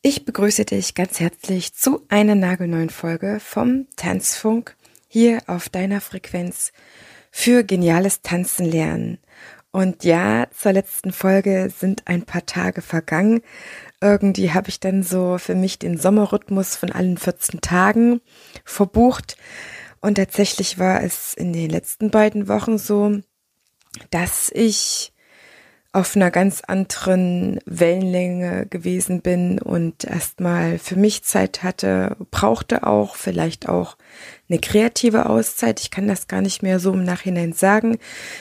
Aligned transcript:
Ich 0.00 0.24
begrüße 0.24 0.64
dich 0.64 0.94
ganz 0.94 1.18
herzlich 1.18 1.74
zu 1.74 2.06
einer 2.08 2.36
nagelneuen 2.36 2.88
Folge 2.88 3.40
vom 3.40 3.88
Tanzfunk 3.96 4.76
hier 5.08 5.40
auf 5.48 5.68
deiner 5.68 6.00
Frequenz 6.00 6.72
für 7.32 7.64
geniales 7.64 8.22
Tanzen 8.22 8.64
lernen. 8.64 9.18
Und 9.72 10.04
ja, 10.04 10.46
zur 10.56 10.72
letzten 10.72 11.10
Folge 11.10 11.72
sind 11.76 12.06
ein 12.06 12.22
paar 12.22 12.46
Tage 12.46 12.80
vergangen. 12.80 13.40
Irgendwie 14.00 14.52
habe 14.52 14.68
ich 14.68 14.78
dann 14.78 15.02
so 15.02 15.36
für 15.36 15.56
mich 15.56 15.80
den 15.80 15.98
Sommerrhythmus 15.98 16.76
von 16.76 16.92
allen 16.92 17.18
14 17.18 17.60
Tagen 17.60 18.20
verbucht. 18.64 19.36
Und 20.00 20.14
tatsächlich 20.14 20.78
war 20.78 21.02
es 21.02 21.34
in 21.34 21.52
den 21.52 21.70
letzten 21.70 22.12
beiden 22.12 22.46
Wochen 22.46 22.78
so, 22.78 23.18
dass 24.10 24.48
ich 24.54 25.12
auf 25.92 26.16
einer 26.16 26.30
ganz 26.30 26.60
anderen 26.66 27.60
Wellenlänge 27.64 28.66
gewesen 28.66 29.22
bin 29.22 29.58
und 29.58 30.04
erstmal 30.04 30.78
für 30.78 30.96
mich 30.96 31.24
Zeit 31.24 31.62
hatte, 31.62 32.16
brauchte 32.30 32.86
auch 32.86 33.16
vielleicht 33.16 33.70
auch 33.70 33.96
eine 34.50 34.58
kreative 34.58 35.26
Auszeit. 35.26 35.80
Ich 35.80 35.90
kann 35.90 36.06
das 36.06 36.28
gar 36.28 36.42
nicht 36.42 36.62
mehr 36.62 36.78
so 36.78 36.92
im 36.92 37.04
Nachhinein 37.04 37.54
sagen. 37.54 37.98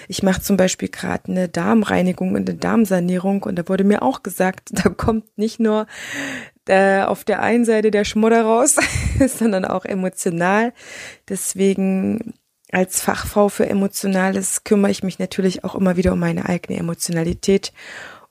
Ich 0.10 0.24
mache 0.24 0.42
zum 0.42 0.58
Beispiel 0.58 0.90
gerade 0.90 1.32
eine 1.32 1.48
Darmreinigung 1.48 2.36
und 2.36 2.50
eine 2.50 2.58
Darmsanierung 2.60 3.44
und 3.44 3.56
da 3.56 3.68
wurde 3.70 3.86
mir 3.86 4.02
auch 4.02 4.24
gesagt, 4.24 4.70
da 4.72 4.90
kommt 4.90 5.38
nicht 5.38 5.60
nur 5.60 5.88
äh, 6.68 7.02
auf 7.02 7.24
der 7.24 7.42
einen 7.42 7.64
Seite 7.64 7.92
der 7.92 8.04
Schmodder 8.04 8.42
raus, 8.42 8.76
sondern 9.26 9.64
auch 9.64 9.86
emotional. 9.86 10.74
Deswegen 11.30 12.34
als 12.72 13.02
Fachfrau 13.02 13.50
für 13.50 13.68
Emotionales 13.68 14.64
kümmere 14.64 14.92
ich 14.92 15.04
mich 15.04 15.20
natürlich 15.20 15.64
auch 15.64 15.76
immer 15.76 15.98
wieder 15.98 16.14
um 16.14 16.20
meine 16.20 16.50
eigene 16.50 16.80
Emotionalität, 16.80 17.72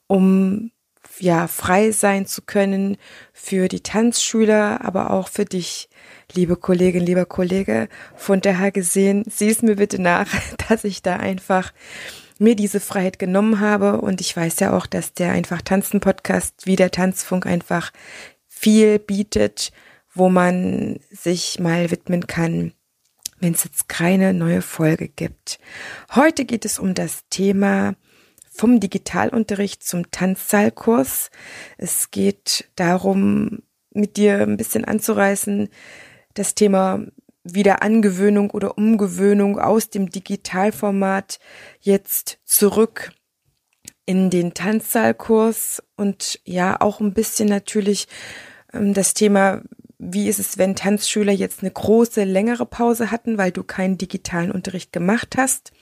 um 0.07 0.71
ja 1.19 1.47
frei 1.47 1.93
sein 1.93 2.27
zu 2.27 2.43
können 2.43 2.99
für 3.33 3.69
die 3.69 3.83
Tanzschüler, 3.83 4.85
aber 4.85 5.11
auch 5.11 5.29
für 5.29 5.47
dich, 5.47 5.89
liebe 6.35 6.57
Kollegin, 6.57 7.05
lieber 7.05 7.25
Kollege. 7.25 7.89
Von 8.15 8.41
daher 8.43 8.73
gesehen, 8.73 9.25
sieh 9.29 9.49
es 9.49 9.63
mir 9.63 9.77
bitte 9.77 10.01
nach, 10.01 10.29
dass 10.69 10.85
ich 10.85 11.03
da 11.03 11.17
einfach 11.17 11.73
mir 12.39 12.55
diese 12.55 12.81
Freiheit 12.81 13.19
genommen 13.19 13.61
habe 13.61 14.03
und 14.03 14.21
ich 14.21 14.37
weiß 14.37 14.61
ja 14.61 14.77
auch, 14.77 14.85
dass 14.87 15.15
der 15.15 15.33
einfach 15.33 15.63
Tanzen 15.63 16.01
Podcast 16.01 16.67
wie 16.67 16.77
der 16.77 16.91
Tanzfunk 16.91 17.47
einfach 17.47 17.93
viel 18.47 18.99
bietet, 18.99 19.73
wo 20.13 20.29
man 20.29 21.01
sich 21.11 21.59
mal 21.59 21.91
widmen 21.91 22.27
kann 22.27 22.73
wenn 23.41 23.55
es 23.55 23.65
jetzt 23.65 23.89
keine 23.89 24.33
neue 24.33 24.63
Folge 24.63 25.09
gibt. 25.09 25.59
Heute 26.15 26.45
geht 26.45 26.65
es 26.65 26.79
um 26.79 26.95
das 26.95 27.25
Thema 27.31 27.95
vom 28.51 28.81
Digitalunterricht 28.81 29.83
zum 29.83 30.11
Tanzsaalkurs. 30.11 31.31
Es 31.77 32.11
geht 32.11 32.71
darum, 32.77 33.63
mit 33.93 34.17
dir 34.17 34.41
ein 34.41 34.57
bisschen 34.57 34.85
anzureißen, 34.85 35.69
das 36.35 36.55
Thema 36.55 37.05
Wiederangewöhnung 37.45 38.51
oder 38.51 38.77
Umgewöhnung 38.77 39.59
aus 39.59 39.91
dem 39.91 40.11
Digitalformat 40.11 41.39
jetzt 41.81 42.39
zurück 42.45 43.13
in 44.05 44.31
den 44.31 44.55
Tanzsaalkurs 44.55 45.83
und 45.97 46.41
ja 46.45 46.81
auch 46.81 47.01
ein 47.01 47.13
bisschen 47.13 47.49
natürlich 47.49 48.09
ähm, 48.73 48.95
das 48.95 49.15
Thema, 49.15 49.63
wie 49.99 50.29
ist 50.29 50.39
es, 50.39 50.59
wenn 50.59 50.77
Tanzschüler 50.77 51.33
jetzt 51.33 51.63
eine 51.63 51.71
große, 51.71 52.25
längere 52.25 52.67
Pause 52.67 53.11
hatten, 53.11 53.39
weil 53.39 53.53
du 53.53 53.63
keinen 53.63 53.99
digitalen 53.99 54.51
Unterricht 54.51 54.93
gemacht 54.93 55.37
hast? 55.37 55.73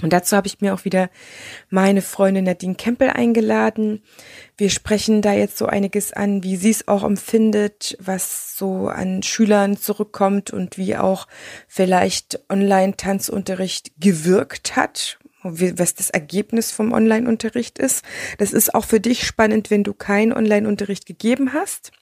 Und 0.00 0.12
dazu 0.12 0.36
habe 0.36 0.48
ich 0.48 0.60
mir 0.60 0.74
auch 0.74 0.84
wieder 0.84 1.10
meine 1.68 2.02
Freundin 2.02 2.44
Nadine 2.44 2.74
Kempel 2.74 3.10
eingeladen. 3.10 4.02
Wir 4.56 4.70
sprechen 4.70 5.22
da 5.22 5.32
jetzt 5.32 5.58
so 5.58 5.66
einiges 5.66 6.12
an, 6.12 6.42
wie 6.42 6.56
sie 6.56 6.70
es 6.70 6.88
auch 6.88 7.04
empfindet, 7.04 7.96
was 8.00 8.56
so 8.56 8.88
an 8.88 9.22
Schülern 9.22 9.76
zurückkommt 9.76 10.50
und 10.50 10.76
wie 10.76 10.96
auch 10.96 11.28
vielleicht 11.68 12.40
Online-Tanzunterricht 12.48 13.92
gewirkt 14.00 14.74
hat, 14.74 15.18
was 15.44 15.94
das 15.94 16.10
Ergebnis 16.10 16.72
vom 16.72 16.92
Online-Unterricht 16.92 17.78
ist. 17.78 18.04
Das 18.38 18.52
ist 18.52 18.74
auch 18.74 18.84
für 18.84 18.98
dich 18.98 19.24
spannend, 19.24 19.70
wenn 19.70 19.84
du 19.84 19.94
keinen 19.94 20.32
Online-Unterricht 20.32 21.06
gegeben 21.06 21.52
hast 21.52 21.92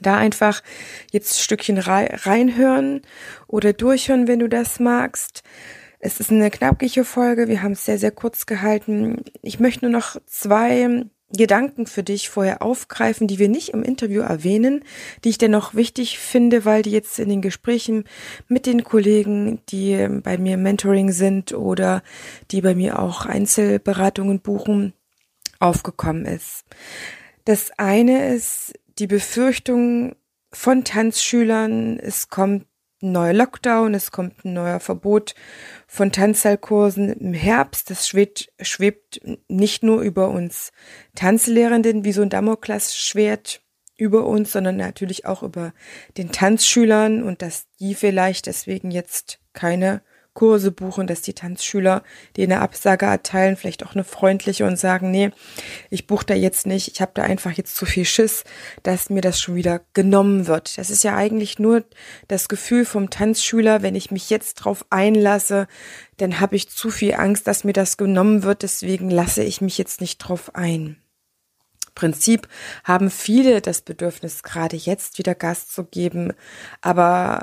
da 0.00 0.16
einfach 0.16 0.62
jetzt 1.10 1.40
Stückchen 1.40 1.78
reinhören 1.78 3.02
oder 3.46 3.72
durchhören, 3.72 4.28
wenn 4.28 4.38
du 4.38 4.48
das 4.48 4.80
magst. 4.80 5.42
Es 6.00 6.20
ist 6.20 6.30
eine 6.30 6.50
knackige 6.50 7.04
Folge. 7.04 7.48
Wir 7.48 7.62
haben 7.62 7.72
es 7.72 7.84
sehr, 7.84 7.98
sehr 7.98 8.12
kurz 8.12 8.46
gehalten. 8.46 9.24
Ich 9.42 9.58
möchte 9.58 9.84
nur 9.84 9.92
noch 9.92 10.16
zwei 10.26 11.04
Gedanken 11.30 11.86
für 11.86 12.02
dich 12.02 12.30
vorher 12.30 12.62
aufgreifen, 12.62 13.26
die 13.26 13.38
wir 13.38 13.48
nicht 13.48 13.70
im 13.70 13.82
Interview 13.82 14.22
erwähnen, 14.22 14.82
die 15.24 15.28
ich 15.28 15.38
dennoch 15.38 15.74
wichtig 15.74 16.18
finde, 16.18 16.64
weil 16.64 16.82
die 16.82 16.90
jetzt 16.90 17.18
in 17.18 17.28
den 17.28 17.42
Gesprächen 17.42 18.04
mit 18.46 18.64
den 18.64 18.82
Kollegen, 18.82 19.60
die 19.68 20.08
bei 20.22 20.38
mir 20.38 20.56
Mentoring 20.56 21.12
sind 21.12 21.52
oder 21.52 22.02
die 22.50 22.62
bei 22.62 22.74
mir 22.74 22.98
auch 22.98 23.26
Einzelberatungen 23.26 24.40
buchen, 24.40 24.94
aufgekommen 25.60 26.24
ist. 26.24 26.64
Das 27.44 27.72
eine 27.76 28.34
ist 28.34 28.72
die 28.98 29.06
Befürchtung 29.06 30.16
von 30.52 30.84
Tanzschülern, 30.84 31.98
es 31.98 32.28
kommt 32.28 32.66
ein 33.00 33.12
neuer 33.12 33.32
Lockdown, 33.32 33.94
es 33.94 34.10
kommt 34.10 34.44
ein 34.44 34.54
neuer 34.54 34.80
Verbot 34.80 35.34
von 35.86 36.10
Tanzsaalkursen 36.10 37.12
im 37.12 37.32
Herbst. 37.32 37.90
Das 37.90 38.08
schwebt, 38.08 38.52
schwebt 38.60 39.20
nicht 39.48 39.82
nur 39.82 40.00
über 40.00 40.28
uns 40.30 40.72
Tanzlehrenden 41.14 42.04
wie 42.04 42.12
so 42.12 42.22
ein 42.22 42.30
Damoklesschwert 42.30 43.62
über 43.96 44.26
uns, 44.26 44.52
sondern 44.52 44.76
natürlich 44.76 45.26
auch 45.26 45.42
über 45.42 45.72
den 46.16 46.32
Tanzschülern 46.32 47.22
und 47.22 47.42
dass 47.42 47.66
die 47.78 47.94
vielleicht 47.94 48.46
deswegen 48.46 48.90
jetzt 48.90 49.40
keine 49.52 50.02
Kurse 50.38 50.70
buchen, 50.70 51.08
dass 51.08 51.20
die 51.20 51.32
Tanzschüler, 51.32 52.04
die 52.36 52.44
eine 52.44 52.60
Absage 52.60 53.06
erteilen, 53.06 53.56
vielleicht 53.56 53.84
auch 53.84 53.96
eine 53.96 54.04
freundliche 54.04 54.64
und 54.66 54.78
sagen, 54.78 55.10
nee, 55.10 55.32
ich 55.90 56.06
buche 56.06 56.26
da 56.26 56.34
jetzt 56.34 56.64
nicht, 56.64 56.86
ich 56.86 57.00
habe 57.00 57.10
da 57.12 57.24
einfach 57.24 57.50
jetzt 57.50 57.74
zu 57.74 57.86
viel 57.86 58.04
Schiss, 58.04 58.44
dass 58.84 59.10
mir 59.10 59.20
das 59.20 59.40
schon 59.40 59.56
wieder 59.56 59.80
genommen 59.94 60.46
wird. 60.46 60.78
Das 60.78 60.90
ist 60.90 61.02
ja 61.02 61.16
eigentlich 61.16 61.58
nur 61.58 61.82
das 62.28 62.48
Gefühl 62.48 62.84
vom 62.84 63.10
Tanzschüler, 63.10 63.82
wenn 63.82 63.96
ich 63.96 64.12
mich 64.12 64.30
jetzt 64.30 64.54
drauf 64.54 64.86
einlasse, 64.90 65.66
dann 66.18 66.38
habe 66.38 66.54
ich 66.54 66.70
zu 66.70 66.90
viel 66.90 67.14
Angst, 67.14 67.48
dass 67.48 67.64
mir 67.64 67.72
das 67.72 67.96
genommen 67.96 68.44
wird, 68.44 68.62
deswegen 68.62 69.10
lasse 69.10 69.42
ich 69.42 69.60
mich 69.60 69.76
jetzt 69.76 70.00
nicht 70.00 70.18
drauf 70.18 70.54
ein. 70.54 70.98
Prinzip 71.96 72.46
haben 72.84 73.10
viele 73.10 73.60
das 73.60 73.80
Bedürfnis, 73.80 74.44
gerade 74.44 74.76
jetzt 74.76 75.18
wieder 75.18 75.34
Gas 75.34 75.66
zu 75.66 75.82
geben, 75.82 76.32
aber 76.80 77.42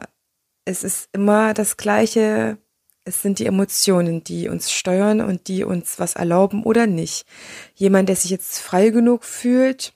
es 0.63 0.85
ist 0.85 1.09
immer 1.11 1.53
das 1.53 1.75
gleiche 1.75 2.57
es 3.05 3.21
sind 3.21 3.37
die 3.39 3.45
Emotionen, 3.45 4.23
die 4.23 4.49
uns 4.49 4.71
steuern 4.71 5.21
und 5.21 5.47
die 5.47 5.63
uns 5.63 5.99
was 5.99 6.15
erlauben 6.15 6.63
oder 6.63 6.87
nicht. 6.87 7.25
Jemand, 7.75 8.09
der 8.09 8.15
sich 8.15 8.31
jetzt 8.31 8.59
frei 8.59 8.89
genug 8.89 9.23
fühlt 9.23 9.93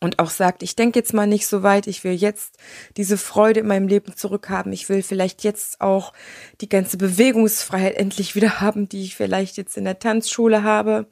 und 0.00 0.18
auch 0.18 0.30
sagt, 0.30 0.62
ich 0.62 0.76
denke 0.76 0.98
jetzt 0.98 1.14
mal 1.14 1.26
nicht 1.26 1.46
so 1.46 1.62
weit, 1.62 1.86
ich 1.86 2.04
will 2.04 2.12
jetzt 2.12 2.58
diese 2.98 3.16
Freude 3.16 3.60
in 3.60 3.66
meinem 3.66 3.88
Leben 3.88 4.16
zurückhaben, 4.16 4.72
ich 4.72 4.88
will 4.90 5.02
vielleicht 5.02 5.44
jetzt 5.44 5.80
auch 5.80 6.12
die 6.60 6.68
ganze 6.68 6.98
Bewegungsfreiheit 6.98 7.94
endlich 7.94 8.34
wieder 8.34 8.60
haben, 8.60 8.88
die 8.88 9.02
ich 9.02 9.16
vielleicht 9.16 9.56
jetzt 9.56 9.78
in 9.78 9.84
der 9.84 9.98
Tanzschule 9.98 10.62
habe, 10.62 11.06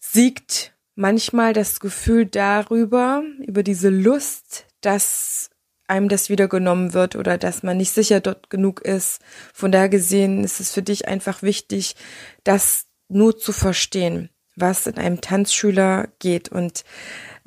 siegt 0.00 0.74
manchmal 0.96 1.52
das 1.52 1.78
Gefühl 1.78 2.26
darüber, 2.26 3.22
über 3.46 3.62
diese 3.62 3.90
Lust, 3.90 4.66
dass 4.80 5.50
einem 5.88 6.08
das 6.08 6.28
wieder 6.28 6.48
genommen 6.48 6.94
wird 6.94 7.16
oder 7.16 7.38
dass 7.38 7.62
man 7.62 7.76
nicht 7.76 7.92
sicher 7.92 8.20
dort 8.20 8.50
genug 8.50 8.80
ist. 8.80 9.20
Von 9.52 9.72
daher 9.72 9.88
gesehen 9.88 10.44
ist 10.44 10.60
es 10.60 10.72
für 10.72 10.82
dich 10.82 11.08
einfach 11.08 11.42
wichtig, 11.42 11.96
das 12.44 12.86
nur 13.08 13.36
zu 13.36 13.52
verstehen, 13.52 14.30
was 14.56 14.86
in 14.86 14.98
einem 14.98 15.20
Tanzschüler 15.20 16.08
geht. 16.18 16.48
Und 16.48 16.84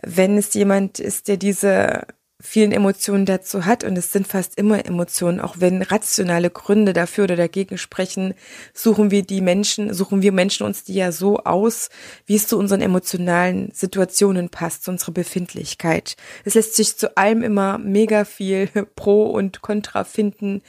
wenn 0.02 0.38
es 0.38 0.54
jemand 0.54 1.00
ist, 1.00 1.28
der 1.28 1.38
diese 1.38 2.08
vielen 2.42 2.72
Emotionen 2.72 3.26
dazu 3.26 3.66
hat 3.66 3.84
und 3.84 3.98
es 3.98 4.14
sind 4.14 4.26
fast 4.26 4.58
immer 4.58 4.86
Emotionen, 4.86 5.42
auch 5.42 5.56
wenn 5.60 5.82
rationale 5.82 6.50
Gründe 6.50 6.94
dafür 6.94 7.26
oder 7.26 7.36
dagegen 7.36 7.78
sprechen, 7.78 8.34
suchen 8.74 9.12
wir 9.12 9.24
die 9.24 9.42
Menschen, 9.42 9.94
suchen 9.94 10.22
wir 10.22 10.32
Menschen 10.32 10.66
uns 10.66 10.84
die 10.86 10.94
ja 10.94 11.12
so 11.12 11.40
aus, 11.40 11.90
wie 12.26 12.36
es 12.36 12.48
zu 12.48 12.58
unseren 12.58 12.82
emotionalen 12.82 13.72
Situationen 13.74 14.50
passt, 14.50 14.86
zu 14.86 14.92
unserer 14.92 15.12
Befindlichkeit. 15.12 16.16
Es 16.46 16.56
lässt 16.56 16.76
sich 16.76 16.98
zu 16.98 17.18
allem 17.18 17.44
immer 17.44 17.78
mega 17.78 18.24
viel 18.24 18.68
Pro 18.96 19.26
und 19.26 19.62
Contra 19.62 20.06
finden, 20.06 20.62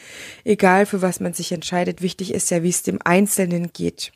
egal 0.44 0.86
für 0.86 1.02
was 1.02 1.20
man 1.20 1.34
sich 1.34 1.52
entscheidet. 1.52 2.02
Wichtig 2.02 2.34
ist 2.34 2.50
ja, 2.50 2.64
wie 2.64 2.68
es 2.68 2.82
dem 2.82 2.98
Einzelnen 3.04 3.72
geht. 3.72 4.12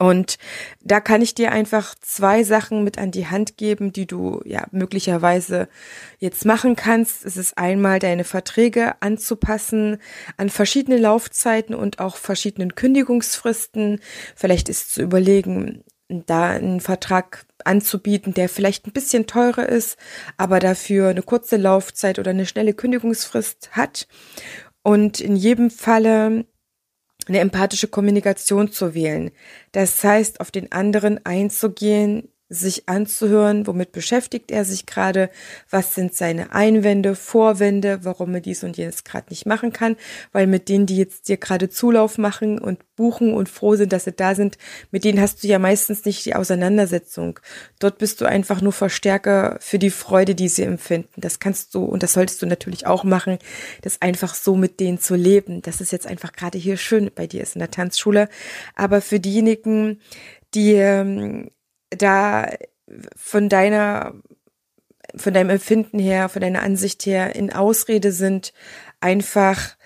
Und 0.00 0.38
da 0.82 0.98
kann 0.98 1.20
ich 1.20 1.34
dir 1.34 1.52
einfach 1.52 1.94
zwei 2.00 2.42
Sachen 2.42 2.84
mit 2.84 2.96
an 2.96 3.10
die 3.10 3.26
Hand 3.26 3.58
geben, 3.58 3.92
die 3.92 4.06
du 4.06 4.40
ja 4.46 4.66
möglicherweise 4.70 5.68
jetzt 6.18 6.46
machen 6.46 6.74
kannst. 6.74 7.26
Es 7.26 7.36
ist 7.36 7.58
einmal 7.58 7.98
deine 7.98 8.24
Verträge 8.24 8.94
anzupassen 9.02 9.98
an 10.38 10.48
verschiedene 10.48 10.96
Laufzeiten 10.96 11.74
und 11.74 11.98
auch 11.98 12.16
verschiedenen 12.16 12.74
Kündigungsfristen. 12.74 14.00
Vielleicht 14.34 14.70
ist 14.70 14.94
zu 14.94 15.02
überlegen, 15.02 15.84
da 16.08 16.48
einen 16.48 16.80
Vertrag 16.80 17.44
anzubieten, 17.66 18.32
der 18.32 18.48
vielleicht 18.48 18.86
ein 18.86 18.92
bisschen 18.92 19.26
teurer 19.26 19.68
ist, 19.68 19.98
aber 20.38 20.60
dafür 20.60 21.10
eine 21.10 21.22
kurze 21.22 21.58
Laufzeit 21.58 22.18
oder 22.18 22.30
eine 22.30 22.46
schnelle 22.46 22.72
Kündigungsfrist 22.72 23.72
hat 23.72 24.08
und 24.82 25.20
in 25.20 25.36
jedem 25.36 25.70
Falle 25.70 26.46
eine 27.30 27.38
empathische 27.38 27.86
Kommunikation 27.86 28.72
zu 28.72 28.92
wählen. 28.92 29.30
Das 29.72 30.02
heißt, 30.02 30.40
auf 30.40 30.50
den 30.50 30.72
anderen 30.72 31.24
einzugehen, 31.24 32.28
sich 32.52 32.88
anzuhören, 32.88 33.68
womit 33.68 33.92
beschäftigt 33.92 34.50
er 34.50 34.64
sich 34.64 34.84
gerade, 34.84 35.30
was 35.70 35.94
sind 35.94 36.14
seine 36.14 36.52
Einwände, 36.52 37.14
Vorwände, 37.14 38.00
warum 38.02 38.34
er 38.34 38.40
dies 38.40 38.64
und 38.64 38.76
jenes 38.76 39.04
gerade 39.04 39.28
nicht 39.30 39.46
machen 39.46 39.72
kann, 39.72 39.96
weil 40.32 40.48
mit 40.48 40.68
denen, 40.68 40.84
die 40.84 40.96
jetzt 40.96 41.28
dir 41.28 41.36
gerade 41.36 41.70
Zulauf 41.70 42.18
machen 42.18 42.58
und 42.58 42.80
buchen 42.96 43.32
und 43.32 43.48
froh 43.48 43.76
sind, 43.76 43.92
dass 43.92 44.04
sie 44.04 44.12
da 44.12 44.34
sind, 44.34 44.58
mit 44.90 45.04
denen 45.04 45.20
hast 45.20 45.44
du 45.44 45.48
ja 45.48 45.60
meistens 45.60 46.04
nicht 46.04 46.26
die 46.26 46.34
Auseinandersetzung. 46.34 47.38
Dort 47.78 47.98
bist 47.98 48.20
du 48.20 48.24
einfach 48.24 48.60
nur 48.60 48.72
Verstärker 48.72 49.56
für 49.60 49.78
die 49.78 49.90
Freude, 49.90 50.34
die 50.34 50.48
sie 50.48 50.64
empfinden. 50.64 51.20
Das 51.20 51.38
kannst 51.38 51.72
du 51.76 51.84
und 51.84 52.02
das 52.02 52.14
solltest 52.14 52.42
du 52.42 52.46
natürlich 52.46 52.84
auch 52.84 53.04
machen, 53.04 53.38
das 53.82 54.02
einfach 54.02 54.34
so 54.34 54.56
mit 54.56 54.80
denen 54.80 54.98
zu 54.98 55.14
leben. 55.14 55.62
Das 55.62 55.80
ist 55.80 55.92
jetzt 55.92 56.08
einfach 56.08 56.32
gerade 56.32 56.58
hier 56.58 56.76
schön 56.76 57.12
bei 57.14 57.28
dir 57.28 57.42
ist 57.42 57.54
in 57.54 57.60
der 57.60 57.70
Tanzschule. 57.70 58.28
Aber 58.74 59.00
für 59.00 59.20
diejenigen, 59.20 60.00
die 60.52 60.72
ähm, 60.72 61.50
da 61.90 62.50
von 63.16 63.48
deiner, 63.48 64.14
von 65.16 65.34
deinem 65.34 65.50
Empfinden 65.50 65.98
her, 65.98 66.28
von 66.28 66.42
deiner 66.42 66.62
Ansicht 66.62 67.06
her 67.06 67.34
in 67.34 67.52
Ausrede 67.52 68.12
sind, 68.12 68.52
einfach 69.00 69.76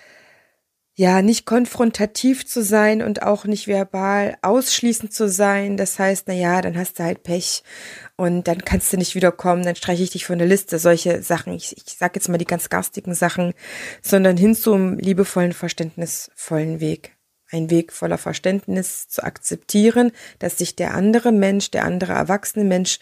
ja, 0.96 1.22
nicht 1.22 1.44
konfrontativ 1.44 2.46
zu 2.46 2.62
sein 2.62 3.02
und 3.02 3.22
auch 3.22 3.46
nicht 3.46 3.66
verbal 3.66 4.36
ausschließend 4.42 5.12
zu 5.12 5.28
sein. 5.28 5.76
Das 5.76 5.98
heißt, 5.98 6.28
na 6.28 6.34
ja, 6.34 6.60
dann 6.60 6.76
hast 6.78 6.98
du 6.98 7.02
halt 7.02 7.24
Pech 7.24 7.64
und 8.16 8.46
dann 8.46 8.64
kannst 8.64 8.92
du 8.92 8.96
nicht 8.96 9.16
wiederkommen, 9.16 9.64
dann 9.64 9.74
streiche 9.74 10.04
ich 10.04 10.10
dich 10.10 10.24
von 10.24 10.38
der 10.38 10.46
Liste. 10.46 10.78
Solche 10.78 11.20
Sachen, 11.22 11.52
ich, 11.52 11.76
ich 11.76 11.96
sag 11.98 12.14
jetzt 12.14 12.28
mal 12.28 12.38
die 12.38 12.44
ganz 12.44 12.68
garstigen 12.68 13.14
Sachen, 13.14 13.54
sondern 14.02 14.36
hin 14.36 14.54
zum 14.54 14.96
liebevollen, 14.98 15.52
verständnisvollen 15.52 16.78
Weg 16.78 17.13
ein 17.54 17.70
Weg 17.70 17.92
voller 17.92 18.18
Verständnis 18.18 19.08
zu 19.08 19.22
akzeptieren, 19.22 20.12
dass 20.38 20.58
sich 20.58 20.76
der 20.76 20.94
andere 20.94 21.32
Mensch, 21.32 21.70
der 21.70 21.84
andere 21.84 22.12
erwachsene 22.12 22.64
Mensch 22.64 22.98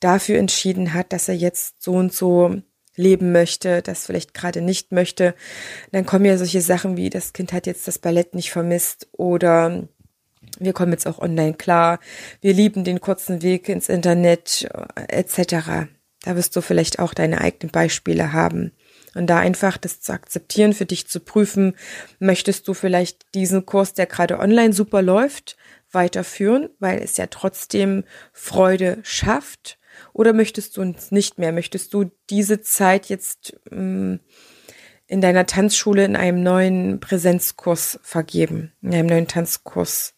dafür 0.00 0.38
entschieden 0.38 0.94
hat, 0.94 1.12
dass 1.12 1.28
er 1.28 1.34
jetzt 1.34 1.82
so 1.82 1.94
und 1.94 2.12
so 2.12 2.56
leben 2.94 3.32
möchte, 3.32 3.82
das 3.82 4.06
vielleicht 4.06 4.34
gerade 4.34 4.62
nicht 4.62 4.92
möchte. 4.92 5.34
Dann 5.92 6.06
kommen 6.06 6.24
ja 6.24 6.38
solche 6.38 6.60
Sachen 6.60 6.96
wie, 6.96 7.10
das 7.10 7.32
Kind 7.32 7.52
hat 7.52 7.66
jetzt 7.66 7.88
das 7.88 7.98
Ballett 7.98 8.34
nicht 8.34 8.50
vermisst 8.50 9.08
oder 9.12 9.88
wir 10.58 10.72
kommen 10.72 10.92
jetzt 10.92 11.06
auch 11.06 11.18
online 11.18 11.54
klar, 11.54 11.98
wir 12.40 12.54
lieben 12.54 12.84
den 12.84 13.00
kurzen 13.00 13.42
Weg 13.42 13.68
ins 13.68 13.88
Internet 13.88 14.68
etc. 15.08 15.88
Da 16.22 16.36
wirst 16.36 16.56
du 16.56 16.60
vielleicht 16.60 16.98
auch 16.98 17.14
deine 17.14 17.40
eigenen 17.40 17.70
Beispiele 17.70 18.32
haben. 18.32 18.72
Und 19.16 19.28
da 19.28 19.38
einfach 19.38 19.78
das 19.78 20.00
zu 20.00 20.12
akzeptieren, 20.12 20.74
für 20.74 20.86
dich 20.86 21.08
zu 21.08 21.20
prüfen, 21.20 21.74
möchtest 22.18 22.68
du 22.68 22.74
vielleicht 22.74 23.34
diesen 23.34 23.66
Kurs, 23.66 23.94
der 23.94 24.06
gerade 24.06 24.38
online 24.38 24.72
super 24.72 25.02
läuft, 25.02 25.56
weiterführen, 25.90 26.68
weil 26.78 27.00
es 27.00 27.16
ja 27.16 27.26
trotzdem 27.26 28.04
Freude 28.32 28.98
schafft? 29.02 29.78
Oder 30.12 30.32
möchtest 30.32 30.76
du 30.76 30.82
uns 30.82 31.10
nicht 31.10 31.38
mehr? 31.38 31.52
Möchtest 31.52 31.94
du 31.94 32.10
diese 32.28 32.60
Zeit 32.60 33.06
jetzt 33.06 33.58
ähm, 33.70 34.20
in 35.06 35.20
deiner 35.20 35.46
Tanzschule 35.46 36.04
in 36.04 36.16
einem 36.16 36.42
neuen 36.42 37.00
Präsenzkurs 37.00 37.98
vergeben, 38.02 38.72
in 38.82 38.94
einem 38.94 39.08
neuen 39.08 39.28
Tanzkurs 39.28 40.14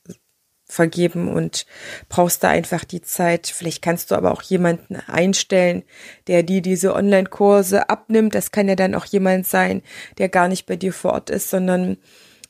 vergeben 0.68 1.28
und 1.28 1.66
brauchst 2.08 2.44
da 2.44 2.50
einfach 2.50 2.84
die 2.84 3.00
Zeit. 3.00 3.46
Vielleicht 3.46 3.82
kannst 3.82 4.10
du 4.10 4.14
aber 4.14 4.32
auch 4.32 4.42
jemanden 4.42 4.96
einstellen, 4.96 5.82
der 6.26 6.42
dir 6.42 6.60
diese 6.60 6.94
Online-Kurse 6.94 7.88
abnimmt. 7.88 8.34
Das 8.34 8.52
kann 8.52 8.68
ja 8.68 8.76
dann 8.76 8.94
auch 8.94 9.06
jemand 9.06 9.46
sein, 9.46 9.82
der 10.18 10.28
gar 10.28 10.48
nicht 10.48 10.66
bei 10.66 10.76
dir 10.76 10.92
vor 10.92 11.12
Ort 11.12 11.30
ist, 11.30 11.50
sondern 11.50 11.96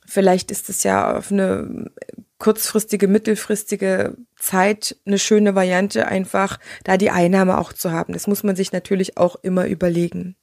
vielleicht 0.04 0.50
ist 0.50 0.68
es 0.68 0.82
ja 0.82 1.16
auf 1.16 1.30
eine 1.30 1.90
kurzfristige, 2.38 3.08
mittelfristige 3.08 4.16
Zeit 4.36 4.96
eine 5.04 5.18
schöne 5.18 5.54
Variante, 5.54 6.06
einfach 6.06 6.58
da 6.84 6.96
die 6.96 7.10
Einnahme 7.10 7.58
auch 7.58 7.72
zu 7.72 7.92
haben. 7.92 8.12
Das 8.12 8.26
muss 8.26 8.42
man 8.42 8.56
sich 8.56 8.72
natürlich 8.72 9.16
auch 9.16 9.36
immer 9.42 9.66
überlegen. 9.66 10.36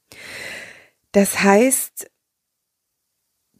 Das 1.12 1.42
heißt, 1.42 2.10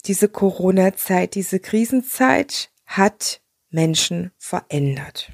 diese 0.05 0.29
Corona-Zeit, 0.29 1.35
diese 1.35 1.59
Krisenzeit 1.59 2.71
hat 2.85 3.41
Menschen 3.71 4.33
verändert. 4.39 5.33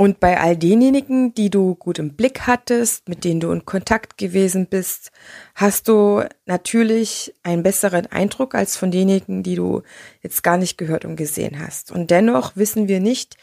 Und 0.00 0.20
bei 0.20 0.38
all 0.38 0.56
denjenigen, 0.56 1.34
die 1.34 1.50
du 1.50 1.74
gut 1.74 1.98
im 1.98 2.14
Blick 2.14 2.42
hattest, 2.46 3.08
mit 3.08 3.24
denen 3.24 3.40
du 3.40 3.50
in 3.50 3.64
Kontakt 3.64 4.16
gewesen 4.16 4.68
bist, 4.68 5.10
hast 5.56 5.88
du 5.88 6.22
natürlich 6.46 7.34
einen 7.42 7.64
besseren 7.64 8.06
Eindruck 8.06 8.54
als 8.54 8.76
von 8.76 8.92
denjenigen, 8.92 9.42
die 9.42 9.56
du 9.56 9.82
jetzt 10.22 10.44
gar 10.44 10.56
nicht 10.56 10.78
gehört 10.78 11.04
und 11.04 11.16
gesehen 11.16 11.58
hast. 11.58 11.90
Und 11.90 12.12
dennoch 12.12 12.54
wissen 12.54 12.86
wir 12.86 13.00
nicht, 13.00 13.36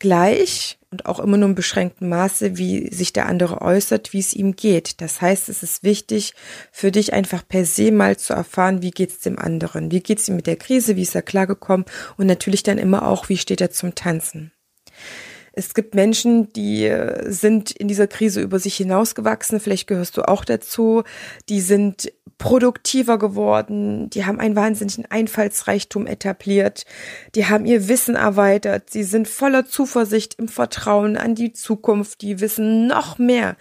gleich 0.00 0.78
und 0.90 1.06
auch 1.06 1.20
immer 1.20 1.36
nur 1.36 1.50
im 1.50 1.54
beschränkten 1.54 2.08
Maße, 2.08 2.56
wie 2.56 2.92
sich 2.92 3.12
der 3.12 3.26
andere 3.26 3.62
äußert, 3.62 4.12
wie 4.12 4.18
es 4.18 4.34
ihm 4.34 4.56
geht. 4.56 5.00
Das 5.00 5.20
heißt, 5.20 5.48
es 5.48 5.62
ist 5.62 5.84
wichtig 5.84 6.34
für 6.72 6.90
dich 6.90 7.12
einfach 7.12 7.46
per 7.46 7.64
se 7.64 7.92
mal 7.92 8.16
zu 8.16 8.32
erfahren, 8.32 8.82
wie 8.82 8.90
geht's 8.90 9.20
dem 9.20 9.38
anderen, 9.38 9.92
wie 9.92 10.00
geht's 10.00 10.28
ihm 10.28 10.34
mit 10.34 10.48
der 10.48 10.56
Krise, 10.56 10.96
wie 10.96 11.02
ist 11.02 11.14
er 11.14 11.22
klargekommen 11.22 11.86
und 12.16 12.26
natürlich 12.26 12.64
dann 12.64 12.78
immer 12.78 13.06
auch, 13.06 13.28
wie 13.28 13.36
steht 13.36 13.60
er 13.60 13.70
zum 13.70 13.94
Tanzen. 13.94 14.50
Es 15.60 15.74
gibt 15.74 15.94
Menschen, 15.94 16.50
die 16.54 16.86
äh, 16.86 17.30
sind 17.30 17.70
in 17.70 17.86
dieser 17.86 18.06
Krise 18.06 18.40
über 18.40 18.58
sich 18.58 18.76
hinausgewachsen, 18.76 19.60
vielleicht 19.60 19.86
gehörst 19.88 20.16
du 20.16 20.26
auch 20.26 20.46
dazu, 20.46 21.02
die 21.50 21.60
sind 21.60 22.10
produktiver 22.38 23.18
geworden, 23.18 24.08
die 24.08 24.24
haben 24.24 24.40
einen 24.40 24.56
wahnsinnigen 24.56 25.04
Einfallsreichtum 25.10 26.06
etabliert, 26.06 26.86
die 27.34 27.44
haben 27.44 27.66
ihr 27.66 27.88
Wissen 27.88 28.14
erweitert, 28.14 28.88
sie 28.88 29.02
sind 29.02 29.28
voller 29.28 29.66
Zuversicht 29.66 30.36
im 30.38 30.48
Vertrauen 30.48 31.18
an 31.18 31.34
die 31.34 31.52
Zukunft, 31.52 32.22
die 32.22 32.40
wissen 32.40 32.86
noch 32.86 33.18
mehr 33.18 33.58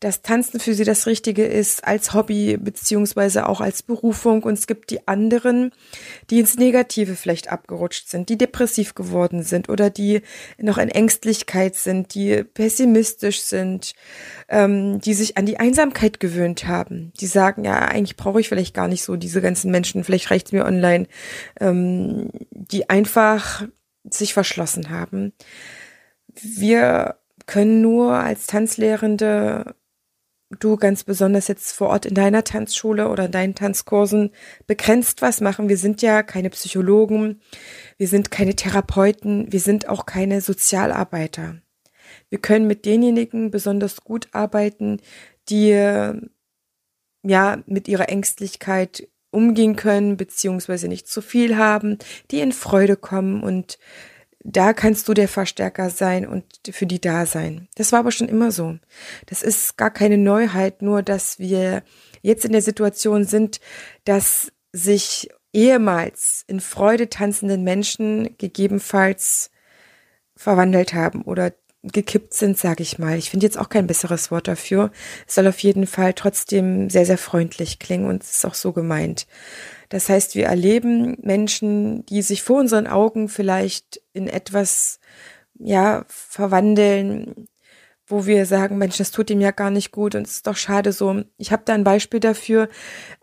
dass 0.00 0.22
Tanzen 0.22 0.60
für 0.60 0.72
sie 0.72 0.84
das 0.84 1.06
Richtige 1.06 1.44
ist 1.44 1.86
als 1.86 2.14
Hobby 2.14 2.56
beziehungsweise 2.56 3.46
auch 3.46 3.60
als 3.60 3.82
Berufung. 3.82 4.42
Und 4.42 4.54
es 4.54 4.66
gibt 4.66 4.90
die 4.90 5.06
anderen, 5.06 5.72
die 6.30 6.40
ins 6.40 6.56
Negative 6.56 7.16
vielleicht 7.16 7.52
abgerutscht 7.52 8.08
sind, 8.08 8.30
die 8.30 8.38
depressiv 8.38 8.94
geworden 8.94 9.42
sind 9.42 9.68
oder 9.68 9.90
die 9.90 10.22
noch 10.58 10.78
in 10.78 10.88
Ängstlichkeit 10.88 11.76
sind, 11.76 12.14
die 12.14 12.42
pessimistisch 12.42 13.42
sind, 13.42 13.92
ähm, 14.48 15.00
die 15.00 15.12
sich 15.12 15.36
an 15.36 15.44
die 15.44 15.60
Einsamkeit 15.60 16.18
gewöhnt 16.18 16.66
haben. 16.66 17.12
Die 17.20 17.26
sagen, 17.26 17.64
ja, 17.64 17.80
eigentlich 17.80 18.16
brauche 18.16 18.40
ich 18.40 18.48
vielleicht 18.48 18.74
gar 18.74 18.88
nicht 18.88 19.02
so 19.02 19.16
diese 19.16 19.42
ganzen 19.42 19.70
Menschen, 19.70 20.02
vielleicht 20.02 20.30
reicht 20.30 20.46
es 20.46 20.52
mir 20.52 20.64
online, 20.64 21.08
ähm, 21.60 22.30
die 22.50 22.88
einfach 22.88 23.68
sich 24.04 24.32
verschlossen 24.32 24.88
haben. 24.88 25.34
Wir 26.40 27.16
können 27.44 27.82
nur 27.82 28.14
als 28.14 28.46
Tanzlehrende 28.46 29.74
du 30.58 30.76
ganz 30.76 31.04
besonders 31.04 31.48
jetzt 31.48 31.72
vor 31.72 31.88
Ort 31.88 32.06
in 32.06 32.14
deiner 32.14 32.42
Tanzschule 32.42 33.08
oder 33.08 33.26
in 33.26 33.32
deinen 33.32 33.54
Tanzkursen 33.54 34.30
begrenzt 34.66 35.22
was 35.22 35.40
machen. 35.40 35.68
Wir 35.68 35.76
sind 35.76 36.02
ja 36.02 36.22
keine 36.22 36.50
Psychologen, 36.50 37.40
wir 37.96 38.08
sind 38.08 38.30
keine 38.30 38.56
Therapeuten, 38.56 39.52
wir 39.52 39.60
sind 39.60 39.88
auch 39.88 40.06
keine 40.06 40.40
Sozialarbeiter. 40.40 41.56
Wir 42.28 42.38
können 42.38 42.66
mit 42.66 42.84
denjenigen 42.84 43.50
besonders 43.50 44.02
gut 44.02 44.28
arbeiten, 44.32 45.00
die 45.48 45.70
ja 47.22 47.62
mit 47.66 47.86
ihrer 47.86 48.08
Ängstlichkeit 48.08 49.08
umgehen 49.30 49.76
können, 49.76 50.16
beziehungsweise 50.16 50.88
nicht 50.88 51.06
zu 51.06 51.22
viel 51.22 51.56
haben, 51.56 51.98
die 52.30 52.40
in 52.40 52.52
Freude 52.52 52.96
kommen 52.96 53.42
und 53.42 53.78
da 54.42 54.72
kannst 54.72 55.08
du 55.08 55.14
der 55.14 55.28
Verstärker 55.28 55.90
sein 55.90 56.26
und 56.26 56.44
für 56.70 56.86
die 56.86 57.00
da 57.00 57.26
sein. 57.26 57.68
Das 57.74 57.92
war 57.92 58.00
aber 58.00 58.10
schon 58.10 58.28
immer 58.28 58.50
so. 58.50 58.78
Das 59.26 59.42
ist 59.42 59.76
gar 59.76 59.90
keine 59.90 60.18
Neuheit, 60.18 60.82
nur 60.82 61.02
dass 61.02 61.38
wir 61.38 61.82
jetzt 62.22 62.44
in 62.44 62.52
der 62.52 62.62
Situation 62.62 63.24
sind, 63.24 63.60
dass 64.04 64.52
sich 64.72 65.28
ehemals 65.52 66.44
in 66.46 66.60
Freude 66.60 67.10
tanzenden 67.10 67.64
Menschen 67.64 68.36
gegebenenfalls 68.38 69.50
verwandelt 70.36 70.94
haben 70.94 71.22
oder 71.22 71.52
gekippt 71.82 72.34
sind, 72.34 72.58
sage 72.58 72.82
ich 72.82 72.98
mal. 72.98 73.16
Ich 73.16 73.30
finde 73.30 73.46
jetzt 73.46 73.58
auch 73.58 73.68
kein 73.68 73.86
besseres 73.86 74.30
Wort 74.30 74.48
dafür. 74.48 74.90
Es 75.26 75.34
soll 75.34 75.46
auf 75.46 75.58
jeden 75.60 75.86
Fall 75.86 76.12
trotzdem 76.14 76.90
sehr, 76.90 77.06
sehr 77.06 77.18
freundlich 77.18 77.78
klingen 77.78 78.06
und 78.06 78.22
es 78.22 78.36
ist 78.36 78.44
auch 78.46 78.54
so 78.54 78.72
gemeint. 78.72 79.26
Das 79.90 80.08
heißt, 80.08 80.36
wir 80.36 80.46
erleben 80.46 81.18
Menschen, 81.20 82.06
die 82.06 82.22
sich 82.22 82.42
vor 82.42 82.60
unseren 82.60 82.86
Augen 82.86 83.28
vielleicht 83.28 84.00
in 84.14 84.28
etwas, 84.28 85.00
ja, 85.58 86.04
verwandeln, 86.08 87.48
wo 88.06 88.24
wir 88.24 88.46
sagen, 88.46 88.78
Mensch, 88.78 88.96
das 88.98 89.10
tut 89.10 89.30
ihm 89.30 89.40
ja 89.40 89.50
gar 89.50 89.70
nicht 89.70 89.92
gut 89.92 90.14
und 90.14 90.26
es 90.26 90.36
ist 90.36 90.46
doch 90.46 90.56
schade 90.56 90.92
so. 90.92 91.22
Ich 91.38 91.52
habe 91.52 91.62
da 91.64 91.74
ein 91.74 91.84
Beispiel 91.84 92.20
dafür, 92.20 92.68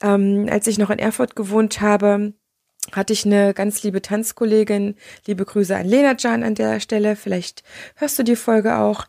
ähm, 0.01 0.47
als 0.51 0.67
ich 0.67 0.77
noch 0.77 0.89
in 0.89 0.99
Erfurt 0.99 1.35
gewohnt 1.35 1.81
habe, 1.81 2.33
hatte 2.91 3.13
ich 3.13 3.25
eine 3.25 3.53
ganz 3.53 3.83
liebe 3.83 4.01
Tanzkollegin, 4.01 4.95
liebe 5.25 5.45
Grüße 5.45 5.75
an 5.75 5.87
Lena 5.87 6.15
Can 6.15 6.43
an 6.43 6.55
der 6.55 6.79
Stelle, 6.79 7.15
vielleicht 7.15 7.63
hörst 7.95 8.19
du 8.19 8.23
die 8.23 8.35
Folge 8.35 8.77
auch, 8.77 9.05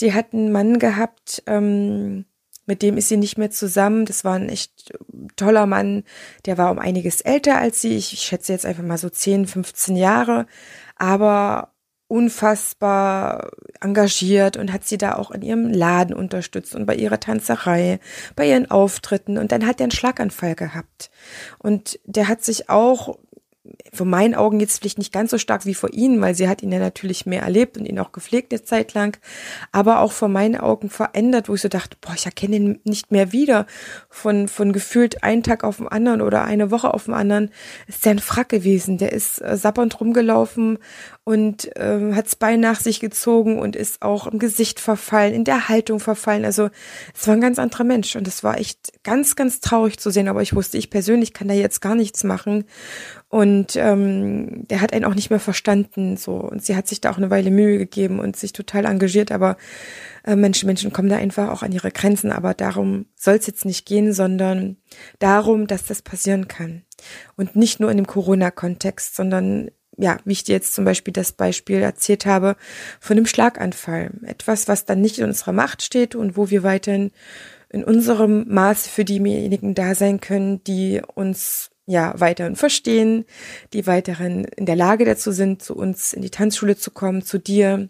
die 0.00 0.12
hat 0.14 0.32
einen 0.32 0.52
Mann 0.52 0.78
gehabt, 0.78 1.42
ähm, 1.46 2.24
mit 2.66 2.82
dem 2.82 2.96
ist 2.96 3.08
sie 3.08 3.16
nicht 3.16 3.38
mehr 3.38 3.50
zusammen. 3.50 4.04
Das 4.04 4.24
war 4.24 4.34
ein 4.34 4.48
echt 4.48 4.92
toller 5.36 5.66
Mann, 5.66 6.04
der 6.46 6.58
war 6.58 6.70
um 6.70 6.78
einiges 6.78 7.20
älter 7.20 7.58
als 7.58 7.80
sie, 7.80 7.96
ich 7.96 8.08
schätze 8.20 8.52
jetzt 8.52 8.66
einfach 8.66 8.82
mal 8.82 8.98
so 8.98 9.08
10, 9.08 9.46
15 9.46 9.96
Jahre, 9.96 10.46
aber 10.96 11.72
unfassbar 12.12 13.52
engagiert 13.80 14.58
und 14.58 14.70
hat 14.70 14.84
sie 14.84 14.98
da 14.98 15.14
auch 15.14 15.30
in 15.30 15.40
ihrem 15.40 15.70
Laden 15.70 16.14
unterstützt 16.14 16.74
und 16.74 16.84
bei 16.84 16.94
ihrer 16.94 17.18
Tanzerei, 17.20 18.00
bei 18.36 18.46
ihren 18.50 18.70
Auftritten. 18.70 19.38
Und 19.38 19.50
dann 19.50 19.66
hat 19.66 19.80
er 19.80 19.84
einen 19.84 19.92
Schlaganfall 19.92 20.54
gehabt. 20.54 21.10
Und 21.58 21.98
der 22.04 22.28
hat 22.28 22.44
sich 22.44 22.68
auch 22.68 23.18
von 23.92 24.10
meinen 24.10 24.34
Augen 24.34 24.60
jetzt 24.60 24.80
vielleicht 24.80 24.98
nicht 24.98 25.12
ganz 25.12 25.30
so 25.30 25.38
stark 25.38 25.64
wie 25.66 25.74
vor 25.74 25.92
Ihnen, 25.92 26.20
weil 26.20 26.34
sie 26.34 26.48
hat 26.48 26.62
ihn 26.62 26.72
ja 26.72 26.78
natürlich 26.78 27.26
mehr 27.26 27.42
erlebt 27.42 27.78
und 27.78 27.86
ihn 27.86 27.98
auch 27.98 28.12
gepflegt 28.12 28.52
eine 28.52 28.62
Zeit 28.62 28.94
lang, 28.94 29.18
aber 29.70 30.00
auch 30.00 30.12
vor 30.12 30.28
meinen 30.28 30.56
Augen 30.56 30.90
verändert, 30.90 31.48
wo 31.48 31.54
ich 31.54 31.60
so 31.60 31.68
dachte, 31.68 31.96
boah, 32.00 32.14
ich 32.14 32.26
erkenne 32.26 32.56
ihn 32.56 32.80
nicht 32.84 33.12
mehr 33.12 33.32
wieder. 33.32 33.66
Von, 34.08 34.48
von 34.48 34.72
gefühlt 34.72 35.22
einen 35.22 35.42
Tag 35.42 35.64
auf 35.64 35.76
den 35.76 35.88
anderen 35.88 36.20
oder 36.20 36.44
eine 36.44 36.70
Woche 36.70 36.92
auf 36.92 37.04
den 37.04 37.14
anderen 37.14 37.50
ist 37.86 38.04
der 38.04 38.12
ein 38.12 38.18
Frack 38.18 38.48
gewesen. 38.48 38.98
Der 38.98 39.12
ist 39.12 39.40
äh, 39.40 39.56
sappernd 39.56 40.00
rumgelaufen 40.00 40.78
und 41.24 41.70
ähm, 41.76 42.16
hat 42.16 42.32
Bein 42.38 42.60
nach 42.60 42.80
sich 42.80 42.98
gezogen 42.98 43.58
und 43.58 43.76
ist 43.76 44.02
auch 44.02 44.26
im 44.26 44.38
Gesicht 44.38 44.80
verfallen, 44.80 45.34
in 45.34 45.44
der 45.44 45.68
Haltung 45.68 46.00
verfallen. 46.00 46.44
Also 46.44 46.70
es 47.14 47.28
war 47.28 47.34
ein 47.34 47.40
ganz 47.40 47.58
anderer 47.58 47.84
Mensch 47.84 48.16
und 48.16 48.26
es 48.26 48.42
war 48.42 48.58
echt 48.58 48.92
ganz, 49.04 49.36
ganz 49.36 49.60
traurig 49.60 49.98
zu 49.98 50.10
sehen, 50.10 50.28
aber 50.28 50.42
ich 50.42 50.54
wusste, 50.54 50.78
ich 50.78 50.90
persönlich 50.90 51.32
kann 51.32 51.48
da 51.48 51.54
jetzt 51.54 51.80
gar 51.80 51.94
nichts 51.94 52.24
machen. 52.24 52.64
Und 53.32 53.76
ähm, 53.76 54.68
der 54.68 54.82
hat 54.82 54.92
einen 54.92 55.06
auch 55.06 55.14
nicht 55.14 55.30
mehr 55.30 55.40
verstanden. 55.40 56.18
so 56.18 56.34
Und 56.34 56.62
sie 56.62 56.76
hat 56.76 56.86
sich 56.86 57.00
da 57.00 57.10
auch 57.10 57.16
eine 57.16 57.30
Weile 57.30 57.50
Mühe 57.50 57.78
gegeben 57.78 58.20
und 58.20 58.36
sich 58.36 58.52
total 58.52 58.84
engagiert, 58.84 59.32
aber 59.32 59.56
äh, 60.26 60.36
Menschen, 60.36 60.66
Menschen 60.66 60.92
kommen 60.92 61.08
da 61.08 61.16
einfach 61.16 61.48
auch 61.48 61.62
an 61.62 61.72
ihre 61.72 61.90
Grenzen. 61.90 62.30
Aber 62.30 62.52
darum 62.52 63.06
soll 63.16 63.36
es 63.36 63.46
jetzt 63.46 63.64
nicht 63.64 63.86
gehen, 63.86 64.12
sondern 64.12 64.76
darum, 65.18 65.66
dass 65.66 65.86
das 65.86 66.02
passieren 66.02 66.46
kann. 66.46 66.82
Und 67.34 67.56
nicht 67.56 67.80
nur 67.80 67.90
in 67.90 67.96
dem 67.96 68.06
Corona-Kontext, 68.06 69.16
sondern 69.16 69.70
ja, 69.96 70.18
wie 70.26 70.32
ich 70.32 70.44
dir 70.44 70.52
jetzt 70.52 70.74
zum 70.74 70.84
Beispiel 70.84 71.14
das 71.14 71.32
Beispiel 71.32 71.80
erzählt 71.80 72.26
habe, 72.26 72.56
von 73.00 73.16
dem 73.16 73.24
Schlaganfall. 73.24 74.10
Etwas, 74.26 74.68
was 74.68 74.84
dann 74.84 75.00
nicht 75.00 75.18
in 75.18 75.24
unserer 75.24 75.52
Macht 75.52 75.80
steht 75.80 76.14
und 76.14 76.36
wo 76.36 76.50
wir 76.50 76.64
weiterhin 76.64 77.12
in 77.70 77.82
unserem 77.82 78.44
Maße 78.46 78.90
für 78.90 79.06
diejenigen 79.06 79.74
da 79.74 79.94
sein 79.94 80.20
können, 80.20 80.62
die 80.64 81.00
uns 81.14 81.71
ja 81.86 82.14
weiterhin 82.18 82.56
verstehen, 82.56 83.24
die 83.72 83.86
weiterhin 83.86 84.44
in 84.44 84.66
der 84.66 84.76
Lage 84.76 85.04
dazu 85.04 85.32
sind, 85.32 85.62
zu 85.62 85.76
uns 85.76 86.12
in 86.12 86.22
die 86.22 86.30
Tanzschule 86.30 86.76
zu 86.76 86.90
kommen, 86.90 87.22
zu 87.22 87.38
dir 87.38 87.88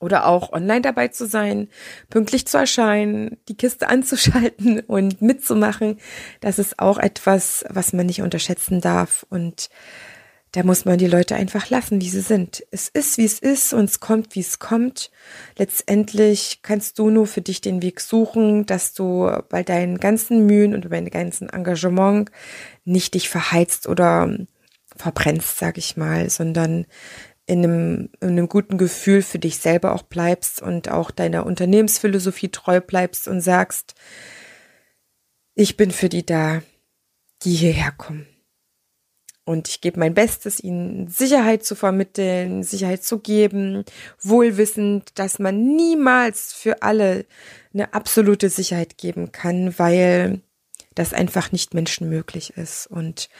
oder 0.00 0.26
auch 0.26 0.52
online 0.52 0.82
dabei 0.82 1.08
zu 1.08 1.26
sein, 1.26 1.68
pünktlich 2.08 2.46
zu 2.46 2.56
erscheinen, 2.58 3.38
die 3.48 3.56
Kiste 3.56 3.88
anzuschalten 3.88 4.80
und 4.80 5.20
mitzumachen. 5.20 5.98
Das 6.40 6.58
ist 6.58 6.78
auch 6.78 6.98
etwas, 6.98 7.64
was 7.68 7.92
man 7.92 8.06
nicht 8.06 8.22
unterschätzen 8.22 8.80
darf 8.80 9.26
und 9.28 9.70
da 10.52 10.62
muss 10.62 10.84
man 10.84 10.98
die 10.98 11.06
Leute 11.06 11.36
einfach 11.36 11.68
lassen, 11.68 12.00
wie 12.00 12.08
sie 12.08 12.22
sind. 12.22 12.64
Es 12.70 12.88
ist, 12.88 13.18
wie 13.18 13.24
es 13.24 13.38
ist 13.38 13.74
und 13.74 13.84
es 13.84 14.00
kommt, 14.00 14.34
wie 14.34 14.40
es 14.40 14.58
kommt. 14.58 15.10
Letztendlich 15.58 16.60
kannst 16.62 16.98
du 16.98 17.10
nur 17.10 17.26
für 17.26 17.42
dich 17.42 17.60
den 17.60 17.82
Weg 17.82 18.00
suchen, 18.00 18.64
dass 18.64 18.94
du 18.94 19.30
bei 19.50 19.62
deinen 19.62 19.98
ganzen 19.98 20.46
Mühen 20.46 20.74
und 20.74 20.88
bei 20.88 20.96
deinem 20.96 21.10
ganzen 21.10 21.50
Engagement 21.50 22.30
nicht 22.84 23.14
dich 23.14 23.28
verheizt 23.28 23.86
oder 23.86 24.34
verbrennst, 24.96 25.58
sag 25.58 25.76
ich 25.76 25.96
mal, 25.96 26.30
sondern 26.30 26.86
in 27.46 27.64
einem, 27.64 28.10
in 28.20 28.28
einem 28.30 28.48
guten 28.48 28.78
Gefühl 28.78 29.22
für 29.22 29.38
dich 29.38 29.58
selber 29.58 29.94
auch 29.94 30.02
bleibst 30.02 30.62
und 30.62 30.90
auch 30.90 31.10
deiner 31.10 31.44
Unternehmensphilosophie 31.46 32.50
treu 32.50 32.80
bleibst 32.80 33.28
und 33.28 33.40
sagst, 33.40 33.94
ich 35.54 35.76
bin 35.76 35.90
für 35.90 36.08
die 36.08 36.24
da, 36.24 36.62
die 37.42 37.54
hierher 37.54 37.92
kommen. 37.92 38.26
Und 39.48 39.66
ich 39.68 39.80
gebe 39.80 39.98
mein 39.98 40.12
Bestes, 40.12 40.62
ihnen 40.62 41.08
Sicherheit 41.08 41.64
zu 41.64 41.74
vermitteln, 41.74 42.62
Sicherheit 42.62 43.02
zu 43.02 43.18
geben, 43.18 43.82
wohlwissend, 44.20 45.18
dass 45.18 45.38
man 45.38 45.74
niemals 45.74 46.52
für 46.52 46.82
alle 46.82 47.24
eine 47.72 47.94
absolute 47.94 48.50
Sicherheit 48.50 48.98
geben 48.98 49.32
kann, 49.32 49.78
weil 49.78 50.42
das 50.94 51.14
einfach 51.14 51.50
nicht 51.50 51.72
menschenmöglich 51.72 52.58
ist. 52.58 52.88
Und 52.88 53.30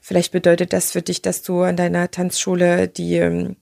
vielleicht 0.00 0.32
bedeutet 0.32 0.72
das 0.72 0.92
für 0.92 1.02
dich, 1.02 1.20
dass 1.20 1.42
du 1.42 1.60
an 1.60 1.76
deiner 1.76 2.10
Tanzschule 2.10 2.88
die 2.88 3.16
ähm, 3.16 3.56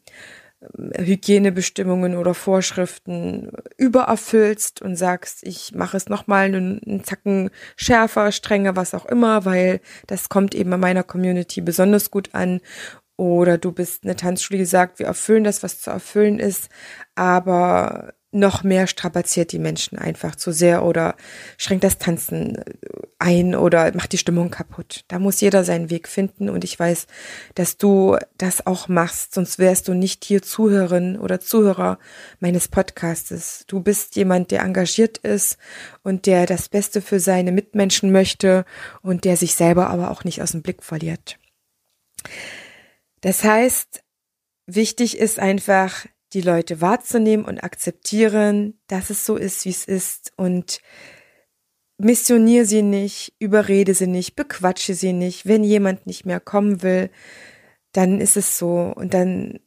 Hygienebestimmungen 0.96 2.16
oder 2.16 2.34
Vorschriften 2.34 3.50
übererfüllst 3.76 4.82
und 4.82 4.96
sagst, 4.96 5.46
ich 5.46 5.72
mache 5.74 5.96
es 5.96 6.08
nochmal 6.08 6.46
einen, 6.46 6.80
einen 6.84 7.04
Zacken 7.04 7.50
schärfer, 7.76 8.32
strenger, 8.32 8.74
was 8.74 8.94
auch 8.94 9.06
immer, 9.06 9.44
weil 9.44 9.80
das 10.08 10.28
kommt 10.28 10.54
eben 10.54 10.72
in 10.72 10.80
meiner 10.80 11.04
Community 11.04 11.60
besonders 11.60 12.10
gut 12.10 12.34
an. 12.34 12.60
Oder 13.16 13.58
du 13.58 13.72
bist 13.72 14.04
eine 14.04 14.16
Tanzschule, 14.16 14.58
die 14.58 14.64
sagt, 14.64 14.98
wir 14.98 15.06
erfüllen 15.06 15.44
das, 15.44 15.62
was 15.62 15.80
zu 15.80 15.90
erfüllen 15.90 16.38
ist, 16.38 16.68
aber 17.14 18.14
noch 18.30 18.62
mehr 18.62 18.86
strapaziert 18.86 19.52
die 19.52 19.58
Menschen 19.58 19.98
einfach 19.98 20.36
zu 20.36 20.52
sehr 20.52 20.84
oder 20.84 21.16
schränkt 21.56 21.84
das 21.84 21.96
Tanzen 21.96 22.62
ein 23.18 23.54
oder 23.54 23.94
macht 23.94 24.12
die 24.12 24.18
Stimmung 24.18 24.50
kaputt. 24.50 25.04
Da 25.08 25.18
muss 25.18 25.40
jeder 25.40 25.64
seinen 25.64 25.88
Weg 25.88 26.08
finden 26.08 26.50
und 26.50 26.62
ich 26.62 26.78
weiß, 26.78 27.06
dass 27.54 27.78
du 27.78 28.18
das 28.36 28.66
auch 28.66 28.88
machst, 28.88 29.34
sonst 29.34 29.58
wärst 29.58 29.88
du 29.88 29.94
nicht 29.94 30.24
hier 30.24 30.42
Zuhörerin 30.42 31.18
oder 31.18 31.40
Zuhörer 31.40 31.98
meines 32.38 32.68
Podcastes. 32.68 33.64
Du 33.66 33.80
bist 33.80 34.14
jemand, 34.16 34.50
der 34.50 34.62
engagiert 34.62 35.18
ist 35.18 35.56
und 36.02 36.26
der 36.26 36.44
das 36.44 36.68
Beste 36.68 37.00
für 37.00 37.20
seine 37.20 37.50
Mitmenschen 37.50 38.12
möchte 38.12 38.66
und 39.00 39.24
der 39.24 39.38
sich 39.38 39.54
selber 39.54 39.88
aber 39.88 40.10
auch 40.10 40.24
nicht 40.24 40.42
aus 40.42 40.52
dem 40.52 40.62
Blick 40.62 40.82
verliert. 40.82 41.38
Das 43.22 43.42
heißt, 43.42 44.02
wichtig 44.66 45.18
ist 45.18 45.38
einfach, 45.38 46.06
die 46.32 46.40
Leute 46.40 46.80
wahrzunehmen 46.80 47.44
und 47.44 47.62
akzeptieren, 47.62 48.78
dass 48.86 49.10
es 49.10 49.24
so 49.24 49.36
ist, 49.36 49.64
wie 49.64 49.70
es 49.70 49.84
ist 49.84 50.32
und 50.36 50.80
missionier 51.98 52.64
sie 52.64 52.82
nicht, 52.82 53.34
überrede 53.38 53.94
sie 53.94 54.06
nicht, 54.06 54.36
bequatsche 54.36 54.94
sie 54.94 55.12
nicht. 55.12 55.46
Wenn 55.46 55.64
jemand 55.64 56.06
nicht 56.06 56.26
mehr 56.26 56.40
kommen 56.40 56.82
will, 56.82 57.10
dann 57.92 58.20
ist 58.20 58.36
es 58.36 58.58
so 58.58 58.92
und 58.94 59.14
dann 59.14 59.58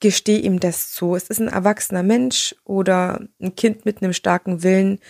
gesteh 0.00 0.38
ihm 0.38 0.60
das 0.60 0.92
zu. 0.92 1.16
Es 1.16 1.28
ist 1.28 1.40
ein 1.40 1.48
erwachsener 1.48 2.02
Mensch 2.02 2.54
oder 2.64 3.26
ein 3.40 3.56
Kind 3.56 3.84
mit 3.84 4.02
einem 4.02 4.12
starken 4.12 4.62
Willen 4.62 5.00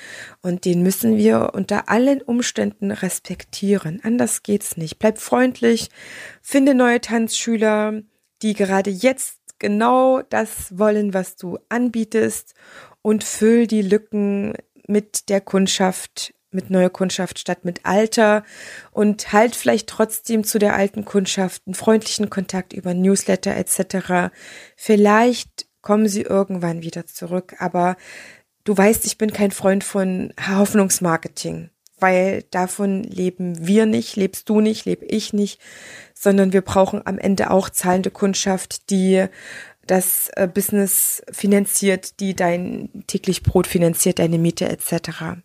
und 0.40 0.64
den 0.64 0.82
müssen 0.82 1.16
wir 1.16 1.50
unter 1.54 1.88
allen 1.90 2.22
Umständen 2.22 2.90
respektieren. 2.90 4.00
Anders 4.02 4.42
geht's 4.42 4.76
nicht. 4.76 4.98
Bleib 4.98 5.18
freundlich, 5.18 5.90
finde 6.40 6.74
neue 6.74 7.00
Tanzschüler, 7.00 8.02
die 8.42 8.54
gerade 8.54 8.90
jetzt 8.90 9.37
genau 9.58 10.22
das 10.22 10.78
wollen, 10.78 11.14
was 11.14 11.36
du 11.36 11.58
anbietest 11.68 12.54
und 13.02 13.24
füll 13.24 13.66
die 13.66 13.82
Lücken 13.82 14.54
mit 14.86 15.28
der 15.28 15.40
Kundschaft, 15.40 16.34
mit 16.50 16.70
neuer 16.70 16.90
Kundschaft 16.90 17.38
statt 17.38 17.64
mit 17.64 17.84
alter 17.84 18.44
und 18.90 19.32
halt 19.32 19.54
vielleicht 19.54 19.88
trotzdem 19.88 20.44
zu 20.44 20.58
der 20.58 20.74
alten 20.74 21.04
Kundschaft 21.04 21.62
einen 21.66 21.74
freundlichen 21.74 22.30
Kontakt 22.30 22.72
über 22.72 22.94
Newsletter 22.94 23.54
etc. 23.54 24.32
Vielleicht 24.76 25.66
kommen 25.82 26.08
sie 26.08 26.22
irgendwann 26.22 26.82
wieder 26.82 27.06
zurück, 27.06 27.54
aber 27.58 27.96
du 28.64 28.76
weißt, 28.76 29.04
ich 29.06 29.18
bin 29.18 29.32
kein 29.32 29.50
Freund 29.50 29.84
von 29.84 30.32
Hoffnungsmarketing 30.48 31.70
weil 32.00 32.44
davon 32.50 33.02
leben 33.02 33.66
wir 33.66 33.86
nicht, 33.86 34.16
lebst 34.16 34.48
du 34.48 34.60
nicht, 34.60 34.84
lebe 34.84 35.04
ich 35.04 35.32
nicht, 35.32 35.60
sondern 36.14 36.52
wir 36.52 36.62
brauchen 36.62 37.06
am 37.06 37.18
Ende 37.18 37.50
auch 37.50 37.70
zahlende 37.70 38.10
Kundschaft, 38.10 38.90
die 38.90 39.26
das 39.86 40.30
äh, 40.34 40.46
Business 40.46 41.22
finanziert, 41.30 42.20
die 42.20 42.34
dein 42.34 43.04
täglich 43.06 43.42
Brot 43.42 43.66
finanziert, 43.66 44.18
deine 44.18 44.38
Miete 44.38 44.68
etc. 44.68 45.40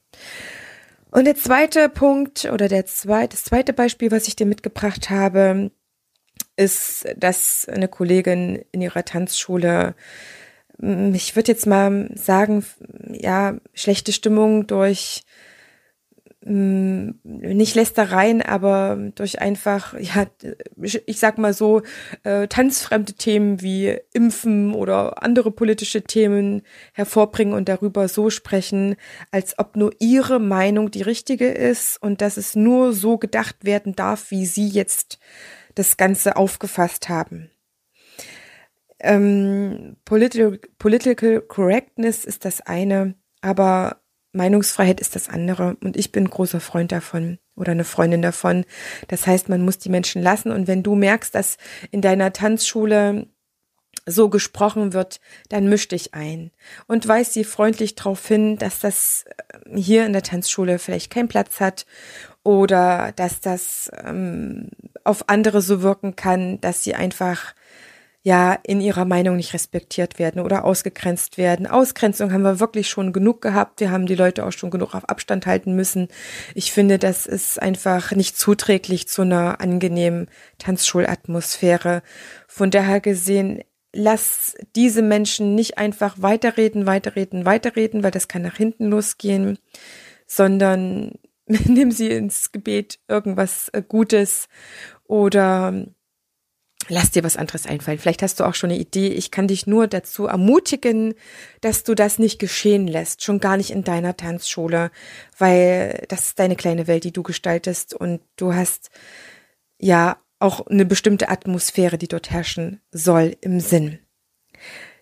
Und 1.12 1.25
der 1.25 1.36
zweite 1.36 1.89
Punkt 1.89 2.45
oder 2.45 2.67
der 2.67 2.86
zweite, 2.86 3.29
das 3.29 3.45
zweite 3.45 3.74
Beispiel, 3.74 4.12
was 4.12 4.27
ich 4.27 4.36
dir 4.36 4.45
mitgebracht 4.45 5.10
habe, 5.10 5.72
ist, 6.55 7.05
dass 7.17 7.67
eine 7.69 7.88
Kollegin 7.88 8.63
in 8.72 8.81
ihrer 8.81 9.05
Tanzschule 9.05 9.95
ich 10.79 11.36
würde 11.36 11.51
jetzt 11.51 11.67
mal 11.67 12.10
sagen, 12.15 12.65
ja, 13.12 13.57
schlechte 13.74 14.12
Stimmung 14.12 14.67
durch 14.67 15.24
mm, 16.45 17.19
nicht 17.23 17.75
Lästereien, 17.75 18.41
aber 18.41 18.97
durch 19.15 19.39
einfach, 19.39 19.93
ja, 20.00 20.25
ich 20.75 21.19
sag 21.19 21.38
mal 21.38 21.53
so, 21.53 21.81
äh, 22.23 22.47
tanzfremde 22.47 23.13
Themen 23.13 23.62
wie 23.62 23.97
Impfen 24.13 24.73
oder 24.73 25.23
andere 25.23 25.51
politische 25.51 26.03
Themen 26.03 26.62
hervorbringen 26.93 27.53
und 27.53 27.69
darüber 27.69 28.07
so 28.07 28.29
sprechen, 28.29 28.95
als 29.31 29.57
ob 29.59 29.75
nur 29.75 29.91
ihre 30.00 30.39
Meinung 30.39 30.91
die 30.91 31.01
richtige 31.01 31.50
ist 31.50 32.01
und 32.01 32.21
dass 32.21 32.38
es 32.38 32.55
nur 32.55 32.93
so 32.93 33.17
gedacht 33.17 33.57
werden 33.62 33.95
darf, 33.95 34.31
wie 34.31 34.45
sie 34.45 34.67
jetzt 34.67 35.19
das 35.75 35.97
Ganze 35.97 36.35
aufgefasst 36.35 37.09
haben. 37.09 37.50
Ähm, 39.00 39.97
political, 40.05 40.59
political 40.79 41.41
Correctness 41.41 42.23
ist 42.23 42.45
das 42.45 42.62
eine, 42.62 43.15
aber 43.41 44.02
Meinungsfreiheit 44.33 44.99
ist 44.99 45.15
das 45.15 45.29
andere 45.29 45.77
und 45.81 45.95
ich 45.95 46.11
bin 46.11 46.29
großer 46.29 46.59
Freund 46.59 46.91
davon 46.91 47.37
oder 47.55 47.71
eine 47.71 47.83
Freundin 47.83 48.21
davon. 48.21 48.65
Das 49.07 49.27
heißt, 49.27 49.47
man 49.47 49.63
muss 49.63 49.77
die 49.77 49.89
Menschen 49.89 50.21
lassen 50.21 50.51
und 50.51 50.67
wenn 50.67 50.83
du 50.83 50.95
merkst, 50.95 51.33
dass 51.33 51.57
in 51.91 52.01
deiner 52.01 52.33
Tanzschule 52.33 53.27
so 54.05 54.29
gesprochen 54.29 54.93
wird, 54.93 55.21
dann 55.49 55.69
misch 55.69 55.87
dich 55.87 56.13
ein 56.13 56.51
und 56.87 57.07
weis 57.07 57.33
sie 57.33 57.43
freundlich 57.43 57.95
darauf 57.95 58.27
hin, 58.27 58.57
dass 58.57 58.79
das 58.79 59.25
äh, 59.25 59.79
hier 59.79 60.05
in 60.05 60.13
der 60.13 60.23
Tanzschule 60.23 60.79
vielleicht 60.79 61.11
keinen 61.11 61.29
Platz 61.29 61.61
hat 61.61 61.85
oder 62.43 63.13
dass 63.15 63.39
das 63.39 63.89
ähm, 64.03 64.69
auf 65.03 65.29
andere 65.29 65.61
so 65.61 65.81
wirken 65.81 66.15
kann, 66.15 66.59
dass 66.59 66.83
sie 66.83 66.95
einfach 66.95 67.53
ja 68.23 68.57
in 68.63 68.79
ihrer 68.79 69.03
Meinung 69.03 69.35
nicht 69.35 69.53
respektiert 69.53 70.17
werden 70.17 70.41
oder 70.41 70.63
ausgegrenzt 70.63 71.37
werden. 71.37 71.67
Ausgrenzung 71.67 72.31
haben 72.31 72.43
wir 72.43 72.61
wirklich 72.61 72.87
schon 72.89 73.11
genug 73.11 73.41
gehabt. 73.41 73.81
Wir 73.81 73.91
haben 73.91 74.05
die 74.05 74.15
Leute 74.15 74.45
auch 74.45 74.53
schon 74.53 74.71
genug 74.71 74.95
auf 74.95 75.09
Abstand 75.09 75.45
halten 75.45 75.75
müssen. 75.75 76.07
Ich 76.55 76.71
finde, 76.71 76.97
das 76.97 77.25
ist 77.25 77.61
einfach 77.61 78.11
nicht 78.11 78.37
zuträglich 78.37 79.09
zu 79.09 79.23
einer 79.23 79.59
angenehmen 79.59 80.29
Tanzschulatmosphäre. 80.57 82.01
Von 82.47 82.71
daher 82.71 83.01
gesehen, 83.01 83.61
lass 83.93 84.55
diese 84.73 85.01
Menschen 85.01 85.53
nicht 85.53 85.77
einfach 85.77 86.15
weiterreden, 86.21 86.85
weiterreden, 86.85 87.45
weiterreden, 87.45 88.03
weil 88.03 88.11
das 88.11 88.29
kann 88.29 88.41
nach 88.41 88.55
hinten 88.55 88.89
losgehen, 88.89 89.59
sondern 90.27 91.11
nimm 91.47 91.91
sie 91.91 92.07
ins 92.07 92.53
Gebet 92.53 92.99
irgendwas 93.09 93.67
äh, 93.69 93.83
Gutes 93.85 94.47
oder 95.05 95.85
lass 96.87 97.11
dir 97.11 97.23
was 97.23 97.37
anderes 97.37 97.65
einfallen. 97.65 97.99
Vielleicht 97.99 98.21
hast 98.21 98.39
du 98.39 98.43
auch 98.43 98.55
schon 98.55 98.71
eine 98.71 98.79
Idee. 98.79 99.07
Ich 99.09 99.31
kann 99.31 99.47
dich 99.47 99.67
nur 99.67 99.87
dazu 99.87 100.25
ermutigen, 100.25 101.13
dass 101.61 101.83
du 101.83 101.95
das 101.95 102.19
nicht 102.19 102.39
geschehen 102.39 102.87
lässt, 102.87 103.23
schon 103.23 103.39
gar 103.39 103.57
nicht 103.57 103.71
in 103.71 103.83
deiner 103.83 104.17
Tanzschule, 104.17 104.91
weil 105.37 106.05
das 106.09 106.27
ist 106.27 106.39
deine 106.39 106.55
kleine 106.55 106.87
Welt, 106.87 107.03
die 107.03 107.13
du 107.13 107.23
gestaltest 107.23 107.93
und 107.93 108.21
du 108.35 108.53
hast 108.53 108.89
ja 109.79 110.17
auch 110.39 110.67
eine 110.67 110.85
bestimmte 110.85 111.29
Atmosphäre, 111.29 111.97
die 111.97 112.07
dort 112.07 112.29
herrschen 112.29 112.81
soll 112.91 113.37
im 113.41 113.59
Sinn. 113.59 113.99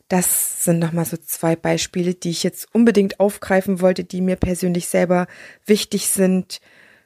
Das 0.08 0.66
sind 0.66 0.80
nochmal 0.80 1.06
so 1.06 1.18
zwei 1.18 1.56
Beispiele, 1.56 2.14
die 2.14 2.32
ich 2.32 2.44
jetzt 2.44 2.68
unbedingt 2.76 3.20
aufgreifen 3.20 3.80
wollte, 3.80 4.04
die 4.04 4.22
mir 4.22 4.36
persönlich 4.36 4.88
selber 4.88 5.26
wichtig 5.66 6.08
sind. 6.08 6.60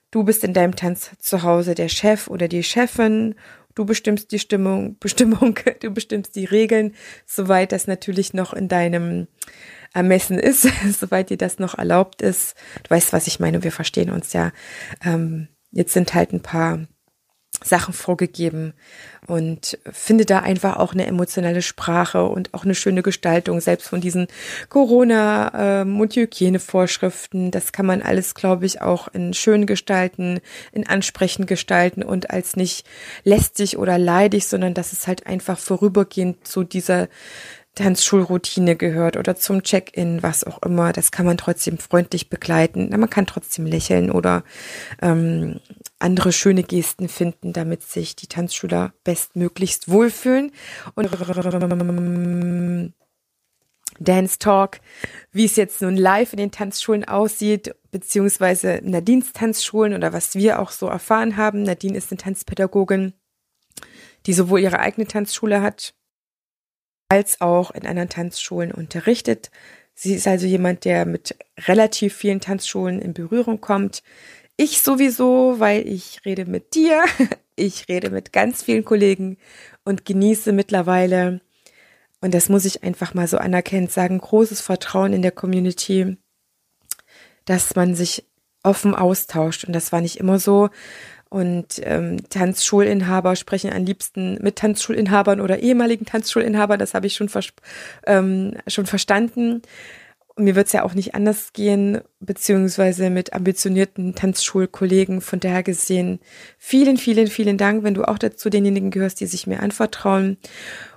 Du 0.09 0.23
bist 0.23 0.43
in 0.43 0.53
deinem 0.53 0.75
Tanz 0.75 1.11
zu 1.19 1.43
Hause 1.43 1.75
der 1.75 1.87
Chef 1.87 2.27
oder 2.27 2.47
die 2.47 2.63
Chefin 2.63 3.35
Du 3.75 3.85
bestimmst 3.85 4.31
die 4.31 4.39
Stimmung, 4.39 4.97
Bestimmung, 4.99 5.59
du 5.81 5.91
bestimmst 5.91 6.35
die 6.35 6.45
Regeln, 6.45 6.95
soweit 7.25 7.71
das 7.71 7.87
natürlich 7.87 8.33
noch 8.33 8.53
in 8.53 8.67
deinem 8.67 9.27
Ermessen 9.93 10.39
ist, 10.39 10.67
soweit 10.99 11.29
dir 11.29 11.37
das 11.37 11.59
noch 11.59 11.77
erlaubt 11.77 12.21
ist. 12.21 12.55
Du 12.83 12.89
weißt, 12.89 13.13
was 13.13 13.27
ich 13.27 13.39
meine, 13.39 13.63
wir 13.63 13.71
verstehen 13.71 14.09
uns 14.09 14.33
ja. 14.33 14.51
Ähm, 15.03 15.49
jetzt 15.71 15.93
sind 15.93 16.13
halt 16.13 16.33
ein 16.33 16.41
paar 16.41 16.87
Sachen 17.63 17.93
vorgegeben 17.93 18.73
und 19.27 19.77
finde 19.91 20.25
da 20.25 20.39
einfach 20.39 20.77
auch 20.77 20.93
eine 20.93 21.05
emotionale 21.05 21.61
Sprache 21.61 22.25
und 22.25 22.53
auch 22.53 22.63
eine 22.63 22.75
schöne 22.75 23.01
Gestaltung, 23.01 23.59
selbst 23.61 23.87
von 23.87 24.01
diesen 24.01 24.27
Corona- 24.69 25.81
ähm, 25.81 25.99
und 25.99 26.15
Hygienevorschriften. 26.15 27.51
Das 27.51 27.71
kann 27.71 27.85
man 27.85 28.01
alles, 28.01 28.35
glaube 28.35 28.65
ich, 28.65 28.81
auch 28.81 29.07
in 29.07 29.33
schön 29.33 29.65
gestalten, 29.65 30.39
in 30.71 30.87
ansprechend 30.87 31.47
gestalten 31.47 32.03
und 32.03 32.29
als 32.29 32.55
nicht 32.55 32.85
lästig 33.23 33.77
oder 33.77 33.97
leidig, 33.97 34.47
sondern 34.47 34.73
dass 34.73 34.93
es 34.93 35.07
halt 35.07 35.25
einfach 35.25 35.57
vorübergehend 35.57 36.47
zu 36.47 36.63
dieser 36.63 37.07
Tanzschulroutine 37.75 38.75
gehört 38.77 39.17
oder 39.17 39.35
zum 39.35 39.61
Check-in, 39.61 40.23
was 40.23 40.45
auch 40.45 40.61
immer. 40.63 40.93
Das 40.93 41.11
kann 41.11 41.25
man 41.25 41.37
trotzdem 41.37 41.77
freundlich 41.77 42.29
begleiten. 42.29 42.89
Man 42.89 43.09
kann 43.09 43.25
trotzdem 43.25 43.65
lächeln 43.65 44.11
oder 44.11 44.43
ähm, 45.01 45.59
andere 46.05 46.31
schöne 46.31 46.63
Gesten 46.63 47.09
finden, 47.09 47.51
damit 47.51 47.83
sich 47.83 48.15
die 48.15 48.27
Tanzschüler 48.27 48.93
bestmöglichst 49.03 49.89
wohlfühlen. 49.89 50.51
Und 50.93 51.09
Dance 53.99 54.39
Talk, 54.39 54.79
wie 55.31 55.45
es 55.45 55.55
jetzt 55.55 55.81
nun 55.81 55.97
live 55.97 56.33
in 56.33 56.37
den 56.37 56.51
Tanzschulen 56.51 57.05
aussieht, 57.05 57.73
beziehungsweise 57.91 58.73
in 58.75 58.91
Nadines 58.91 59.33
Tanzschulen 59.33 59.93
oder 59.93 60.13
was 60.13 60.35
wir 60.35 60.59
auch 60.59 60.71
so 60.71 60.87
erfahren 60.87 61.37
haben. 61.37 61.63
Nadine 61.63 61.97
ist 61.97 62.11
eine 62.11 62.17
Tanzpädagogin, 62.17 63.13
die 64.25 64.33
sowohl 64.33 64.59
ihre 64.59 64.79
eigene 64.79 65.07
Tanzschule 65.07 65.61
hat, 65.61 65.93
als 67.09 67.41
auch 67.41 67.71
in 67.71 67.87
anderen 67.87 68.09
Tanzschulen 68.09 68.71
unterrichtet. 68.71 69.49
Sie 69.93 70.13
ist 70.13 70.27
also 70.27 70.45
jemand, 70.45 70.83
der 70.83 71.05
mit 71.05 71.35
relativ 71.67 72.15
vielen 72.15 72.41
Tanzschulen 72.41 73.01
in 73.01 73.13
Berührung 73.13 73.61
kommt, 73.61 74.03
ich 74.57 74.81
sowieso, 74.81 75.55
weil 75.59 75.87
ich 75.87 76.21
rede 76.25 76.45
mit 76.45 76.75
dir, 76.75 77.03
ich 77.55 77.87
rede 77.87 78.09
mit 78.09 78.33
ganz 78.33 78.63
vielen 78.63 78.85
Kollegen 78.85 79.37
und 79.83 80.05
genieße 80.05 80.51
mittlerweile, 80.51 81.41
und 82.21 82.33
das 82.33 82.49
muss 82.49 82.65
ich 82.65 82.83
einfach 82.83 83.13
mal 83.13 83.27
so 83.27 83.37
anerkennen, 83.37 83.87
sagen, 83.87 84.17
großes 84.17 84.61
Vertrauen 84.61 85.13
in 85.13 85.21
der 85.21 85.31
Community, 85.31 86.17
dass 87.45 87.75
man 87.75 87.93
sich 87.93 88.25
offen 88.63 88.95
austauscht. 88.95 89.65
Und 89.65 89.73
das 89.73 89.91
war 89.91 90.01
nicht 90.01 90.17
immer 90.17 90.39
so. 90.39 90.69
Und 91.29 91.81
ähm, 91.83 92.27
Tanzschulinhaber 92.29 93.35
sprechen 93.35 93.71
am 93.71 93.85
liebsten 93.85 94.39
mit 94.41 94.55
Tanzschulinhabern 94.55 95.39
oder 95.39 95.59
ehemaligen 95.59 96.05
Tanzschulinhabern. 96.05 96.79
Das 96.79 96.93
habe 96.93 97.07
ich 97.07 97.15
schon, 97.15 97.29
ähm, 98.07 98.55
schon 98.67 98.85
verstanden 98.85 99.61
mir 100.37 100.55
wird 100.55 100.67
es 100.67 100.73
ja 100.73 100.83
auch 100.83 100.93
nicht 100.93 101.15
anders 101.15 101.53
gehen, 101.53 102.01
beziehungsweise 102.19 103.09
mit 103.09 103.31
ambitionierten 103.33 104.15
Tanzschulkollegen. 104.15 105.21
Von 105.21 105.39
daher 105.39 105.63
gesehen, 105.63 106.19
vielen, 106.57 106.97
vielen, 106.97 107.27
vielen 107.27 107.57
Dank, 107.57 107.83
wenn 107.83 107.93
du 107.93 108.03
auch 108.03 108.17
dazu 108.17 108.49
denjenigen 108.49 108.91
gehörst, 108.91 109.21
die 109.21 109.27
sich 109.27 109.47
mir 109.47 109.61
anvertrauen. 109.61 110.37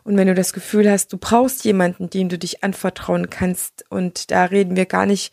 Und 0.03 0.17
wenn 0.17 0.27
du 0.27 0.35
das 0.35 0.53
Gefühl 0.53 0.91
hast, 0.91 1.13
du 1.13 1.19
brauchst 1.19 1.65
jemanden, 1.65 2.11
dem 2.11 2.29
du 2.29 2.37
dich 2.37 2.65
anvertrauen 2.65 3.31
kannst. 3.31 3.85
Und 3.91 4.33
da 4.33 4.45
reden 4.45 4.75
wir 4.75 4.87
gar 4.87 5.07
nicht 5.07 5.33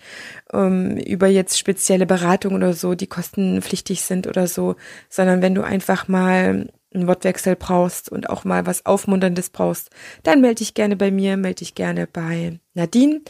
ähm, 0.54 0.98
über 0.98 1.28
jetzt 1.28 1.58
spezielle 1.58 2.06
Beratungen 2.06 2.58
oder 2.58 2.74
so, 2.74 2.94
die 2.94 3.08
kostenpflichtig 3.08 4.02
sind 4.02 4.28
oder 4.28 4.46
so, 4.48 4.76
sondern 5.10 5.42
wenn 5.42 5.56
du 5.56 5.64
einfach 5.64 6.08
mal 6.08 6.68
einen 6.96 7.08
Wortwechsel 7.08 7.56
brauchst 7.56 8.10
und 8.10 8.30
auch 8.30 8.44
mal 8.44 8.66
was 8.66 8.86
Aufmunterndes 8.86 9.50
brauchst, 9.50 9.90
dann 10.24 10.42
melde 10.42 10.56
dich 10.56 10.74
gerne 10.74 10.96
bei 10.96 11.12
mir, 11.12 11.38
melde 11.38 11.60
dich 11.60 11.76
gerne 11.76 12.08
bei 12.08 12.60
Nadine. 12.74 13.22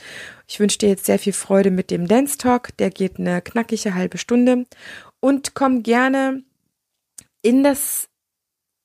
Ich 0.47 0.59
wünsche 0.59 0.77
dir 0.77 0.89
jetzt 0.89 1.05
sehr 1.05 1.19
viel 1.19 1.33
Freude 1.33 1.71
mit 1.71 1.91
dem 1.91 2.07
Dance 2.07 2.37
Talk. 2.37 2.75
Der 2.77 2.89
geht 2.89 3.19
eine 3.19 3.41
knackige 3.41 3.95
halbe 3.95 4.17
Stunde. 4.17 4.65
Und 5.19 5.55
komm 5.55 5.83
gerne 5.83 6.43
in 7.41 7.63
das 7.63 8.09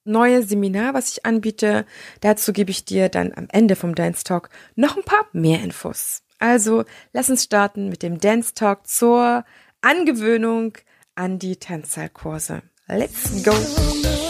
neue 0.04 0.42
Seminar, 0.42 0.94
was 0.94 1.10
ich 1.12 1.26
anbiete. 1.26 1.86
Dazu 2.20 2.52
gebe 2.52 2.70
ich 2.70 2.84
dir 2.84 3.08
dann 3.08 3.32
am 3.34 3.46
Ende 3.50 3.76
vom 3.76 3.94
Dance 3.94 4.24
Talk 4.24 4.48
noch 4.74 4.96
ein 4.96 5.04
paar 5.04 5.26
mehr 5.32 5.62
Infos. 5.62 6.22
Also 6.38 6.84
lass 7.12 7.30
uns 7.30 7.44
starten 7.44 7.88
mit 7.88 8.02
dem 8.02 8.18
Dance 8.18 8.54
Talk 8.54 8.86
zur 8.86 9.44
Angewöhnung 9.82 10.76
an 11.14 11.38
die 11.38 11.56
Tanzsaalkurse. 11.56 12.62
Let's 12.86 13.44
go! 13.44 14.29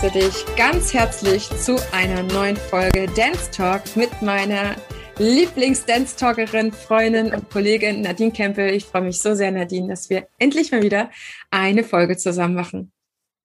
Begrüße 0.00 0.18
dich 0.18 0.56
ganz 0.56 0.94
herzlich 0.94 1.48
zu 1.50 1.76
einer 1.92 2.22
neuen 2.22 2.56
Folge 2.56 3.06
Dance 3.16 3.50
Talk 3.50 3.82
mit 3.96 4.22
meiner 4.22 4.74
Lieblings-Dance-Talkerin, 5.18 6.72
Freundin 6.72 7.34
und 7.34 7.50
Kollegin 7.50 8.00
Nadine 8.00 8.32
Kempel. 8.32 8.70
Ich 8.70 8.86
freue 8.86 9.02
mich 9.02 9.20
so 9.20 9.34
sehr, 9.34 9.50
Nadine, 9.50 9.88
dass 9.88 10.08
wir 10.08 10.26
endlich 10.38 10.72
mal 10.72 10.82
wieder 10.82 11.10
eine 11.50 11.84
Folge 11.84 12.16
zusammen 12.16 12.54
machen. 12.54 12.92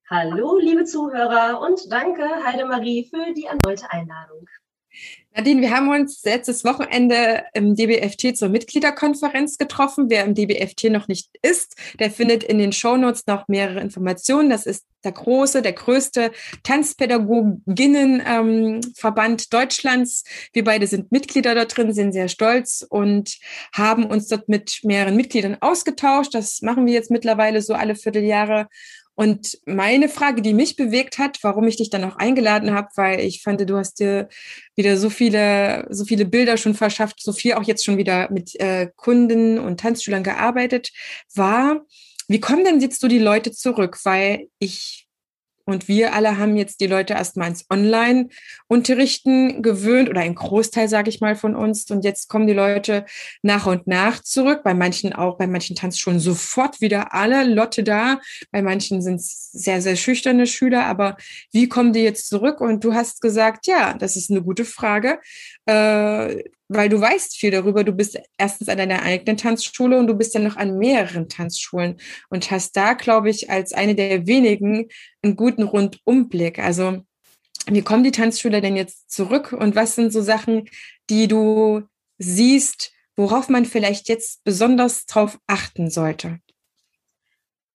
Hallo, 0.09 0.57
liebe 0.57 0.85
Zuhörer 0.85 1.59
und 1.59 1.91
danke, 1.91 2.23
Heidemarie, 2.45 3.09
für 3.09 3.33
die 3.33 3.45
erneute 3.45 3.89
Einladung. 3.91 4.47
Nadine, 5.35 5.61
wir 5.61 5.71
haben 5.71 5.89
uns 5.89 6.23
letztes 6.23 6.63
Wochenende 6.63 7.43
im 7.53 7.75
DBFT 7.75 8.37
zur 8.37 8.47
Mitgliederkonferenz 8.47 9.57
getroffen. 9.57 10.05
Wer 10.09 10.23
im 10.23 10.33
DBFT 10.33 10.85
noch 10.85 11.09
nicht 11.09 11.29
ist, 11.41 11.75
der 11.99 12.09
findet 12.09 12.45
in 12.45 12.57
den 12.57 12.71
Shownotes 12.71 13.27
noch 13.27 13.49
mehrere 13.49 13.81
Informationen. 13.81 14.49
Das 14.49 14.65
ist 14.65 14.85
der 15.03 15.11
große, 15.11 15.61
der 15.61 15.73
größte 15.73 16.31
Tanzpädagoginnenverband 16.63 19.53
Deutschlands. 19.53 20.23
Wir 20.53 20.63
beide 20.63 20.87
sind 20.87 21.11
Mitglieder 21.11 21.53
da 21.53 21.65
drin, 21.65 21.91
sind 21.91 22.13
sehr 22.13 22.29
stolz 22.29 22.87
und 22.89 23.37
haben 23.73 24.05
uns 24.05 24.29
dort 24.29 24.47
mit 24.47 24.79
mehreren 24.83 25.17
Mitgliedern 25.17 25.57
ausgetauscht. 25.59 26.33
Das 26.33 26.61
machen 26.61 26.85
wir 26.85 26.93
jetzt 26.93 27.11
mittlerweile 27.11 27.61
so 27.61 27.73
alle 27.73 27.95
Vierteljahre. 27.95 28.69
Und 29.15 29.57
meine 29.65 30.09
Frage, 30.09 30.41
die 30.41 30.53
mich 30.53 30.75
bewegt 30.75 31.17
hat, 31.17 31.39
warum 31.41 31.67
ich 31.67 31.77
dich 31.77 31.89
dann 31.89 32.03
auch 32.03 32.17
eingeladen 32.17 32.73
habe, 32.73 32.89
weil 32.95 33.21
ich 33.21 33.41
fand, 33.41 33.61
du 33.61 33.77
hast 33.77 33.99
dir 33.99 34.27
wieder 34.75 34.97
so 34.97 35.09
viele, 35.09 35.87
so 35.89 36.03
viele 36.03 36.25
Bilder 36.25 36.57
schon 36.57 36.75
verschafft, 36.75 37.21
so 37.21 37.31
viel 37.31 37.53
auch 37.53 37.63
jetzt 37.63 37.85
schon 37.85 37.97
wieder 37.97 38.29
mit 38.31 38.59
äh, 38.59 38.89
Kunden 38.95 39.57
und 39.57 39.79
Tanzschülern 39.79 40.23
gearbeitet, 40.23 40.91
war, 41.33 41.85
wie 42.27 42.39
kommen 42.39 42.65
denn 42.65 42.81
jetzt 42.81 42.99
so 42.99 43.07
die 43.07 43.19
Leute 43.19 43.51
zurück? 43.51 43.99
Weil 44.03 44.47
ich 44.59 45.04
und 45.65 45.87
wir 45.87 46.13
alle 46.13 46.37
haben 46.37 46.55
jetzt 46.55 46.79
die 46.79 46.87
Leute 46.87 47.13
erstmal 47.13 47.49
ins 47.49 47.65
Online-Unterrichten 47.71 49.63
gewöhnt 49.63 50.09
oder 50.09 50.21
ein 50.21 50.35
Großteil, 50.35 50.87
sage 50.87 51.09
ich 51.09 51.21
mal, 51.21 51.35
von 51.35 51.55
uns. 51.55 51.89
Und 51.89 52.05
jetzt 52.05 52.29
kommen 52.29 52.45
die 52.45 52.53
Leute 52.53 53.05
nach 53.41 53.65
und 53.65 53.87
nach 53.87 54.21
zurück. 54.21 54.61
Bei 54.63 54.75
manchen 54.75 55.13
auch, 55.13 55.37
bei 55.37 55.47
manchen 55.47 55.75
Tanzschulen 55.75 56.19
sofort 56.19 56.81
wieder 56.81 57.13
alle 57.13 57.43
Lotte 57.45 57.83
da. 57.83 58.19
Bei 58.51 58.61
manchen 58.61 59.01
sind 59.01 59.15
es 59.15 59.51
sehr, 59.51 59.81
sehr 59.81 59.95
schüchterne 59.95 60.45
Schüler. 60.45 60.85
Aber 60.85 61.17
wie 61.51 61.67
kommen 61.67 61.93
die 61.93 62.01
jetzt 62.01 62.29
zurück? 62.29 62.61
Und 62.61 62.83
du 62.83 62.93
hast 62.93 63.21
gesagt, 63.21 63.65
ja, 63.65 63.95
das 63.95 64.15
ist 64.15 64.29
eine 64.29 64.43
gute 64.43 64.65
Frage. 64.65 65.19
Äh, 65.65 66.43
weil 66.67 66.89
du 66.89 66.99
weißt 66.99 67.37
viel 67.37 67.51
darüber. 67.51 67.83
Du 67.83 67.91
bist 67.91 68.17
erstens 68.37 68.69
an 68.69 68.77
deiner 68.77 69.03
eigenen 69.03 69.37
Tanzschule 69.37 69.97
und 69.97 70.07
du 70.07 70.15
bist 70.15 70.33
ja 70.33 70.39
noch 70.39 70.57
an 70.57 70.77
mehreren 70.77 71.29
Tanzschulen 71.29 71.97
und 72.29 72.49
hast 72.51 72.75
da, 72.75 72.93
glaube 72.93 73.29
ich, 73.29 73.49
als 73.49 73.73
eine 73.73 73.95
der 73.95 74.27
wenigen 74.27 74.89
einen 75.21 75.35
guten 75.35 75.63
Rundumblick. 75.63 76.59
Also, 76.59 77.01
wie 77.67 77.81
kommen 77.81 78.03
die 78.03 78.11
Tanzschüler 78.11 78.61
denn 78.61 78.75
jetzt 78.75 79.11
zurück 79.11 79.51
und 79.53 79.75
was 79.75 79.95
sind 79.95 80.11
so 80.11 80.21
Sachen, 80.21 80.69
die 81.09 81.27
du 81.27 81.83
siehst, 82.17 82.91
worauf 83.15 83.49
man 83.49 83.65
vielleicht 83.65 84.09
jetzt 84.09 84.43
besonders 84.43 85.05
drauf 85.05 85.39
achten 85.47 85.89
sollte? 85.89 86.39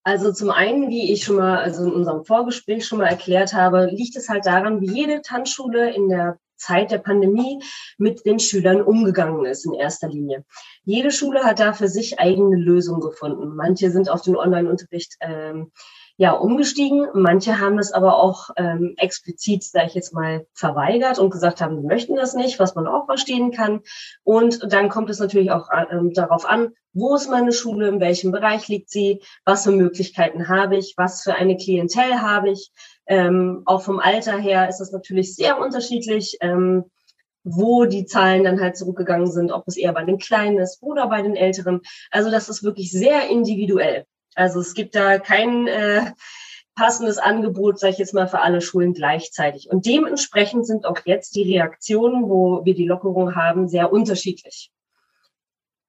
Also 0.03 0.33
zum 0.33 0.51
einen, 0.51 0.89
wie 0.89 1.13
ich 1.13 1.25
schon 1.25 1.37
mal, 1.37 1.59
also 1.59 1.85
in 1.85 1.93
unserem 1.93 2.25
Vorgespräch 2.25 2.87
schon 2.87 2.99
mal 2.99 3.09
erklärt 3.09 3.53
habe, 3.53 3.87
liegt 3.93 4.17
es 4.17 4.29
halt 4.29 4.47
daran, 4.47 4.81
wie 4.81 4.93
jede 4.93 5.21
Tanzschule 5.21 5.95
in 5.95 6.09
der 6.09 6.39
Zeit 6.61 6.91
der 6.91 6.99
Pandemie 6.99 7.63
mit 7.99 8.25
den 8.25 8.39
Schülern 8.39 8.83
umgegangen 8.83 9.45
ist 9.47 9.67
in 9.67 9.75
erster 9.75 10.09
Linie. 10.09 10.45
Jede 10.85 11.11
Schule 11.11 11.43
hat 11.43 11.59
da 11.59 11.73
für 11.73 11.89
sich 11.89 12.21
eigene 12.21 12.57
Lösungen 12.57 13.01
gefunden. 13.01 13.57
Manche 13.57 13.91
sind 13.91 14.09
auf 14.11 14.23
den 14.23 14.37
Online-Unterricht 14.37 15.17
ähm, 15.21 15.73
ja 16.21 16.33
umgestiegen, 16.33 17.09
manche 17.15 17.61
haben 17.61 17.79
es 17.79 17.93
aber 17.93 18.17
auch 18.17 18.51
ähm, 18.57 18.93
explizit, 18.99 19.65
sage 19.65 19.87
ich 19.87 19.95
jetzt 19.95 20.13
mal, 20.13 20.47
verweigert 20.53 21.19
und 21.19 21.31
gesagt 21.31 21.63
haben, 21.63 21.81
sie 21.81 21.87
möchten 21.87 22.15
das 22.15 22.35
nicht, 22.35 22.59
was 22.59 22.75
man 22.75 22.87
auch 22.87 23.07
verstehen 23.07 23.53
kann. 23.53 23.81
Und 24.23 24.71
dann 24.71 24.91
kommt 24.91 25.09
es 25.09 25.19
natürlich 25.19 25.51
auch 25.51 25.69
ähm, 25.91 26.13
darauf 26.13 26.45
an, 26.45 26.75
wo 26.93 27.15
ist 27.15 27.31
meine 27.31 27.53
Schule, 27.53 27.89
in 27.89 28.01
welchem 28.01 28.33
Bereich 28.33 28.69
liegt 28.69 28.91
sie, 28.91 29.23
was 29.47 29.65
für 29.65 29.71
Möglichkeiten 29.71 30.49
habe 30.49 30.77
ich, 30.77 30.93
was 30.99 31.23
für 31.23 31.35
eine 31.35 31.57
Klientel 31.57 32.21
habe 32.21 32.51
ich, 32.51 32.71
ähm, 33.11 33.63
auch 33.67 33.83
vom 33.83 33.99
Alter 33.99 34.39
her 34.39 34.69
ist 34.69 34.81
es 34.81 34.93
natürlich 34.93 35.35
sehr 35.35 35.59
unterschiedlich, 35.59 36.39
ähm, 36.41 36.85
wo 37.43 37.85
die 37.85 38.07
Zahlen 38.07 38.45
dann 38.45 38.61
halt 38.61 38.77
zurückgegangen 38.77 39.31
sind, 39.31 39.51
ob 39.51 39.65
es 39.67 39.77
eher 39.77 39.93
bei 39.93 40.05
den 40.05 40.19
Kleinen 40.19 40.59
ist 40.59 40.81
oder 40.81 41.09
bei 41.09 41.21
den 41.21 41.35
Älteren. 41.35 41.81
Also 42.13 42.31
das 42.31 42.49
ist 42.49 42.63
wirklich 42.63 42.93
sehr 42.93 43.29
individuell. 43.29 44.05
Also 44.37 44.61
es 44.61 44.75
gibt 44.75 44.95
da 44.95 45.19
kein 45.19 45.67
äh, 45.67 46.13
passendes 46.77 47.19
Angebot, 47.19 47.81
sage 47.81 47.95
ich 47.95 47.99
jetzt 47.99 48.15
mal, 48.15 48.29
für 48.29 48.43
alle 48.43 48.61
Schulen 48.61 48.95
gleichzeitig. 48.95 49.69
Und 49.71 49.87
dementsprechend 49.87 50.65
sind 50.65 50.87
auch 50.87 50.99
jetzt 51.05 51.35
die 51.35 51.43
Reaktionen, 51.43 52.29
wo 52.29 52.65
wir 52.65 52.77
die 52.77 52.87
Lockerung 52.87 53.35
haben, 53.35 53.67
sehr 53.67 53.93
unterschiedlich. 53.93 54.71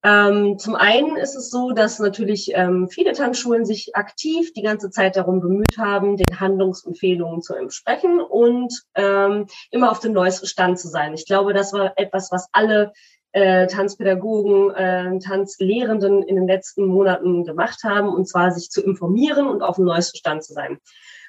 Ähm, 0.03 0.57
zum 0.57 0.75
einen 0.75 1.15
ist 1.15 1.35
es 1.35 1.51
so, 1.51 1.71
dass 1.71 1.99
natürlich 1.99 2.51
ähm, 2.55 2.89
viele 2.89 3.13
Tanzschulen 3.13 3.65
sich 3.65 3.95
aktiv 3.95 4.51
die 4.53 4.63
ganze 4.63 4.89
Zeit 4.89 5.15
darum 5.15 5.41
bemüht 5.41 5.77
haben, 5.77 6.17
den 6.17 6.39
Handlungsempfehlungen 6.39 7.41
zu 7.43 7.53
entsprechen 7.53 8.19
und 8.19 8.73
ähm, 8.95 9.45
immer 9.69 9.91
auf 9.91 9.99
dem 9.99 10.13
neuesten 10.13 10.47
Stand 10.47 10.79
zu 10.79 10.87
sein. 10.87 11.13
Ich 11.13 11.27
glaube, 11.27 11.53
das 11.53 11.71
war 11.71 11.93
etwas, 11.97 12.31
was 12.31 12.47
alle 12.51 12.93
äh, 13.31 13.67
Tanzpädagogen, 13.67 14.71
äh, 14.71 15.19
Tanzlehrenden 15.19 16.23
in 16.23 16.35
den 16.35 16.47
letzten 16.47 16.85
Monaten 16.85 17.45
gemacht 17.45 17.83
haben, 17.83 18.09
und 18.09 18.27
zwar 18.27 18.51
sich 18.51 18.71
zu 18.71 18.81
informieren 18.81 19.47
und 19.47 19.61
auf 19.61 19.75
dem 19.75 19.85
neuesten 19.85 20.17
Stand 20.17 20.43
zu 20.43 20.53
sein. 20.53 20.79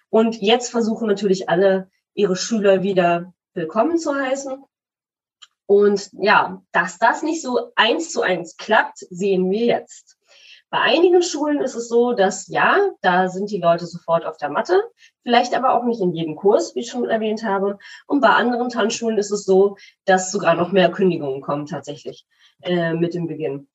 Und 0.08 0.40
jetzt 0.40 0.70
versuchen 0.70 1.08
natürlich 1.08 1.50
alle, 1.50 1.90
ihre 2.14 2.36
Schüler 2.36 2.82
wieder 2.82 3.34
willkommen 3.54 3.98
zu 3.98 4.14
heißen 4.14 4.64
und 5.72 6.10
ja, 6.12 6.62
dass 6.72 6.98
das 6.98 7.22
nicht 7.22 7.40
so 7.40 7.72
eins 7.76 8.10
zu 8.12 8.20
eins 8.20 8.58
klappt, 8.58 8.98
sehen 9.08 9.50
wir 9.50 9.64
jetzt. 9.64 10.18
Bei 10.68 10.80
einigen 10.80 11.22
Schulen 11.22 11.62
ist 11.62 11.74
es 11.74 11.88
so, 11.88 12.12
dass 12.12 12.46
ja, 12.48 12.90
da 13.00 13.28
sind 13.28 13.50
die 13.50 13.58
Leute 13.58 13.86
sofort 13.86 14.26
auf 14.26 14.36
der 14.36 14.50
Matte, 14.50 14.82
vielleicht 15.22 15.54
aber 15.54 15.72
auch 15.72 15.84
nicht 15.84 16.02
in 16.02 16.12
jedem 16.12 16.36
Kurs, 16.36 16.74
wie 16.74 16.80
ich 16.80 16.90
schon 16.90 17.08
erwähnt 17.08 17.42
habe. 17.42 17.78
Und 18.06 18.20
bei 18.20 18.28
anderen 18.28 18.68
Tanzschulen 18.68 19.16
ist 19.16 19.30
es 19.30 19.46
so, 19.46 19.78
dass 20.04 20.30
sogar 20.30 20.56
noch 20.56 20.72
mehr 20.72 20.90
Kündigungen 20.90 21.40
kommen 21.40 21.64
tatsächlich 21.64 22.26
äh, 22.60 22.92
mit 22.92 23.14
dem 23.14 23.26
Beginn. 23.26 23.66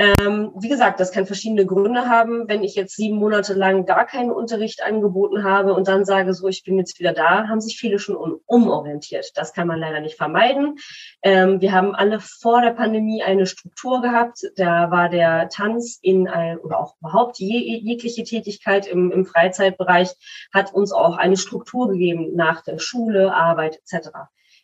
Ähm, 0.00 0.52
wie 0.56 0.68
gesagt, 0.68 1.00
das 1.00 1.10
kann 1.10 1.26
verschiedene 1.26 1.66
Gründe 1.66 2.08
haben. 2.08 2.48
Wenn 2.48 2.62
ich 2.62 2.76
jetzt 2.76 2.94
sieben 2.94 3.16
Monate 3.16 3.52
lang 3.54 3.84
gar 3.84 4.06
keinen 4.06 4.30
Unterricht 4.30 4.80
angeboten 4.80 5.42
habe 5.42 5.74
und 5.74 5.88
dann 5.88 6.04
sage, 6.04 6.34
so, 6.34 6.46
ich 6.46 6.62
bin 6.62 6.78
jetzt 6.78 7.00
wieder 7.00 7.12
da, 7.12 7.48
haben 7.48 7.60
sich 7.60 7.76
viele 7.76 7.98
schon 7.98 8.14
um, 8.14 8.40
umorientiert. 8.46 9.32
Das 9.34 9.52
kann 9.52 9.66
man 9.66 9.80
leider 9.80 9.98
nicht 9.98 10.16
vermeiden. 10.16 10.76
Ähm, 11.22 11.60
wir 11.60 11.72
haben 11.72 11.96
alle 11.96 12.20
vor 12.20 12.62
der 12.62 12.70
Pandemie 12.70 13.24
eine 13.24 13.46
Struktur 13.46 14.00
gehabt. 14.00 14.38
Da 14.54 14.92
war 14.92 15.08
der 15.08 15.48
Tanz 15.48 15.98
in 16.00 16.28
ein, 16.28 16.58
oder 16.58 16.78
auch 16.78 16.94
überhaupt 17.00 17.40
je, 17.40 17.58
jegliche 17.58 18.22
Tätigkeit 18.22 18.86
im, 18.86 19.10
im 19.10 19.26
Freizeitbereich 19.26 20.14
hat 20.54 20.72
uns 20.72 20.92
auch 20.92 21.16
eine 21.16 21.36
Struktur 21.36 21.88
gegeben 21.88 22.36
nach 22.36 22.62
der 22.62 22.78
Schule, 22.78 23.34
Arbeit 23.34 23.80
etc. 23.82 24.10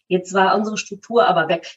Jetzt 0.06 0.32
war 0.32 0.54
unsere 0.54 0.78
Struktur 0.78 1.26
aber 1.26 1.48
weg. 1.48 1.74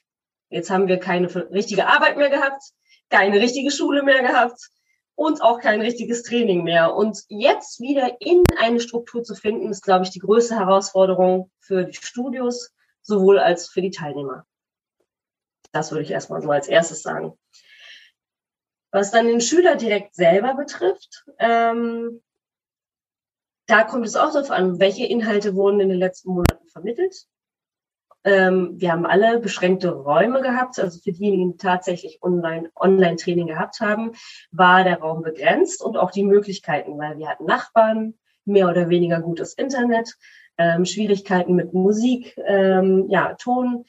Jetzt 0.50 0.70
haben 0.70 0.88
wir 0.88 1.00
keine 1.00 1.34
richtige 1.52 1.88
Arbeit 1.88 2.18
mehr 2.18 2.30
gehabt 2.30 2.62
keine 3.10 3.40
richtige 3.40 3.72
Schule 3.72 4.04
mehr 4.04 4.22
gehabt 4.22 4.70
und 5.16 5.42
auch 5.42 5.60
kein 5.60 5.82
richtiges 5.82 6.24
Training 6.24 6.64
mehr. 6.64 6.96
Und 6.96 7.24
jetzt 7.28 7.80
wieder 7.80 8.18
in 8.22 8.44
eine 8.60 8.80
Struktur 8.80 9.24
zu 9.24 9.36
finden, 9.36 9.70
ist, 9.70 9.84
glaube 9.84 10.06
ich, 10.06 10.12
die 10.12 10.20
größte 10.20 10.56
Herausforderung 10.56 11.52
für 11.60 11.86
die 11.86 11.94
Studios, 11.94 12.72
sowohl 13.02 13.40
als 13.40 13.68
für 13.68 13.82
die 13.82 13.92
Teilnehmer. 13.92 14.46
Das 15.72 15.92
würde 15.92 16.04
ich 16.04 16.12
erstmal 16.12 16.42
so 16.42 16.52
als 16.52 16.68
erstes 16.68 17.02
sagen. 17.02 17.34
Was 18.92 19.12
dann 19.12 19.28
den 19.28 19.42
Schüler 19.42 19.76
direkt 19.76 20.16
selber 20.16 20.54
betrifft, 20.54 21.26
ähm, 21.40 22.22
da 23.66 23.84
kommt 23.84 24.06
es 24.06 24.16
auch 24.16 24.32
darauf 24.32 24.50
an, 24.50 24.80
welche 24.80 25.06
Inhalte 25.06 25.56
wurden 25.56 25.80
in 25.80 25.90
den 25.90 26.00
letzten 26.00 26.32
Monaten 26.32 26.68
vermittelt. 26.70 27.28
Ähm, 28.28 28.74
wir 28.76 28.92
haben 28.92 29.06
alle 29.06 29.40
beschränkte 29.40 29.90
Räume 29.90 30.42
gehabt. 30.42 30.78
Also 30.80 31.00
für 31.00 31.14
diejenigen, 31.14 31.54
die 31.54 31.58
tatsächlich 31.58 32.20
Online, 32.22 32.70
Online-Training 32.76 33.48
gehabt 33.48 33.80
haben, 33.80 34.12
war 34.52 34.84
der 34.84 35.00
Raum 35.00 35.22
begrenzt 35.22 35.82
und 35.82 35.96
auch 35.96 36.12
die 36.12 36.24
Möglichkeiten, 36.24 36.98
weil 36.98 37.18
wir 37.18 37.30
hatten 37.30 37.46
Nachbarn, 37.46 38.16
mehr 38.44 38.70
oder 38.70 38.90
weniger 38.90 39.22
gutes 39.22 39.54
Internet, 39.54 40.14
ähm, 40.58 40.84
Schwierigkeiten 40.84 41.56
mit 41.56 41.74
Musik, 41.74 42.38
ähm, 42.46 43.06
ja, 43.10 43.34
Ton 43.36 43.86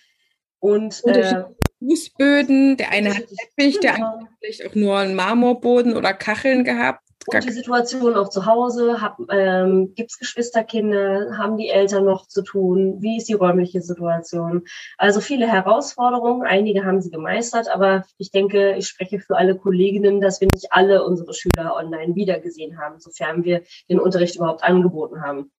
und 0.61 1.05
äh, 1.05 1.45
Fußböden. 1.81 2.77
Der 2.77 2.93
eine 2.93 3.17
hat 3.17 3.25
Teppich, 3.27 3.81
der 3.81 3.95
andere 3.95 4.21
hat 4.21 4.29
vielleicht 4.41 4.67
auch 4.67 4.75
nur 4.77 4.99
einen 4.99 5.17
Marmorboden 5.17 5.97
oder 5.97 6.15
Kacheln 6.15 6.63
gehabt. 6.63 7.08
Und 7.35 7.45
die 7.45 7.53
Situation 7.53 8.15
auch 8.17 8.29
zu 8.29 8.47
Hause, 8.47 9.01
hab, 9.01 9.19
ähm, 9.31 9.95
gibt 9.95 10.11
es 10.11 10.19
Geschwisterkinder, 10.19 11.37
haben 11.37 11.57
die 11.57 11.69
Eltern 11.69 12.05
noch 12.05 12.27
zu 12.27 12.43
tun, 12.43 12.97
wie 13.01 13.19
ist 13.19 13.29
die 13.29 13.35
räumliche 13.35 13.81
Situation? 13.83 14.65
Also 14.97 15.21
viele 15.21 15.47
Herausforderungen, 15.47 16.47
einige 16.47 16.85
haben 16.85 17.01
sie 17.01 17.11
gemeistert, 17.11 17.69
aber 17.69 18.05
ich 18.17 18.31
denke, 18.31 18.77
ich 18.77 18.87
spreche 18.87 19.21
für 19.21 19.37
alle 19.37 19.57
Kolleginnen, 19.57 20.21
dass 20.21 20.41
wir 20.41 20.49
nicht 20.53 20.73
alle 20.73 21.05
unsere 21.05 21.35
Schüler 21.35 21.75
online 21.77 22.15
wiedergesehen 22.15 22.79
haben, 22.79 22.99
sofern 22.99 23.45
wir 23.45 23.63
den 23.89 24.01
Unterricht 24.01 24.37
überhaupt 24.37 24.65
angeboten 24.65 25.23
haben. 25.23 25.51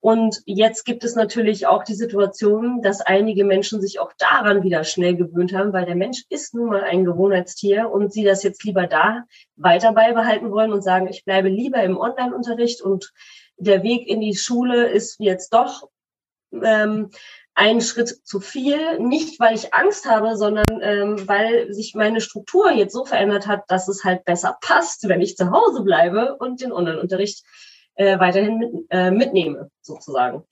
Und 0.00 0.40
jetzt 0.46 0.86
gibt 0.86 1.04
es 1.04 1.14
natürlich 1.14 1.66
auch 1.66 1.84
die 1.84 1.94
Situation, 1.94 2.80
dass 2.80 3.02
einige 3.02 3.44
Menschen 3.44 3.82
sich 3.82 4.00
auch 4.00 4.12
daran 4.16 4.62
wieder 4.62 4.82
schnell 4.82 5.14
gewöhnt 5.14 5.52
haben, 5.52 5.74
weil 5.74 5.84
der 5.84 5.94
Mensch 5.94 6.24
ist 6.30 6.54
nun 6.54 6.70
mal 6.70 6.82
ein 6.82 7.04
Gewohnheitstier 7.04 7.90
und 7.90 8.10
sie 8.10 8.24
das 8.24 8.42
jetzt 8.42 8.64
lieber 8.64 8.86
da 8.86 9.24
weiter 9.56 9.92
beibehalten 9.92 10.50
wollen 10.50 10.72
und 10.72 10.82
sagen, 10.82 11.06
ich 11.08 11.24
bleibe 11.26 11.48
lieber 11.48 11.82
im 11.82 11.98
Online-Unterricht 11.98 12.80
und 12.80 13.12
der 13.58 13.82
Weg 13.82 14.08
in 14.08 14.22
die 14.22 14.34
Schule 14.34 14.88
ist 14.88 15.20
jetzt 15.20 15.52
doch 15.52 15.90
ähm, 16.50 17.10
ein 17.54 17.82
Schritt 17.82 18.26
zu 18.26 18.40
viel. 18.40 18.98
Nicht, 19.00 19.38
weil 19.38 19.54
ich 19.54 19.74
Angst 19.74 20.08
habe, 20.08 20.36
sondern 20.38 20.80
ähm, 20.80 21.28
weil 21.28 21.74
sich 21.74 21.94
meine 21.94 22.22
Struktur 22.22 22.70
jetzt 22.70 22.94
so 22.94 23.04
verändert 23.04 23.46
hat, 23.46 23.64
dass 23.68 23.86
es 23.86 24.02
halt 24.02 24.24
besser 24.24 24.56
passt, 24.62 25.06
wenn 25.08 25.20
ich 25.20 25.36
zu 25.36 25.50
Hause 25.50 25.82
bleibe 25.82 26.36
und 26.36 26.62
den 26.62 26.72
Online-Unterricht 26.72 27.44
äh, 27.94 28.18
weiterhin 28.18 28.58
mit, 28.58 28.70
äh, 28.90 29.10
mitnehme, 29.10 29.70
sozusagen. 29.82 30.44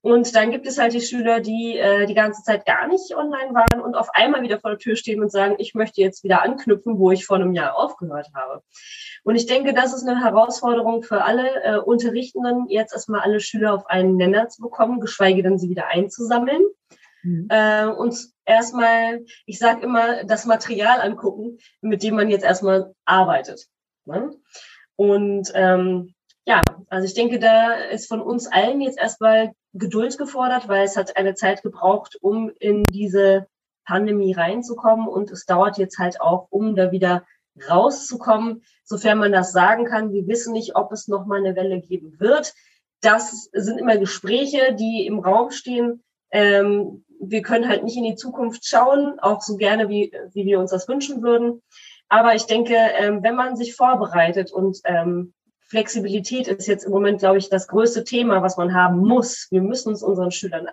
Und 0.00 0.34
dann 0.34 0.50
gibt 0.50 0.66
es 0.66 0.78
halt 0.78 0.92
die 0.92 1.00
Schüler, 1.00 1.40
die 1.40 1.76
äh, 1.76 2.06
die 2.06 2.14
ganze 2.14 2.42
Zeit 2.42 2.64
gar 2.66 2.86
nicht 2.86 3.14
online 3.16 3.52
waren 3.52 3.80
und 3.80 3.96
auf 3.96 4.10
einmal 4.12 4.42
wieder 4.42 4.60
vor 4.60 4.70
der 4.70 4.78
Tür 4.78 4.96
stehen 4.96 5.20
und 5.20 5.30
sagen, 5.30 5.56
ich 5.58 5.74
möchte 5.74 6.00
jetzt 6.00 6.22
wieder 6.22 6.42
anknüpfen, 6.42 6.98
wo 6.98 7.10
ich 7.10 7.26
vor 7.26 7.36
einem 7.36 7.52
Jahr 7.52 7.76
aufgehört 7.76 8.28
habe. 8.34 8.62
Und 9.24 9.34
ich 9.34 9.46
denke, 9.46 9.74
das 9.74 9.92
ist 9.92 10.06
eine 10.06 10.22
Herausforderung 10.22 11.02
für 11.02 11.24
alle 11.24 11.62
äh, 11.64 11.78
Unterrichtenden, 11.78 12.68
jetzt 12.68 12.92
erstmal 12.92 13.20
alle 13.20 13.40
Schüler 13.40 13.74
auf 13.74 13.86
einen 13.86 14.16
Nenner 14.16 14.48
zu 14.48 14.62
bekommen, 14.62 15.00
geschweige 15.00 15.42
denn 15.42 15.58
sie 15.58 15.68
wieder 15.68 15.88
einzusammeln. 15.88 16.62
Mhm. 17.22 17.48
Äh, 17.50 17.86
und 17.86 18.16
erstmal, 18.44 19.24
ich 19.46 19.58
sage 19.58 19.82
immer, 19.82 20.24
das 20.24 20.46
Material 20.46 21.00
angucken, 21.00 21.58
mit 21.80 22.02
dem 22.02 22.14
man 22.14 22.30
jetzt 22.30 22.44
erstmal 22.44 22.94
arbeitet. 23.04 23.66
Ne? 24.04 24.30
Und 24.96 25.50
ähm, 25.54 26.14
ja, 26.48 26.62
also 26.88 27.04
ich 27.04 27.12
denke, 27.12 27.38
da 27.38 27.74
ist 27.74 28.08
von 28.08 28.22
uns 28.22 28.46
allen 28.46 28.80
jetzt 28.80 28.98
erstmal 28.98 29.52
Geduld 29.74 30.16
gefordert, 30.16 30.66
weil 30.66 30.82
es 30.82 30.96
hat 30.96 31.14
eine 31.18 31.34
Zeit 31.34 31.62
gebraucht, 31.62 32.16
um 32.22 32.50
in 32.58 32.84
diese 32.84 33.46
Pandemie 33.84 34.32
reinzukommen 34.32 35.08
und 35.08 35.30
es 35.30 35.44
dauert 35.44 35.76
jetzt 35.76 35.98
halt 35.98 36.22
auch, 36.22 36.46
um 36.48 36.74
da 36.74 36.90
wieder 36.90 37.26
rauszukommen, 37.68 38.62
sofern 38.82 39.18
man 39.18 39.30
das 39.30 39.52
sagen 39.52 39.84
kann. 39.84 40.14
Wir 40.14 40.26
wissen 40.26 40.54
nicht, 40.54 40.74
ob 40.74 40.90
es 40.90 41.06
noch 41.06 41.26
mal 41.26 41.38
eine 41.38 41.54
Welle 41.54 41.82
geben 41.82 42.18
wird. 42.18 42.54
Das 43.02 43.50
sind 43.52 43.78
immer 43.78 43.98
Gespräche, 43.98 44.74
die 44.74 45.04
im 45.06 45.18
Raum 45.18 45.50
stehen. 45.50 46.02
Ähm, 46.30 47.04
wir 47.20 47.42
können 47.42 47.68
halt 47.68 47.84
nicht 47.84 47.98
in 47.98 48.04
die 48.04 48.16
Zukunft 48.16 48.66
schauen, 48.66 49.18
auch 49.20 49.42
so 49.42 49.56
gerne, 49.56 49.90
wie, 49.90 50.12
wie 50.32 50.46
wir 50.46 50.60
uns 50.60 50.70
das 50.70 50.88
wünschen 50.88 51.22
würden. 51.22 51.60
Aber 52.08 52.34
ich 52.34 52.46
denke, 52.46 52.74
ähm, 52.74 53.22
wenn 53.22 53.36
man 53.36 53.54
sich 53.54 53.76
vorbereitet 53.76 54.50
und 54.50 54.78
ähm, 54.84 55.34
Flexibilität 55.68 56.48
ist 56.48 56.66
jetzt 56.66 56.84
im 56.84 56.92
Moment, 56.92 57.20
glaube 57.20 57.38
ich, 57.38 57.48
das 57.48 57.68
größte 57.68 58.04
Thema, 58.04 58.42
was 58.42 58.56
man 58.56 58.74
haben 58.74 58.98
muss. 58.98 59.48
Wir 59.50 59.62
müssen 59.62 59.90
uns 59.90 60.02
unseren 60.02 60.30
Schülern, 60.30 60.68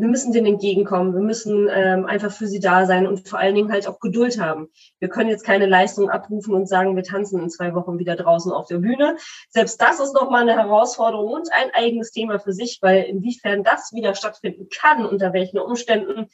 wir 0.00 0.08
müssen 0.08 0.32
denen 0.32 0.46
entgegenkommen. 0.46 1.14
Wir 1.14 1.22
müssen 1.22 1.68
ähm, 1.70 2.06
einfach 2.06 2.30
für 2.30 2.46
sie 2.46 2.60
da 2.60 2.86
sein 2.86 3.06
und 3.06 3.28
vor 3.28 3.38
allen 3.38 3.54
Dingen 3.54 3.72
halt 3.72 3.88
auch 3.88 4.00
Geduld 4.00 4.40
haben. 4.40 4.68
Wir 4.98 5.08
können 5.08 5.30
jetzt 5.30 5.44
keine 5.44 5.66
Leistung 5.66 6.10
abrufen 6.10 6.54
und 6.54 6.68
sagen, 6.68 6.96
wir 6.96 7.02
tanzen 7.02 7.40
in 7.40 7.50
zwei 7.50 7.74
Wochen 7.74 7.98
wieder 7.98 8.16
draußen 8.16 8.52
auf 8.52 8.66
der 8.66 8.78
Bühne. 8.78 9.16
Selbst 9.48 9.80
das 9.80 10.00
ist 10.00 10.14
nochmal 10.14 10.42
eine 10.42 10.54
Herausforderung 10.56 11.32
und 11.32 11.52
ein 11.52 11.70
eigenes 11.72 12.10
Thema 12.10 12.38
für 12.38 12.52
sich, 12.52 12.78
weil 12.82 13.04
inwiefern 13.04 13.64
das 13.64 13.92
wieder 13.92 14.14
stattfinden 14.14 14.68
kann, 14.68 15.06
unter 15.06 15.32
welchen 15.32 15.58
Umständen, 15.58 16.26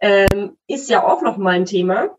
ähm, 0.00 0.56
ist 0.66 0.90
ja 0.90 1.06
auch 1.06 1.22
nochmal 1.22 1.54
ein 1.54 1.64
Thema. 1.64 2.16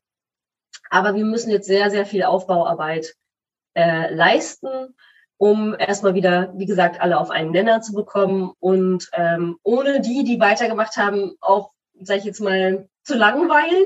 Aber 0.89 1.15
wir 1.15 1.25
müssen 1.25 1.51
jetzt 1.51 1.67
sehr, 1.67 1.91
sehr 1.91 2.05
viel 2.05 2.23
Aufbauarbeit 2.23 3.15
äh, 3.78 4.12
leisten, 4.12 4.96
um 5.38 5.76
erstmal 5.78 6.16
wieder, 6.16 6.52
wie 6.56 6.66
gesagt, 6.66 7.00
alle 7.00 7.20
auf 7.20 7.30
einen 7.30 7.52
Nenner 7.52 7.82
zu 7.82 7.94
bekommen 7.94 8.54
und 8.60 9.08
ähm, 9.13 9.60
ohne 9.62 10.02
die, 10.02 10.24
die 10.24 10.40
weitergemacht 10.40 10.98
haben, 10.98 11.36
auch, 11.42 11.72
sage 12.02 12.20
ich 12.20 12.26
jetzt 12.26 12.42
mal, 12.42 12.90
zu 13.04 13.16
langweilen, 13.16 13.86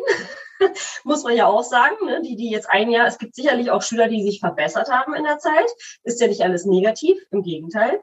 muss 1.04 1.24
man 1.24 1.36
ja 1.36 1.46
auch 1.46 1.64
sagen, 1.64 2.06
ne? 2.06 2.22
die, 2.22 2.38
die 2.38 2.50
jetzt 2.50 2.70
ein 2.70 2.90
Jahr, 2.90 3.06
es 3.06 3.18
gibt 3.18 3.36
sicherlich 3.36 3.70
auch 3.70 3.82
Schüler, 3.82 4.08
die 4.08 4.24
sich 4.24 4.40
verbessert 4.40 4.90
haben 4.90 5.14
in 5.14 5.26
der 5.26 5.40
Zeit, 5.40 5.68
ist 6.04 6.22
ja 6.22 6.28
nicht 6.28 6.42
alles 6.42 6.66
negativ, 6.66 7.18
im 7.32 7.44
Gegenteil. 7.44 8.00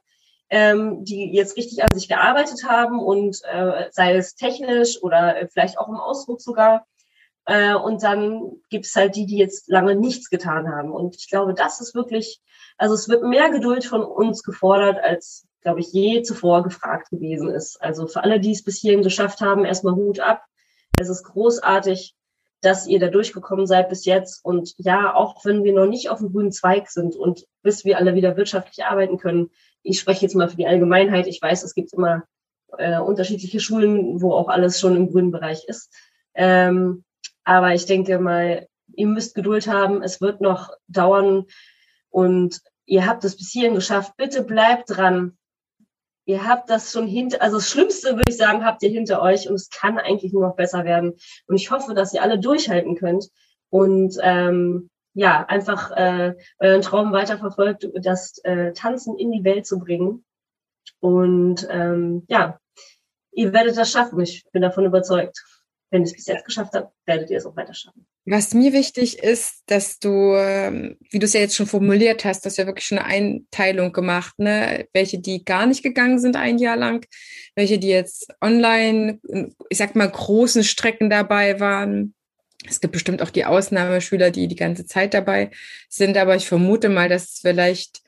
Ähm, 0.50 1.04
die 1.04 1.30
jetzt 1.34 1.58
richtig 1.58 1.82
an 1.82 1.90
sich 1.92 2.08
gearbeitet 2.08 2.64
haben 2.66 3.00
und 3.00 3.38
äh, 3.44 3.88
sei 3.90 4.16
es 4.16 4.34
technisch 4.34 5.02
oder 5.02 5.46
vielleicht 5.52 5.78
auch 5.78 5.88
im 5.88 5.96
Ausdruck 5.96 6.40
sogar 6.40 6.86
äh, 7.48 7.74
und 7.74 8.02
dann 8.02 8.60
gibt's 8.68 8.94
halt 8.94 9.16
die, 9.16 9.24
die 9.24 9.38
jetzt 9.38 9.68
lange 9.68 9.96
nichts 9.96 10.28
getan 10.28 10.68
haben. 10.68 10.92
Und 10.92 11.16
ich 11.16 11.30
glaube, 11.30 11.54
das 11.54 11.80
ist 11.80 11.94
wirklich, 11.94 12.42
also 12.76 12.94
es 12.94 13.08
wird 13.08 13.22
mehr 13.22 13.50
Geduld 13.50 13.86
von 13.86 14.02
uns 14.02 14.42
gefordert, 14.42 14.98
als, 15.02 15.48
glaube 15.62 15.80
ich, 15.80 15.90
je 15.90 16.20
zuvor 16.20 16.62
gefragt 16.62 17.08
gewesen 17.08 17.48
ist. 17.48 17.80
Also 17.80 18.06
für 18.06 18.22
alle, 18.22 18.38
die 18.38 18.52
es 18.52 18.62
bis 18.62 18.76
hierhin 18.76 19.02
geschafft 19.02 19.40
haben, 19.40 19.64
erstmal 19.64 19.94
Hut 19.94 20.20
ab. 20.20 20.44
Es 21.00 21.08
ist 21.08 21.22
großartig, 21.22 22.14
dass 22.60 22.86
ihr 22.86 23.00
da 23.00 23.08
durchgekommen 23.08 23.66
seid 23.66 23.88
bis 23.88 24.04
jetzt. 24.04 24.44
Und 24.44 24.74
ja, 24.76 25.14
auch 25.14 25.42
wenn 25.46 25.64
wir 25.64 25.72
noch 25.72 25.86
nicht 25.86 26.10
auf 26.10 26.18
dem 26.18 26.30
grünen 26.30 26.52
Zweig 26.52 26.90
sind 26.90 27.16
und 27.16 27.46
bis 27.62 27.82
wir 27.86 27.96
alle 27.96 28.14
wieder 28.14 28.36
wirtschaftlich 28.36 28.84
arbeiten 28.84 29.16
können, 29.16 29.48
ich 29.82 29.98
spreche 29.98 30.20
jetzt 30.20 30.34
mal 30.34 30.50
für 30.50 30.56
die 30.56 30.66
Allgemeinheit. 30.66 31.26
Ich 31.26 31.40
weiß, 31.40 31.62
es 31.62 31.74
gibt 31.74 31.94
immer 31.94 32.24
äh, 32.76 32.98
unterschiedliche 32.98 33.58
Schulen, 33.58 34.20
wo 34.20 34.34
auch 34.34 34.48
alles 34.48 34.78
schon 34.78 34.96
im 34.96 35.10
grünen 35.10 35.30
Bereich 35.30 35.64
ist. 35.66 35.90
Ähm, 36.34 37.04
aber 37.48 37.72
ich 37.72 37.86
denke 37.86 38.18
mal, 38.18 38.68
ihr 38.94 39.06
müsst 39.06 39.34
Geduld 39.34 39.68
haben. 39.68 40.02
Es 40.02 40.20
wird 40.20 40.42
noch 40.42 40.70
dauern 40.86 41.46
und 42.10 42.60
ihr 42.84 43.06
habt 43.06 43.24
es 43.24 43.38
bis 43.38 43.50
hierhin 43.50 43.74
geschafft. 43.74 44.12
Bitte 44.18 44.42
bleibt 44.42 44.90
dran. 44.90 45.38
Ihr 46.26 46.46
habt 46.46 46.68
das 46.68 46.92
schon 46.92 47.06
hinter, 47.06 47.40
also 47.40 47.56
das 47.56 47.70
Schlimmste 47.70 48.16
würde 48.16 48.28
ich 48.28 48.36
sagen, 48.36 48.66
habt 48.66 48.82
ihr 48.82 48.90
hinter 48.90 49.22
euch 49.22 49.48
und 49.48 49.54
es 49.54 49.70
kann 49.70 49.96
eigentlich 49.98 50.34
nur 50.34 50.46
noch 50.46 50.56
besser 50.56 50.84
werden. 50.84 51.14
Und 51.46 51.56
ich 51.56 51.70
hoffe, 51.70 51.94
dass 51.94 52.12
ihr 52.12 52.22
alle 52.22 52.38
durchhalten 52.38 52.96
könnt 52.96 53.30
und 53.70 54.18
ähm, 54.20 54.90
ja, 55.14 55.46
einfach 55.46 55.90
äh, 55.92 56.34
euren 56.58 56.82
Traum 56.82 57.12
weiterverfolgt, 57.12 57.88
das 57.94 58.36
äh, 58.44 58.74
Tanzen 58.74 59.16
in 59.16 59.32
die 59.32 59.44
Welt 59.44 59.66
zu 59.66 59.78
bringen. 59.78 60.22
Und 61.00 61.66
ähm, 61.70 62.26
ja, 62.28 62.60
ihr 63.32 63.54
werdet 63.54 63.78
das 63.78 63.90
schaffen. 63.90 64.20
Ich 64.20 64.44
bin 64.52 64.60
davon 64.60 64.84
überzeugt 64.84 65.42
wenn 65.90 66.02
ihr 66.02 66.06
es 66.06 66.12
bis 66.12 66.26
jetzt 66.26 66.44
geschafft 66.44 66.74
habt, 66.74 66.92
werdet 67.06 67.30
ihr 67.30 67.38
es 67.38 67.46
auch 67.46 67.56
weiter 67.56 67.74
schaffen. 67.74 68.06
Was 68.26 68.52
mir 68.52 68.72
wichtig 68.72 69.22
ist, 69.22 69.62
dass 69.66 69.98
du, 69.98 70.34
ähm, 70.36 70.98
wie 71.10 71.18
du 71.18 71.24
es 71.24 71.32
ja 71.32 71.40
jetzt 71.40 71.56
schon 71.56 71.66
formuliert 71.66 72.24
hast, 72.24 72.44
dass 72.44 72.58
ja 72.58 72.66
wirklich 72.66 72.86
schon 72.86 72.98
eine 72.98 73.06
Einteilung 73.06 73.92
gemacht, 73.92 74.38
ne? 74.38 74.86
Welche, 74.92 75.18
die 75.18 75.44
gar 75.44 75.66
nicht 75.66 75.82
gegangen 75.82 76.18
sind 76.18 76.36
ein 76.36 76.58
Jahr 76.58 76.76
lang, 76.76 77.06
welche, 77.54 77.78
die 77.78 77.88
jetzt 77.88 78.28
online, 78.42 79.18
ich 79.70 79.78
sag 79.78 79.96
mal, 79.96 80.10
großen 80.10 80.62
Strecken 80.62 81.08
dabei 81.08 81.58
waren. 81.58 82.14
Es 82.68 82.80
gibt 82.80 82.92
bestimmt 82.92 83.22
auch 83.22 83.30
die 83.30 83.46
Ausnahmeschüler, 83.46 84.30
die 84.30 84.46
die 84.46 84.56
ganze 84.56 84.84
Zeit 84.84 85.14
dabei 85.14 85.50
sind, 85.88 86.18
aber 86.18 86.36
ich 86.36 86.48
vermute 86.48 86.90
mal, 86.90 87.08
dass 87.08 87.38
vielleicht 87.40 88.02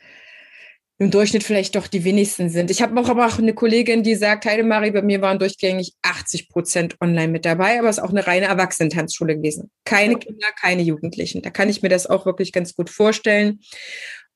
im 1.00 1.10
Durchschnitt 1.10 1.42
vielleicht 1.44 1.76
doch 1.76 1.86
die 1.86 2.04
wenigsten 2.04 2.50
sind. 2.50 2.70
Ich 2.70 2.82
habe 2.82 3.00
auch 3.00 3.08
aber 3.08 3.26
auch 3.26 3.38
eine 3.38 3.54
Kollegin, 3.54 4.02
die 4.02 4.14
sagt, 4.14 4.44
Heidemarie, 4.44 4.90
bei 4.90 5.00
mir 5.00 5.22
waren 5.22 5.38
durchgängig 5.38 5.94
80 6.02 6.50
Prozent 6.50 6.96
online 7.00 7.28
mit 7.28 7.46
dabei, 7.46 7.78
aber 7.78 7.88
es 7.88 7.96
ist 7.96 8.04
auch 8.04 8.10
eine 8.10 8.26
reine 8.26 8.46
Erwachsenentanzschule 8.46 9.36
gewesen. 9.36 9.70
Keine 9.86 10.16
Kinder, 10.16 10.48
keine 10.60 10.82
Jugendlichen. 10.82 11.40
Da 11.40 11.48
kann 11.48 11.70
ich 11.70 11.80
mir 11.80 11.88
das 11.88 12.06
auch 12.06 12.26
wirklich 12.26 12.52
ganz 12.52 12.74
gut 12.74 12.90
vorstellen. 12.90 13.60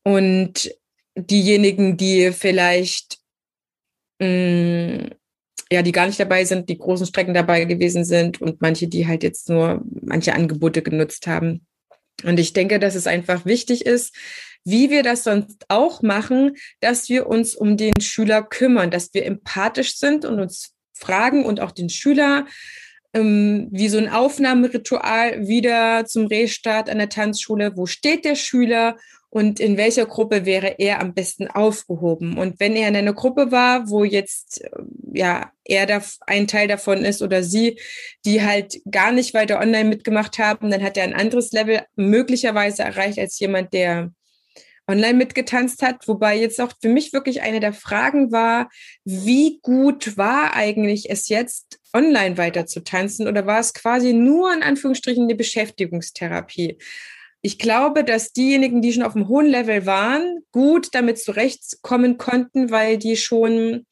Und 0.04 0.74
diejenigen, 1.16 1.98
die 1.98 2.32
vielleicht 2.32 3.18
mh, 4.20 4.26
mm, 4.26 5.10
ja, 5.70 5.82
die 5.82 5.92
gar 5.92 6.06
nicht 6.06 6.20
dabei 6.20 6.46
sind, 6.46 6.70
die 6.70 6.78
großen 6.78 7.06
Strecken 7.06 7.34
dabei 7.34 7.66
gewesen 7.66 8.06
sind 8.06 8.40
und 8.40 8.62
manche, 8.62 8.88
die 8.88 9.06
halt 9.06 9.22
jetzt 9.22 9.50
nur 9.50 9.82
manche 10.00 10.34
Angebote 10.34 10.80
genutzt 10.80 11.26
haben. 11.26 11.66
Und 12.22 12.40
ich 12.40 12.54
denke, 12.54 12.78
dass 12.78 12.94
es 12.94 13.06
einfach 13.06 13.44
wichtig 13.44 13.84
ist, 13.84 14.14
wie 14.64 14.90
wir 14.90 15.02
das 15.02 15.24
sonst 15.24 15.64
auch 15.68 16.02
machen, 16.02 16.56
dass 16.80 17.08
wir 17.08 17.26
uns 17.26 17.54
um 17.54 17.76
den 17.76 18.00
Schüler 18.00 18.42
kümmern, 18.42 18.90
dass 18.90 19.12
wir 19.14 19.26
empathisch 19.26 19.96
sind 19.96 20.24
und 20.24 20.40
uns 20.40 20.72
fragen 20.92 21.44
und 21.44 21.60
auch 21.60 21.70
den 21.70 21.90
Schüler 21.90 22.46
ähm, 23.12 23.68
wie 23.70 23.88
so 23.88 23.98
ein 23.98 24.08
Aufnahmeritual 24.08 25.46
wieder 25.46 26.04
zum 26.06 26.26
Restart 26.26 26.90
an 26.90 26.98
der 26.98 27.08
Tanzschule. 27.08 27.76
Wo 27.76 27.86
steht 27.86 28.24
der 28.24 28.34
Schüler 28.34 28.96
und 29.30 29.58
in 29.58 29.76
welcher 29.76 30.06
Gruppe 30.06 30.46
wäre 30.46 30.76
er 30.78 31.00
am 31.00 31.12
besten 31.12 31.48
aufgehoben? 31.48 32.38
Und 32.38 32.60
wenn 32.60 32.76
er 32.76 32.88
in 32.88 32.96
einer 32.96 33.14
Gruppe 33.14 33.50
war, 33.50 33.88
wo 33.88 34.04
jetzt 34.04 34.62
äh, 34.64 34.70
ja 35.12 35.52
er 35.64 35.86
da 35.86 36.02
ein 36.26 36.46
Teil 36.46 36.68
davon 36.68 37.04
ist 37.04 37.22
oder 37.22 37.42
sie, 37.42 37.78
die 38.24 38.42
halt 38.42 38.80
gar 38.90 39.12
nicht 39.12 39.34
weiter 39.34 39.60
online 39.60 39.88
mitgemacht 39.88 40.38
haben, 40.38 40.70
dann 40.70 40.82
hat 40.82 40.96
er 40.96 41.04
ein 41.04 41.14
anderes 41.14 41.52
Level 41.52 41.82
möglicherweise 41.96 42.82
erreicht 42.82 43.18
als 43.18 43.38
jemand, 43.38 43.72
der 43.72 44.12
online 44.86 45.14
mitgetanzt 45.14 45.82
hat. 45.82 46.06
Wobei 46.08 46.38
jetzt 46.38 46.60
auch 46.60 46.72
für 46.80 46.88
mich 46.88 47.12
wirklich 47.12 47.42
eine 47.42 47.60
der 47.60 47.72
Fragen 47.72 48.32
war, 48.32 48.68
wie 49.04 49.58
gut 49.62 50.16
war 50.16 50.54
eigentlich 50.54 51.10
es 51.10 51.28
jetzt, 51.28 51.80
online 51.92 52.36
weiter 52.38 52.66
zu 52.66 52.82
tanzen 52.82 53.28
oder 53.28 53.46
war 53.46 53.60
es 53.60 53.72
quasi 53.72 54.12
nur 54.12 54.52
in 54.52 54.62
Anführungsstrichen 54.62 55.24
eine 55.24 55.34
Beschäftigungstherapie? 55.34 56.78
ich 57.44 57.58
glaube, 57.58 58.04
dass 58.04 58.32
diejenigen, 58.32 58.80
die 58.80 58.94
schon 58.94 59.02
auf 59.02 59.14
einem 59.14 59.28
hohen 59.28 59.44
Level 59.44 59.84
waren, 59.84 60.38
gut 60.50 60.88
damit 60.92 61.18
zurechtkommen 61.18 62.16
konnten, 62.16 62.70
weil 62.70 62.96
die 62.96 63.18
schon 63.18 63.84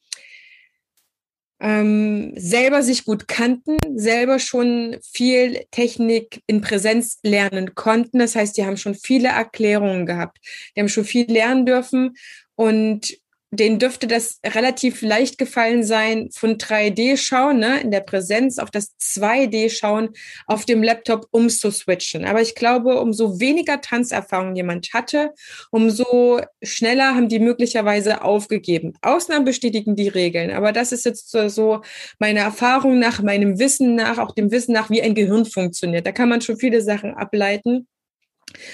ähm, 1.63 2.33
selber 2.35 2.83
sich 2.83 3.05
gut 3.05 3.29
kannten, 3.29 3.77
selber 3.95 4.37
schon 4.37 4.97
viel 5.01 5.63
Technik 5.71 6.41
in 6.45 6.59
Präsenz 6.59 7.19
lernen 7.23 7.73
konnten. 7.73 8.19
Das 8.19 8.35
heißt, 8.35 8.57
die 8.57 8.65
haben 8.65 8.75
schon 8.75 8.95
viele 8.95 9.29
Erklärungen 9.29 10.05
gehabt. 10.05 10.39
Die 10.75 10.81
haben 10.81 10.89
schon 10.89 11.05
viel 11.05 11.31
lernen 11.31 11.65
dürfen 11.65 12.15
und 12.55 13.17
denen 13.55 13.79
dürfte 13.79 14.07
das 14.07 14.39
relativ 14.45 15.01
leicht 15.01 15.37
gefallen 15.37 15.83
sein, 15.83 16.29
von 16.31 16.57
3D-Schauen 16.57 17.59
ne, 17.59 17.79
in 17.81 17.91
der 17.91 18.01
Präsenz 18.01 18.57
auf 18.57 18.71
das 18.71 18.95
2D-Schauen 18.99 20.09
auf 20.47 20.65
dem 20.65 20.81
Laptop 20.81 21.27
umzuswitchen. 21.31 22.25
Aber 22.25 22.41
ich 22.41 22.55
glaube, 22.55 22.99
umso 22.99 23.39
weniger 23.39 23.79
Tanzerfahrung 23.81 24.55
jemand 24.55 24.93
hatte, 24.93 25.33
umso 25.71 26.41
schneller 26.63 27.15
haben 27.15 27.29
die 27.29 27.39
möglicherweise 27.39 28.23
aufgegeben. 28.23 28.93
Ausnahmen 29.01 29.45
bestätigen 29.45 29.95
die 29.95 30.07
Regeln. 30.07 30.51
Aber 30.51 30.71
das 30.71 30.91
ist 30.91 31.05
jetzt 31.05 31.29
so 31.29 31.81
meine 32.19 32.39
Erfahrung 32.39 32.99
nach, 32.99 33.21
meinem 33.21 33.59
Wissen 33.59 33.95
nach, 33.95 34.17
auch 34.17 34.33
dem 34.33 34.51
Wissen 34.51 34.73
nach, 34.73 34.89
wie 34.89 35.01
ein 35.01 35.15
Gehirn 35.15 35.45
funktioniert. 35.45 36.07
Da 36.07 36.11
kann 36.11 36.29
man 36.29 36.41
schon 36.41 36.57
viele 36.57 36.81
Sachen 36.81 37.13
ableiten. 37.13 37.87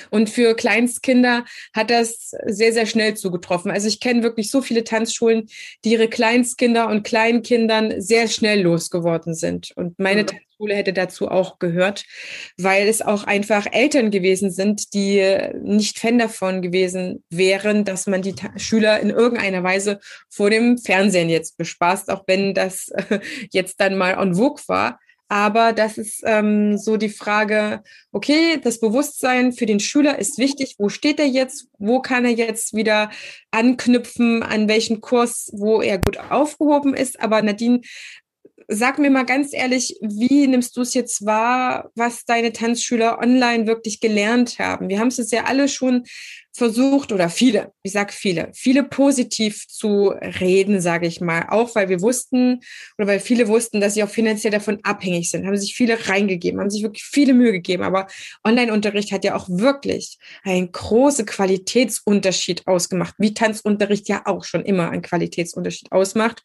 Und 0.09 0.29
für 0.29 0.55
Kleinstkinder 0.55 1.45
hat 1.73 1.89
das 1.89 2.31
sehr, 2.45 2.73
sehr 2.73 2.85
schnell 2.85 3.15
zugetroffen. 3.15 3.71
Also 3.71 3.87
ich 3.87 3.99
kenne 3.99 4.23
wirklich 4.23 4.51
so 4.51 4.61
viele 4.61 4.83
Tanzschulen, 4.83 5.49
die 5.83 5.91
ihre 5.91 6.07
Kleinstkinder 6.07 6.87
und 6.87 7.03
Kleinkindern 7.03 8.01
sehr 8.01 8.27
schnell 8.27 8.61
losgeworden 8.61 9.33
sind. 9.33 9.71
Und 9.75 9.99
meine 9.99 10.23
mhm. 10.23 10.27
Tanzschule 10.27 10.75
hätte 10.75 10.93
dazu 10.93 11.29
auch 11.29 11.59
gehört, 11.59 12.05
weil 12.57 12.87
es 12.87 13.01
auch 13.01 13.23
einfach 13.23 13.65
Eltern 13.71 14.11
gewesen 14.11 14.51
sind, 14.51 14.93
die 14.93 15.37
nicht 15.61 15.99
Fan 15.99 16.19
davon 16.19 16.61
gewesen 16.61 17.23
wären, 17.29 17.85
dass 17.85 18.07
man 18.07 18.21
die 18.21 18.35
Schüler 18.57 18.99
in 18.99 19.09
irgendeiner 19.09 19.63
Weise 19.63 19.99
vor 20.29 20.49
dem 20.49 20.77
Fernsehen 20.77 21.29
jetzt 21.29 21.57
bespaßt, 21.57 22.09
auch 22.09 22.23
wenn 22.27 22.53
das 22.53 22.91
jetzt 23.51 23.79
dann 23.79 23.97
mal 23.97 24.11
en 24.21 24.35
vogue 24.35 24.63
war. 24.67 24.99
Aber 25.29 25.73
das 25.73 25.99
ist 25.99 26.23
ähm, 26.25 26.77
so 26.79 26.97
die 26.97 27.09
Frage, 27.09 27.83
okay, 28.11 28.59
das 28.61 28.79
Bewusstsein 28.79 29.53
für 29.53 29.67
den 29.67 29.79
Schüler 29.79 30.17
ist 30.17 30.39
wichtig. 30.39 30.75
Wo 30.79 30.89
steht 30.89 31.19
er 31.19 31.27
jetzt? 31.27 31.67
Wo 31.77 32.01
kann 32.01 32.25
er 32.25 32.31
jetzt 32.31 32.75
wieder 32.75 33.11
anknüpfen? 33.51 34.41
An 34.41 34.67
welchem 34.67 35.01
Kurs, 35.01 35.51
wo 35.53 35.81
er 35.81 35.99
gut 35.99 36.17
aufgehoben 36.17 36.95
ist? 36.95 37.21
Aber 37.21 37.43
Nadine, 37.43 37.81
sag 38.67 38.97
mir 38.97 39.11
mal 39.11 39.25
ganz 39.25 39.53
ehrlich, 39.53 39.97
wie 40.01 40.47
nimmst 40.47 40.75
du 40.75 40.81
es 40.81 40.95
jetzt 40.95 41.23
wahr, 41.25 41.91
was 41.93 42.25
deine 42.25 42.51
Tanzschüler 42.51 43.19
online 43.19 43.67
wirklich 43.67 43.99
gelernt 43.99 44.57
haben? 44.57 44.89
Wir 44.89 44.99
haben 44.99 45.09
es 45.09 45.31
ja 45.31 45.45
alle 45.45 45.67
schon 45.67 46.05
versucht 46.59 47.11
oder 47.11 47.29
viele, 47.29 47.71
ich 47.81 47.91
sage 47.91 48.13
viele, 48.13 48.51
viele 48.53 48.83
positiv 48.83 49.67
zu 49.67 50.09
reden, 50.09 50.81
sage 50.81 51.07
ich 51.07 51.21
mal, 51.21 51.47
auch 51.49 51.73
weil 51.73 51.89
wir 51.89 52.01
wussten 52.01 52.59
oder 52.97 53.07
weil 53.07 53.19
viele 53.19 53.47
wussten, 53.47 53.81
dass 53.81 53.95
sie 53.95 54.03
auch 54.03 54.09
finanziell 54.09 54.51
davon 54.51 54.79
abhängig 54.83 55.31
sind, 55.31 55.47
haben 55.47 55.57
sich 55.57 55.75
viele 55.75 56.07
reingegeben, 56.07 56.59
haben 56.59 56.69
sich 56.69 56.83
wirklich 56.83 57.03
viele 57.03 57.33
Mühe 57.33 57.51
gegeben, 57.51 57.83
aber 57.83 58.07
Online-Unterricht 58.43 59.11
hat 59.11 59.23
ja 59.23 59.35
auch 59.35 59.47
wirklich 59.49 60.19
einen 60.43 60.71
großen 60.71 61.25
Qualitätsunterschied 61.25 62.67
ausgemacht, 62.67 63.15
wie 63.17 63.33
Tanzunterricht 63.33 64.07
ja 64.09 64.21
auch 64.25 64.43
schon 64.43 64.63
immer 64.63 64.91
einen 64.91 65.01
Qualitätsunterschied 65.01 65.91
ausmacht, 65.91 66.43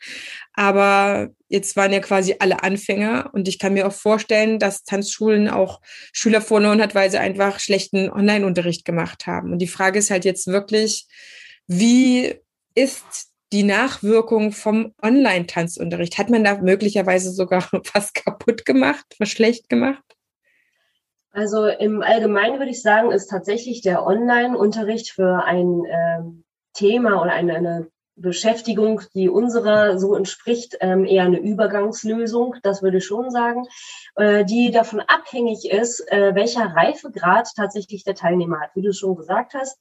aber 0.54 1.30
jetzt 1.48 1.76
waren 1.76 1.92
ja 1.92 2.00
quasi 2.00 2.36
alle 2.38 2.62
Anfänger 2.62 3.30
und 3.32 3.46
ich 3.46 3.58
kann 3.58 3.74
mir 3.74 3.86
auch 3.86 3.92
vorstellen, 3.92 4.58
dass 4.58 4.82
Tanzschulen 4.82 5.48
auch 5.48 5.80
Schüler 6.12 6.40
verloren 6.40 6.80
hat, 6.80 6.94
weil 6.94 7.10
sie 7.10 7.18
einfach 7.18 7.60
schlechten 7.60 8.10
Online-Unterricht 8.10 8.84
gemacht 8.84 9.26
haben. 9.26 9.52
Und 9.52 9.58
die 9.58 9.68
Frage 9.68 9.94
Frage 9.94 9.98
ist 10.04 10.10
halt 10.10 10.24
jetzt 10.24 10.46
wirklich, 10.46 11.06
wie 11.66 12.34
ist 12.74 13.32
die 13.52 13.62
Nachwirkung 13.62 14.52
vom 14.52 14.94
Online-Tanzunterricht? 15.02 16.18
Hat 16.18 16.28
man 16.28 16.44
da 16.44 16.58
möglicherweise 16.58 17.30
sogar 17.30 17.68
was 17.94 18.12
kaputt 18.12 18.64
gemacht, 18.64 19.04
was 19.18 19.30
schlecht 19.30 19.68
gemacht? 19.68 20.02
Also 21.30 21.66
im 21.66 22.02
Allgemeinen 22.02 22.58
würde 22.58 22.70
ich 22.70 22.82
sagen, 22.82 23.10
ist 23.10 23.28
tatsächlich 23.28 23.82
der 23.82 24.06
Online-Unterricht 24.06 25.10
für 25.10 25.42
ein 25.44 25.82
ähm, 25.90 26.44
Thema 26.74 27.20
oder 27.20 27.32
eine, 27.32 27.54
eine 27.56 27.88
Beschäftigung, 28.16 29.00
die 29.14 29.28
unserer 29.28 29.98
so 29.98 30.14
entspricht, 30.14 30.76
ähm, 30.80 31.04
eher 31.04 31.24
eine 31.24 31.40
Übergangslösung, 31.40 32.56
das 32.62 32.82
würde 32.82 32.98
ich 32.98 33.06
schon 33.06 33.30
sagen, 33.30 33.66
äh, 34.16 34.44
die 34.44 34.70
davon 34.70 35.00
abhängig 35.00 35.70
ist, 35.70 36.00
äh, 36.12 36.34
welcher 36.34 36.74
Reifegrad 36.76 37.48
tatsächlich 37.56 38.04
der 38.04 38.14
Teilnehmer 38.14 38.60
hat. 38.60 38.70
Wie 38.74 38.82
du 38.82 38.92
schon 38.92 39.16
gesagt 39.16 39.54
hast, 39.54 39.78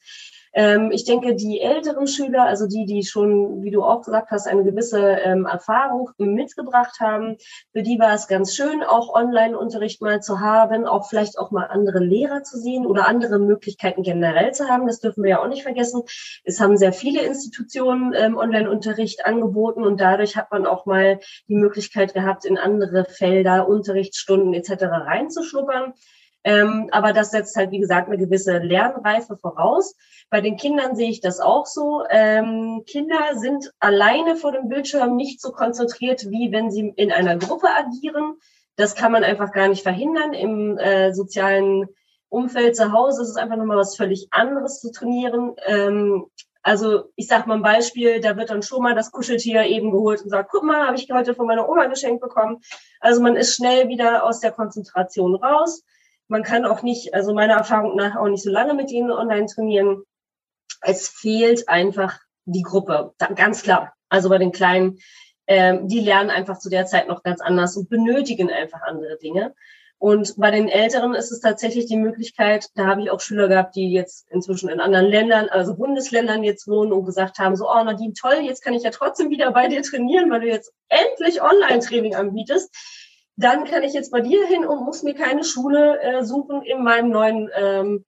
ähm, 0.54 0.92
ich 0.92 1.04
denke, 1.04 1.36
die 1.36 1.62
älteren 1.62 2.08
Schüler, 2.08 2.44
also 2.44 2.68
die, 2.68 2.86
die 2.86 3.04
schon, 3.04 3.64
wie 3.64 3.72
du 3.72 3.84
auch 3.84 4.04
gesagt 4.04 4.30
hast, 4.32 4.48
eine 4.48 4.64
gewisse 4.64 5.00
ähm, 5.00 5.46
Erfahrung 5.46 6.12
mitgebracht 6.18 7.00
haben, 7.00 7.38
für 7.72 7.82
die 7.82 8.00
war 8.00 8.14
es 8.14 8.28
ganz 8.28 8.56
schön, 8.56 8.84
auch 8.84 9.14
Online-Unterricht 9.14 10.02
mal 10.02 10.22
zu 10.22 10.40
haben, 10.40 10.86
auch 10.86 11.10
vielleicht 11.10 11.40
auch 11.40 11.52
mal 11.52 11.66
andere 11.66 12.00
Lehrer 12.00 12.44
zu 12.44 12.60
sehen 12.60 12.86
oder 12.86 13.08
andere 13.08 13.40
Möglichkeiten 13.40 14.04
generell 14.04 14.54
zu 14.54 14.68
haben. 14.68 14.86
Das 14.86 15.00
dürfen 15.00 15.24
wir 15.24 15.32
ja 15.32 15.42
auch 15.42 15.48
nicht 15.48 15.64
vergessen. 15.64 16.04
Es 16.44 16.60
haben 16.60 16.78
sehr 16.78 16.94
viele 16.94 17.22
Institutionen 17.22 18.14
ähm, 18.16 18.38
Online-Unterricht 18.38 19.26
angeboten 19.26 19.84
und 19.84 20.00
dadurch 20.00 20.38
hat 20.38 20.52
man 20.52 20.68
auch 20.68 20.86
mal 20.86 21.20
die 21.48 21.56
Möglichkeit 21.56 22.14
gehabt, 22.14 22.46
in 22.46 22.58
andere 22.58 23.06
Felder, 23.06 23.68
Unterrichtsstunden 23.68 24.54
etc. 24.54 24.84
reinzuschnuppern. 24.84 25.94
Ähm, 26.44 26.90
aber 26.92 27.14
das 27.14 27.32
setzt 27.32 27.56
halt, 27.56 27.72
wie 27.72 27.80
gesagt, 27.80 28.08
eine 28.08 28.18
gewisse 28.18 28.58
Lernreife 28.58 29.38
voraus. 29.38 29.96
Bei 30.30 30.42
den 30.42 30.58
Kindern 30.58 30.96
sehe 30.96 31.10
ich 31.10 31.22
das 31.22 31.40
auch 31.40 31.66
so. 31.66 32.04
Ähm, 32.10 32.84
Kinder 32.86 33.36
sind 33.36 33.72
alleine 33.80 34.36
vor 34.36 34.52
dem 34.52 34.68
Bildschirm 34.68 35.16
nicht 35.16 35.42
so 35.42 35.52
konzentriert, 35.52 36.30
wie 36.30 36.52
wenn 36.52 36.72
sie 36.72 36.94
in 36.96 37.12
einer 37.12 37.38
Gruppe 37.38 37.68
agieren. 37.70 38.36
Das 38.76 38.96
kann 38.96 39.12
man 39.12 39.24
einfach 39.24 39.52
gar 39.52 39.68
nicht 39.68 39.84
verhindern. 39.84 40.34
Im 40.34 40.78
äh, 40.78 41.14
sozialen 41.14 41.88
Umfeld 42.30 42.76
zu 42.76 42.92
Hause 42.92 43.22
ist 43.22 43.30
es 43.30 43.36
einfach 43.38 43.58
nochmal 43.58 43.78
was 43.78 43.96
völlig 43.96 44.28
anderes 44.32 44.82
zu 44.82 44.92
trainieren. 44.92 45.56
Ähm, 45.66 46.26
also 46.64 47.12
ich 47.16 47.28
sag 47.28 47.46
mal 47.46 47.56
ein 47.56 47.62
Beispiel, 47.62 48.22
da 48.22 48.38
wird 48.38 48.50
dann 48.50 48.64
schon 48.64 48.82
mal 48.82 48.96
das 48.96 49.12
Kuscheltier 49.12 49.64
eben 49.64 49.92
geholt 49.92 50.22
und 50.24 50.30
sagt, 50.30 50.50
guck 50.50 50.64
mal, 50.64 50.88
habe 50.88 50.96
ich 50.96 51.08
heute 51.12 51.36
von 51.36 51.46
meiner 51.46 51.70
Oma 51.70 51.86
geschenkt 51.88 52.22
bekommen. 52.22 52.62
Also 53.02 53.22
man 53.22 53.36
ist 53.36 53.56
schnell 53.56 53.90
wieder 53.90 54.24
aus 54.24 54.40
der 54.40 54.52
Konzentration 54.52 55.36
raus. 55.36 55.84
Man 56.34 56.42
kann 56.42 56.66
auch 56.66 56.82
nicht, 56.82 57.14
also 57.14 57.32
meiner 57.32 57.54
Erfahrung 57.54 57.96
nach, 57.96 58.16
auch 58.16 58.28
nicht 58.28 58.42
so 58.42 58.50
lange 58.50 58.74
mit 58.74 58.90
ihnen 58.90 59.12
online 59.12 59.46
trainieren. 59.46 60.02
Es 60.82 61.08
fehlt 61.08 61.70
einfach 61.70 62.18
die 62.46 62.64
Gruppe, 62.64 63.14
ganz 63.36 63.62
klar. 63.62 63.94
Also 64.10 64.30
bei 64.30 64.40
den 64.40 64.52
Kleinen, 64.52 64.98
ähm, 65.46 65.88
die 65.88 66.00
lernen 66.00 66.32
einfach 66.32 66.58
zu 66.58 66.72
der 66.72 66.88
Zeit 66.88 67.08
noch 67.08 67.22
ganz 67.22 67.40
anders 67.40 67.78
und 67.78 67.88
benötigen 67.88 68.50
einfach 68.50 68.82
andere 68.82 69.20
Dinge. 69.20 69.54
Und 70.00 70.34
bei 70.36 70.50
den 70.50 70.70
Älteren 70.70 71.14
ist 71.14 71.32
es 71.32 71.40
tatsächlich 71.40 71.86
die 71.86 71.98
Möglichkeit, 71.98 72.68
da 72.74 72.88
habe 72.88 73.04
ich 73.04 73.12
auch 73.12 73.22
Schüler 73.22 73.48
gehabt, 73.48 73.76
die 73.76 73.92
jetzt 73.92 74.28
inzwischen 74.32 74.70
in 74.70 74.80
anderen 74.80 75.06
Ländern, 75.06 75.50
also 75.50 75.76
Bundesländern 75.76 76.44
jetzt 76.44 76.68
wohnen 76.68 76.94
und 76.94 77.06
gesagt 77.06 77.38
haben, 77.38 77.56
so, 77.56 77.70
oh 77.70 77.84
Nadine, 77.84 78.14
toll, 78.20 78.40
jetzt 78.42 78.64
kann 78.64 78.74
ich 78.74 78.82
ja 78.82 78.90
trotzdem 78.90 79.30
wieder 79.30 79.52
bei 79.52 79.68
dir 79.68 79.84
trainieren, 79.84 80.32
weil 80.32 80.42
du 80.42 80.48
jetzt 80.48 80.74
endlich 80.90 81.44
Online-Training 81.44 82.16
anbietest 82.16 82.76
dann 83.36 83.66
kann 83.66 83.84
ich 83.84 83.94
jetzt 83.94 84.12
bei 84.12 84.22
dir 84.22 84.46
hin 84.48 84.66
und 84.66 84.86
muss 84.86 85.04
mir 85.04 85.16
keine 85.16 85.44
Schule 85.44 86.00
äh, 86.02 86.24
suchen 86.24 86.62
in 86.62 86.84
meinem 86.84 87.10
neuen 87.10 87.50
ähm, 87.56 88.06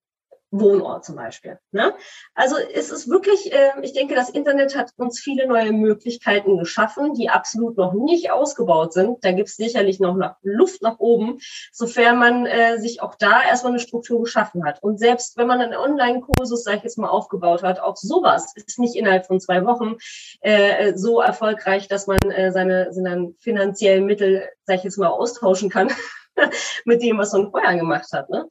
Wohnort 0.59 1.05
zum 1.05 1.15
Beispiel. 1.15 1.59
Ne? 1.71 1.93
Also 2.33 2.55
es 2.57 2.91
ist 2.91 3.09
wirklich, 3.09 3.51
äh, 3.53 3.71
ich 3.81 3.93
denke, 3.93 4.15
das 4.15 4.29
Internet 4.29 4.75
hat 4.75 4.91
uns 4.97 5.19
viele 5.19 5.47
neue 5.47 5.71
Möglichkeiten 5.71 6.57
geschaffen, 6.57 7.13
die 7.13 7.29
absolut 7.29 7.77
noch 7.77 7.93
nicht 7.93 8.31
ausgebaut 8.31 8.93
sind. 8.93 9.23
Da 9.23 9.31
gibt 9.31 9.49
es 9.49 9.55
sicherlich 9.55 9.99
noch 9.99 10.17
Luft 10.41 10.81
nach 10.81 10.99
oben, 10.99 11.39
sofern 11.71 12.17
man 12.17 12.45
äh, 12.45 12.79
sich 12.79 13.01
auch 13.01 13.15
da 13.15 13.43
erstmal 13.43 13.73
eine 13.73 13.81
Struktur 13.81 14.23
geschaffen 14.23 14.65
hat. 14.65 14.81
Und 14.81 14.97
selbst 14.97 15.37
wenn 15.37 15.47
man 15.47 15.61
einen 15.61 15.75
Online-Kursus, 15.75 16.63
sag 16.63 16.77
ich 16.77 16.83
jetzt 16.83 16.97
mal, 16.97 17.09
aufgebaut 17.09 17.63
hat, 17.63 17.79
auch 17.79 17.97
sowas 17.97 18.53
ist 18.55 18.79
nicht 18.79 18.95
innerhalb 18.95 19.25
von 19.25 19.39
zwei 19.39 19.65
Wochen 19.65 19.95
äh, 20.41 20.93
so 20.95 21.21
erfolgreich, 21.21 21.87
dass 21.87 22.07
man 22.07 22.19
äh, 22.31 22.51
seine, 22.51 22.93
seine 22.93 23.33
finanziellen 23.39 24.05
Mittel, 24.05 24.47
sag 24.65 24.77
ich 24.77 24.83
jetzt 24.83 24.97
mal, 24.97 25.07
austauschen 25.07 25.69
kann 25.69 25.91
mit 26.85 27.01
dem, 27.01 27.17
was 27.17 27.33
man 27.33 27.51
vorher 27.51 27.75
gemacht 27.77 28.07
hat. 28.13 28.29
Ne? 28.29 28.49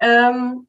Ähm, 0.00 0.66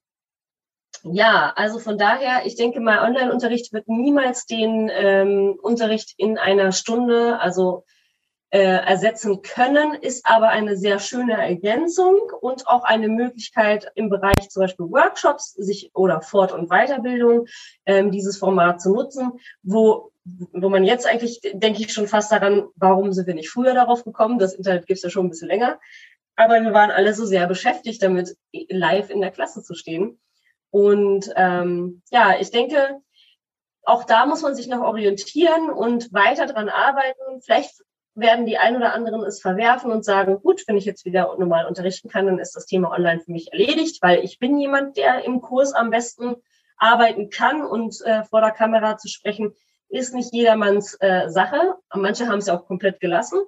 ja, 1.03 1.51
also 1.55 1.79
von 1.79 1.97
daher, 1.97 2.45
ich 2.45 2.55
denke 2.55 2.79
mal, 2.79 2.99
Online-Unterricht 2.99 3.73
wird 3.73 3.87
niemals 3.87 4.45
den 4.45 4.89
ähm, 4.93 5.57
Unterricht 5.61 6.13
in 6.17 6.37
einer 6.37 6.71
Stunde, 6.71 7.39
also 7.39 7.85
äh, 8.51 8.59
ersetzen 8.59 9.41
können, 9.41 9.93
ist 9.93 10.25
aber 10.25 10.49
eine 10.49 10.75
sehr 10.75 10.99
schöne 10.99 11.33
Ergänzung 11.33 12.17
und 12.41 12.67
auch 12.67 12.83
eine 12.83 13.07
Möglichkeit 13.07 13.89
im 13.95 14.09
Bereich 14.09 14.49
zum 14.49 14.61
Beispiel 14.61 14.88
Workshops 14.88 15.53
sich 15.53 15.91
oder 15.93 16.21
Fort- 16.21 16.51
und 16.51 16.69
Weiterbildung 16.69 17.45
ähm, 17.86 18.11
dieses 18.11 18.38
Format 18.38 18.82
zu 18.82 18.93
nutzen, 18.93 19.32
wo 19.63 20.11
wo 20.23 20.69
man 20.69 20.84
jetzt 20.84 21.07
eigentlich, 21.07 21.41
denke 21.41 21.82
ich 21.82 21.91
schon 21.91 22.07
fast 22.07 22.32
daran, 22.32 22.67
warum 22.76 23.11
sind 23.11 23.26
wir 23.26 23.34
nicht 23.34 23.49
früher 23.49 23.73
darauf 23.73 24.03
gekommen? 24.03 24.38
Das 24.38 24.53
Internet 24.53 24.86
gibt 24.86 24.97
es 24.97 25.03
ja 25.03 25.09
schon 25.09 25.26
ein 25.26 25.30
bisschen 25.32 25.47
länger. 25.47 25.80
Aber 26.36 26.61
wir 26.61 26.73
waren 26.73 26.91
alle 26.91 27.15
so 27.15 27.26
sehr 27.26 27.47
beschäftigt 27.47 28.03
damit, 28.03 28.38
live 28.69 29.09
in 29.09 29.21
der 29.21 29.32
Klasse 29.32 29.63
zu 29.63 29.73
stehen 29.73 30.19
Und 30.72 31.32
ähm, 31.36 32.01
ja, 32.11 32.36
ich 32.39 32.51
denke, 32.51 33.01
auch 33.84 34.05
da 34.05 34.26
muss 34.26 34.41
man 34.41 34.55
sich 34.55 34.67
noch 34.67 34.82
orientieren 34.82 35.69
und 35.69 36.13
weiter 36.13 36.45
dran 36.47 36.69
arbeiten. 36.69 37.41
Vielleicht 37.41 37.82
werden 38.15 38.45
die 38.45 38.57
ein 38.57 38.76
oder 38.76 38.93
anderen 38.93 39.24
es 39.24 39.41
verwerfen 39.41 39.91
und 39.91 40.03
sagen, 40.03 40.41
gut, 40.41 40.63
wenn 40.67 40.78
ich 40.78 40.86
jetzt 40.86 41.05
wieder 41.05 41.36
normal 41.38 41.65
unterrichten 41.65 42.09
kann, 42.09 42.26
dann 42.26 42.39
ist 42.39 42.55
das 42.55 42.65
Thema 42.65 42.91
online 42.91 43.22
für 43.22 43.32
mich 43.32 43.51
erledigt, 43.51 44.01
weil 44.01 44.24
ich 44.24 44.39
bin 44.39 44.59
jemand, 44.59 44.97
der 44.97 45.24
im 45.26 45.41
Kurs 45.41 45.74
am 45.74 45.89
besten 45.89 46.36
arbeiten 46.78 47.30
kann 47.30 47.63
und 47.63 48.01
äh, 48.05 48.24
vor 48.24 48.41
der 48.41 48.51
Kamera 48.51 48.97
zu 48.97 49.07
sprechen, 49.07 49.53
ist 49.89 50.13
nicht 50.13 50.34
jedermanns 50.34 50.95
äh, 50.99 51.30
Sache. 51.30 51.76
Manche 51.93 52.28
haben 52.28 52.39
es 52.39 52.47
ja 52.47 52.57
auch 52.57 52.65
komplett 52.65 52.99
gelassen. 52.99 53.39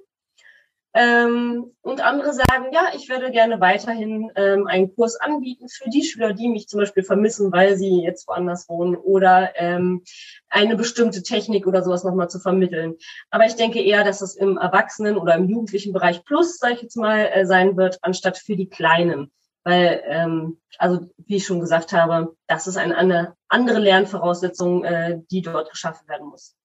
Ähm, 0.96 1.72
und 1.82 2.02
andere 2.02 2.34
sagen, 2.34 2.66
ja, 2.72 2.92
ich 2.96 3.10
würde 3.10 3.32
gerne 3.32 3.60
weiterhin 3.60 4.32
ähm, 4.36 4.68
einen 4.68 4.94
Kurs 4.94 5.16
anbieten 5.16 5.68
für 5.68 5.90
die 5.90 6.04
Schüler, 6.04 6.34
die 6.34 6.48
mich 6.50 6.68
zum 6.68 6.80
Beispiel 6.80 7.04
vermissen, 7.04 7.52
weil 7.52 7.76
sie 7.78 8.04
jetzt 8.04 8.28
woanders 8.28 8.70
wohnen 8.70 8.96
oder 8.96 9.54
ähm, 9.56 10.04
eine 10.50 10.76
bestimmte 10.76 11.24
Technik 11.24 11.66
oder 11.66 11.82
sowas 11.82 12.04
nochmal 12.04 12.30
zu 12.30 12.40
vermitteln. 12.40 12.96
Aber 13.32 13.46
ich 13.46 13.56
denke 13.56 13.82
eher, 13.82 14.04
dass 14.04 14.22
es 14.22 14.36
im 14.36 14.58
Erwachsenen- 14.58 15.18
oder 15.18 15.34
im 15.34 15.50
jugendlichen 15.50 15.94
Bereich 15.94 16.24
plus, 16.26 16.60
sage 16.60 16.76
ich 16.76 16.82
jetzt 16.84 16.98
mal, 16.98 17.26
äh, 17.26 17.48
sein 17.48 17.76
wird, 17.76 17.98
anstatt 18.04 18.38
für 18.38 18.56
die 18.56 18.70
Kleinen. 18.70 19.32
Weil, 19.64 20.04
ähm, 20.06 20.62
also 20.78 21.10
wie 21.18 21.38
ich 21.38 21.46
schon 21.46 21.60
gesagt 21.60 21.92
habe, 21.92 22.36
das 22.46 22.68
ist 22.68 22.78
eine 22.78 22.98
andere, 22.98 23.36
andere 23.48 23.80
Lernvoraussetzung, 23.80 24.84
äh, 24.84 25.22
die 25.32 25.42
dort 25.42 25.72
geschaffen 25.72 26.08
werden 26.08 26.28
muss. 26.28 26.56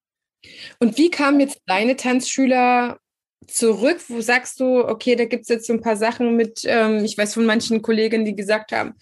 Und 0.80 0.98
wie 0.98 1.10
kamen 1.10 1.40
jetzt 1.40 1.62
deine 1.66 1.96
Tanzschüler 1.96 2.98
zurück? 3.47 3.99
Wo 4.09 4.20
sagst 4.20 4.61
du, 4.61 4.86
okay, 4.86 5.16
da 5.16 5.24
gibt 5.24 5.43
es 5.43 5.49
jetzt 5.49 5.66
so 5.66 5.72
ein 5.72 5.80
paar 5.80 5.97
Sachen 5.97 6.36
mit, 6.36 6.62
ähm, 6.64 7.05
ich 7.05 7.16
weiß 7.16 7.34
von 7.34 7.47
manchen 7.47 7.82
Kollegen, 7.82 8.24
die 8.24 8.34
gesagt 8.34 8.72
haben, 8.72 8.95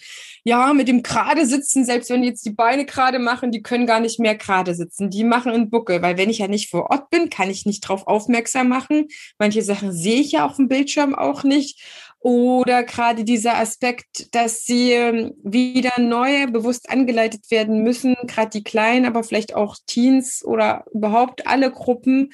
ja, 0.45 0.73
mit 0.73 0.89
dem 0.89 1.03
gerade 1.03 1.47
sitzen, 1.47 1.85
selbst 1.85 2.11
wenn 2.11 2.23
die 2.23 2.29
jetzt 2.29 2.47
die 2.47 2.53
Beine 2.53 2.85
gerade 2.85 3.19
machen, 3.19 3.51
die 3.51 3.63
können 3.63 3.87
gar 3.87 4.01
nicht 4.01 4.21
mehr 4.21 4.37
gerade 4.37 4.75
sitzen. 4.75 5.11
Die 5.11 5.25
machen 5.25 5.53
einen 5.53 5.71
Buckel, 5.71 6.03
weil 6.03 6.17
wenn 6.19 6.31
ich 6.31 6.39
ja 6.39 6.49
nicht 6.49 6.71
vor 6.71 6.91
Ort 6.91 7.11
bin, 7.11 7.31
kann 7.31 7.51
ich 7.51 7.67
nicht 7.67 7.81
drauf 7.81 8.07
aufmerksam 8.07 8.69
machen. 8.69 9.09
Manche 9.39 9.63
Sachen 9.63 9.93
sehe 9.93 10.21
ich 10.21 10.33
ja 10.33 10.47
auf 10.47 10.57
dem 10.57 10.69
Bildschirm 10.69 11.15
auch 11.15 11.43
nicht. 11.43 11.83
Oder 12.21 12.83
gerade 12.83 13.25
dieser 13.25 13.57
Aspekt, 13.57 14.35
dass 14.35 14.65
sie 14.65 14.93
ähm, 14.93 15.35
wieder 15.45 15.93
neu 16.01 16.47
bewusst 16.49 16.91
angeleitet 16.91 17.51
werden 17.51 17.83
müssen, 17.83 18.17
gerade 18.27 18.51
die 18.51 18.65
Kleinen, 18.65 19.07
aber 19.07 19.23
vielleicht 19.23 19.55
auch 19.55 19.77
Teens 19.87 20.45
oder 20.45 20.85
überhaupt 20.93 21.47
alle 21.47 21.71
Gruppen, 21.71 22.33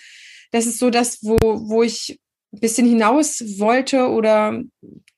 das 0.53 0.67
ist 0.67 0.79
so 0.79 0.91
das, 0.91 1.19
wo, 1.23 1.37
wo 1.41 1.83
ich 1.83 2.21
ein 2.53 2.61
bisschen 2.61 2.87
hinaus 2.87 3.43
wollte 3.59 4.09
oder 4.09 4.63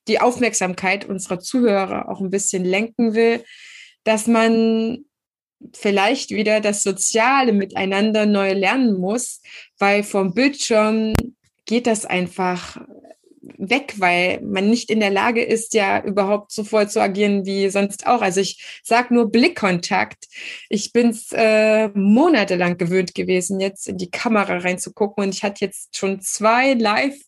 die 0.07 0.21
Aufmerksamkeit 0.21 1.05
unserer 1.05 1.39
Zuhörer 1.39 2.09
auch 2.09 2.21
ein 2.21 2.29
bisschen 2.29 2.63
lenken 2.63 3.13
will, 3.13 3.43
dass 4.03 4.27
man 4.27 5.05
vielleicht 5.73 6.31
wieder 6.31 6.61
das 6.61 6.83
soziale 6.83 7.53
Miteinander 7.53 8.25
neu 8.25 8.53
lernen 8.53 8.97
muss, 8.97 9.41
weil 9.77 10.03
vom 10.03 10.33
Bildschirm 10.33 11.13
geht 11.65 11.87
das 11.87 12.05
einfach 12.05 12.77
weg, 13.57 13.95
weil 13.97 14.41
man 14.41 14.69
nicht 14.69 14.89
in 14.89 14.99
der 14.99 15.09
Lage 15.09 15.43
ist, 15.43 15.73
ja 15.73 16.03
überhaupt 16.03 16.51
so 16.51 16.63
voll 16.63 16.89
zu 16.89 17.01
agieren 17.01 17.45
wie 17.45 17.69
sonst 17.69 18.07
auch. 18.07 18.21
Also 18.21 18.41
ich 18.41 18.81
sag 18.83 19.11
nur 19.11 19.31
Blickkontakt. 19.31 20.25
Ich 20.69 20.93
bin 20.93 21.09
es 21.09 21.31
äh, 21.31 21.89
monatelang 21.89 22.77
gewöhnt 22.77 23.15
gewesen, 23.15 23.59
jetzt 23.59 23.87
in 23.87 23.97
die 23.97 24.09
Kamera 24.09 24.57
reinzugucken 24.57 25.23
und 25.23 25.33
ich 25.33 25.43
hatte 25.43 25.65
jetzt 25.65 25.97
schon 25.97 26.21
zwei 26.21 26.73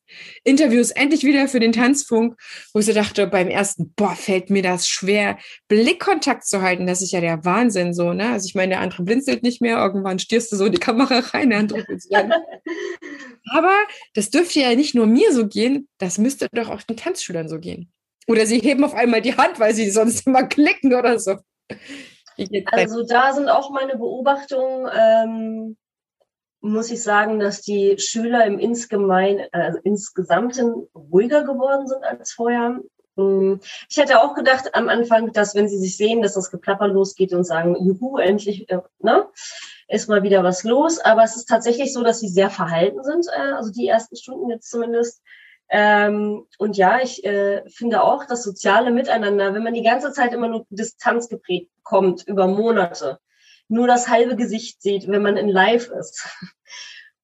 Live-Interviews 0.07 0.91
endlich 0.91 1.23
wieder 1.23 1.47
für 1.47 1.59
den 1.59 1.71
Tanzfunk, 1.71 2.39
wo 2.73 2.79
ich 2.79 2.85
so 2.85 2.93
dachte, 2.93 3.27
beim 3.27 3.47
ersten, 3.47 3.93
boah, 3.95 4.15
fällt 4.15 4.49
mir 4.49 4.61
das 4.61 4.87
schwer, 4.87 5.37
Blickkontakt 5.67 6.45
zu 6.45 6.61
halten. 6.61 6.87
Das 6.87 7.01
ist 7.01 7.11
ja 7.11 7.21
der 7.21 7.43
Wahnsinn 7.45 7.93
so, 7.93 8.13
ne? 8.13 8.31
Also 8.31 8.47
ich 8.47 8.55
meine, 8.55 8.69
der 8.69 8.81
andere 8.81 9.03
blinzelt 9.03 9.43
nicht 9.43 9.61
mehr, 9.61 9.77
irgendwann 9.77 10.19
stierst 10.19 10.51
du 10.51 10.55
so 10.55 10.65
in 10.65 10.71
die 10.71 10.79
Kamera 10.79 11.19
rein, 11.33 11.49
der 11.49 11.59
andere 11.59 11.79
Aber 13.51 13.73
das 14.13 14.29
dürfte 14.29 14.59
ja 14.59 14.75
nicht 14.75 14.95
nur 14.95 15.05
mir 15.05 15.31
so 15.31 15.47
gehen, 15.47 15.87
das 15.97 16.17
müsste 16.17 16.47
doch 16.51 16.69
auch 16.69 16.81
den 16.81 16.97
Tanzschülern 16.97 17.49
so 17.49 17.59
gehen. 17.59 17.91
Oder 18.27 18.45
sie 18.45 18.59
heben 18.59 18.83
auf 18.83 18.93
einmal 18.93 19.21
die 19.21 19.37
Hand, 19.37 19.59
weil 19.59 19.73
sie 19.73 19.89
sonst 19.89 20.27
immer 20.27 20.43
klicken 20.43 20.93
oder 20.93 21.17
so. 21.17 21.37
Also 22.71 23.03
da 23.03 23.33
sind 23.33 23.49
auch 23.49 23.71
meine 23.71 23.97
Beobachtungen, 23.97 24.89
ähm, 24.93 25.77
muss 26.67 26.91
ich 26.91 27.01
sagen, 27.01 27.39
dass 27.39 27.61
die 27.61 27.97
Schüler 27.97 28.45
im 28.45 28.59
Insgemein, 28.59 29.45
also 29.51 29.79
insgesamten 29.83 30.87
ruhiger 30.93 31.43
geworden 31.43 31.87
sind 31.87 32.03
als 32.03 32.31
vorher. 32.33 32.79
Hm, 33.15 33.59
ich 33.89 33.97
hätte 33.97 34.21
auch 34.21 34.35
gedacht 34.35 34.75
am 34.75 34.89
Anfang, 34.89 35.31
dass 35.31 35.55
wenn 35.55 35.67
sie 35.67 35.79
sich 35.79 35.97
sehen, 35.97 36.21
dass 36.21 36.35
das 36.35 36.51
Geplapper 36.51 36.87
losgeht 36.87 37.33
und 37.33 37.45
sagen, 37.45 37.75
juhu, 37.83 38.17
endlich, 38.17 38.69
äh, 38.69 38.79
ne, 38.99 39.27
ist 39.87 40.09
mal 40.09 40.23
wieder 40.23 40.43
was 40.43 40.63
los. 40.63 40.99
Aber 40.99 41.23
es 41.23 41.35
ist 41.35 41.47
tatsächlich 41.47 41.93
so, 41.93 42.03
dass 42.03 42.19
sie 42.19 42.29
sehr 42.29 42.49
verhalten 42.49 43.03
sind, 43.03 43.25
äh, 43.35 43.53
also 43.53 43.71
die 43.71 43.87
ersten 43.87 44.15
Stunden 44.15 44.49
jetzt 44.49 44.69
zumindest. 44.69 45.21
Ähm, 45.69 46.45
und 46.59 46.77
ja, 46.77 46.99
ich 47.01 47.25
äh, 47.25 47.67
finde 47.69 48.03
auch 48.03 48.25
das 48.25 48.43
soziale 48.43 48.91
Miteinander, 48.91 49.53
wenn 49.53 49.63
man 49.63 49.73
die 49.73 49.83
ganze 49.83 50.11
Zeit 50.13 50.33
immer 50.33 50.47
nur 50.47 50.65
Distanz 50.69 51.27
geprägt 51.27 51.71
kommt 51.83 52.25
über 52.25 52.47
Monate, 52.47 53.19
nur 53.67 53.87
das 53.87 54.07
halbe 54.07 54.37
Gesicht 54.37 54.81
sieht, 54.81 55.09
wenn 55.09 55.21
man 55.21 55.35
in 55.35 55.49
Live 55.49 55.89
ist 55.89 56.29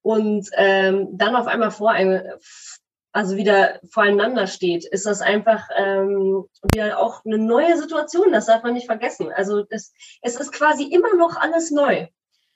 und 0.04 0.50
ähm, 0.56 1.08
dann 1.14 1.36
auf 1.36 1.48
einmal 1.48 1.72
vor 1.72 1.92
einem, 1.92 2.22
also 3.14 3.38
wieder 3.38 3.80
voreinander 3.90 4.48
steht, 4.48 4.86
ist 4.86 5.06
das 5.06 5.22
einfach 5.22 5.70
ähm, 5.76 6.46
wieder 6.74 7.00
auch 7.00 7.24
eine 7.26 7.38
neue 7.38 7.78
Situation. 7.78 8.34
Das 8.34 8.48
darf 8.48 8.64
man 8.64 8.74
nicht 8.74 8.86
vergessen. 8.86 9.32
Also 9.34 9.64
das, 9.64 9.94
es 10.22 10.36
ist 10.36 10.52
quasi 10.52 10.84
immer 10.84 11.16
noch 11.16 11.38
alles 11.38 11.72
neu. 11.72 12.08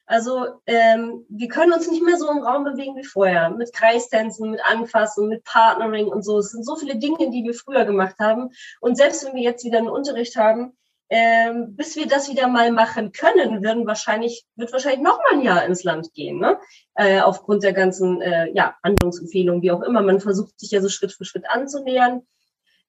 Also 0.07 0.45
ähm, 0.65 1.25
wir 1.29 1.47
können 1.47 1.73
uns 1.73 1.89
nicht 1.89 2.03
mehr 2.03 2.17
so 2.17 2.29
im 2.29 2.39
Raum 2.39 2.63
bewegen 2.63 2.95
wie 2.95 3.03
vorher. 3.03 3.49
Mit 3.49 3.73
Kreistänzen, 3.73 4.51
mit 4.51 4.61
Anfassen, 4.65 5.27
mit 5.27 5.43
Partnering 5.43 6.07
und 6.07 6.23
so. 6.23 6.39
Es 6.39 6.51
sind 6.51 6.65
so 6.65 6.75
viele 6.75 6.97
Dinge, 6.97 7.29
die 7.29 7.43
wir 7.43 7.53
früher 7.53 7.85
gemacht 7.85 8.15
haben. 8.19 8.49
Und 8.81 8.95
selbst 8.97 9.25
wenn 9.25 9.35
wir 9.35 9.43
jetzt 9.43 9.65
wieder 9.65 9.77
einen 9.79 9.89
Unterricht 9.89 10.35
haben, 10.35 10.77
ähm, 11.09 11.75
bis 11.75 11.95
wir 11.95 12.07
das 12.07 12.29
wieder 12.29 12.47
mal 12.47 12.71
machen 12.71 13.11
können, 13.11 13.63
werden 13.63 13.87
wahrscheinlich, 13.87 14.45
wird 14.55 14.73
wahrscheinlich 14.73 15.01
noch 15.01 15.17
mal 15.19 15.33
ein 15.33 15.41
Jahr 15.41 15.65
ins 15.65 15.83
Land 15.83 16.13
gehen, 16.13 16.39
ne? 16.39 16.59
Äh, 16.95 17.21
aufgrund 17.21 17.63
der 17.63 17.73
ganzen 17.73 18.21
äh, 18.21 18.51
ja, 18.53 18.75
Handlungsempfehlungen, 18.83 19.61
wie 19.61 19.71
auch 19.71 19.81
immer. 19.83 20.01
Man 20.01 20.19
versucht 20.19 20.59
sich 20.59 20.71
ja 20.71 20.81
so 20.81 20.89
Schritt 20.89 21.13
für 21.13 21.25
Schritt 21.25 21.49
anzunähern. 21.49 22.23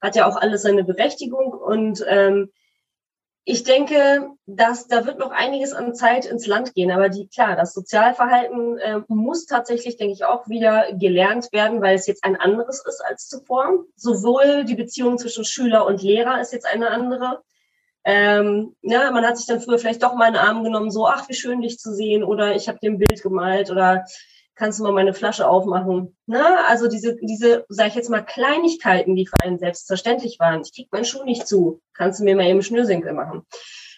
Hat 0.01 0.17
ja 0.17 0.27
auch 0.27 0.37
alles 0.37 0.63
seine 0.63 0.85
Berechtigung 0.85 1.53
und 1.53 2.05
ähm, 2.09 2.51
ich 3.51 3.65
denke, 3.65 4.29
dass 4.45 4.89
da 4.89 5.07
wird 5.07 5.19
noch 5.19 5.31
einiges 5.31 5.73
an 5.73 5.95
Zeit 5.95 6.27
ins 6.27 6.47
Land 6.47 6.75
gehen. 6.75 6.91
Aber 6.91 7.09
die, 7.09 7.29
klar, 7.29 7.57
das 7.57 7.73
Sozialverhalten 7.73 8.77
äh, 8.77 9.01
muss 9.09 9.47
tatsächlich, 9.47 9.97
denke 9.97 10.13
ich, 10.13 10.27
auch 10.27 10.51
wieder 10.51 10.93
gelernt 10.93 11.51
werden, 11.51 11.81
weil 11.81 11.95
es 11.95 12.07
jetzt 12.07 12.25
ein 12.25 12.37
anderes 12.37 12.85
ist 12.87 13.03
als 13.03 13.27
zuvor. 13.27 13.87
Sowohl 13.97 14.65
die 14.65 14.75
Beziehung 14.75 15.17
zwischen 15.17 15.47
Schüler 15.47 15.87
und 15.87 16.03
Lehrer 16.03 16.43
ist 16.43 16.53
jetzt 16.53 16.67
eine 16.67 16.91
andere. 16.91 17.43
Ähm, 18.05 18.75
ja, 18.83 19.11
man 19.11 19.27
hat 19.27 19.37
sich 19.37 19.47
dann 19.47 19.61
früher 19.61 19.79
vielleicht 19.79 20.03
doch 20.03 20.15
mal 20.15 20.27
einen 20.27 20.37
Arm 20.37 20.65
genommen, 20.65 20.91
so, 20.91 21.07
ach, 21.07 21.29
wie 21.29 21.35
schön 21.35 21.61
dich 21.61 21.79
zu 21.79 21.95
sehen, 21.95 22.25
oder 22.25 22.55
ich 22.55 22.69
habe 22.69 22.79
dir 22.81 22.91
ein 22.91 22.99
Bild 22.99 23.23
gemalt, 23.23 23.71
oder 23.71 24.05
kannst 24.55 24.79
du 24.79 24.83
mal 24.83 24.93
meine 24.93 25.15
Flasche 25.15 25.49
aufmachen? 25.49 26.17
Na, 26.27 26.65
also 26.67 26.89
diese, 26.89 27.17
diese, 27.17 27.65
sag 27.69 27.89
ich 27.89 27.95
jetzt 27.95 28.11
mal, 28.11 28.23
Kleinigkeiten, 28.23 29.15
die 29.15 29.27
für 29.27 29.41
einen 29.41 29.59
selbstverständlich 29.59 30.39
waren. 30.41 30.63
Ich 30.63 30.75
krieg 30.75 30.89
meinen 30.91 31.05
Schuh 31.05 31.25
nicht 31.25 31.47
zu. 31.47 31.81
Kannst 31.95 32.21
du 32.21 32.25
mir 32.25 32.35
mal 32.35 32.47
eben 32.47 32.63
Schnürsenkel 32.63 33.13
machen? 33.13 33.47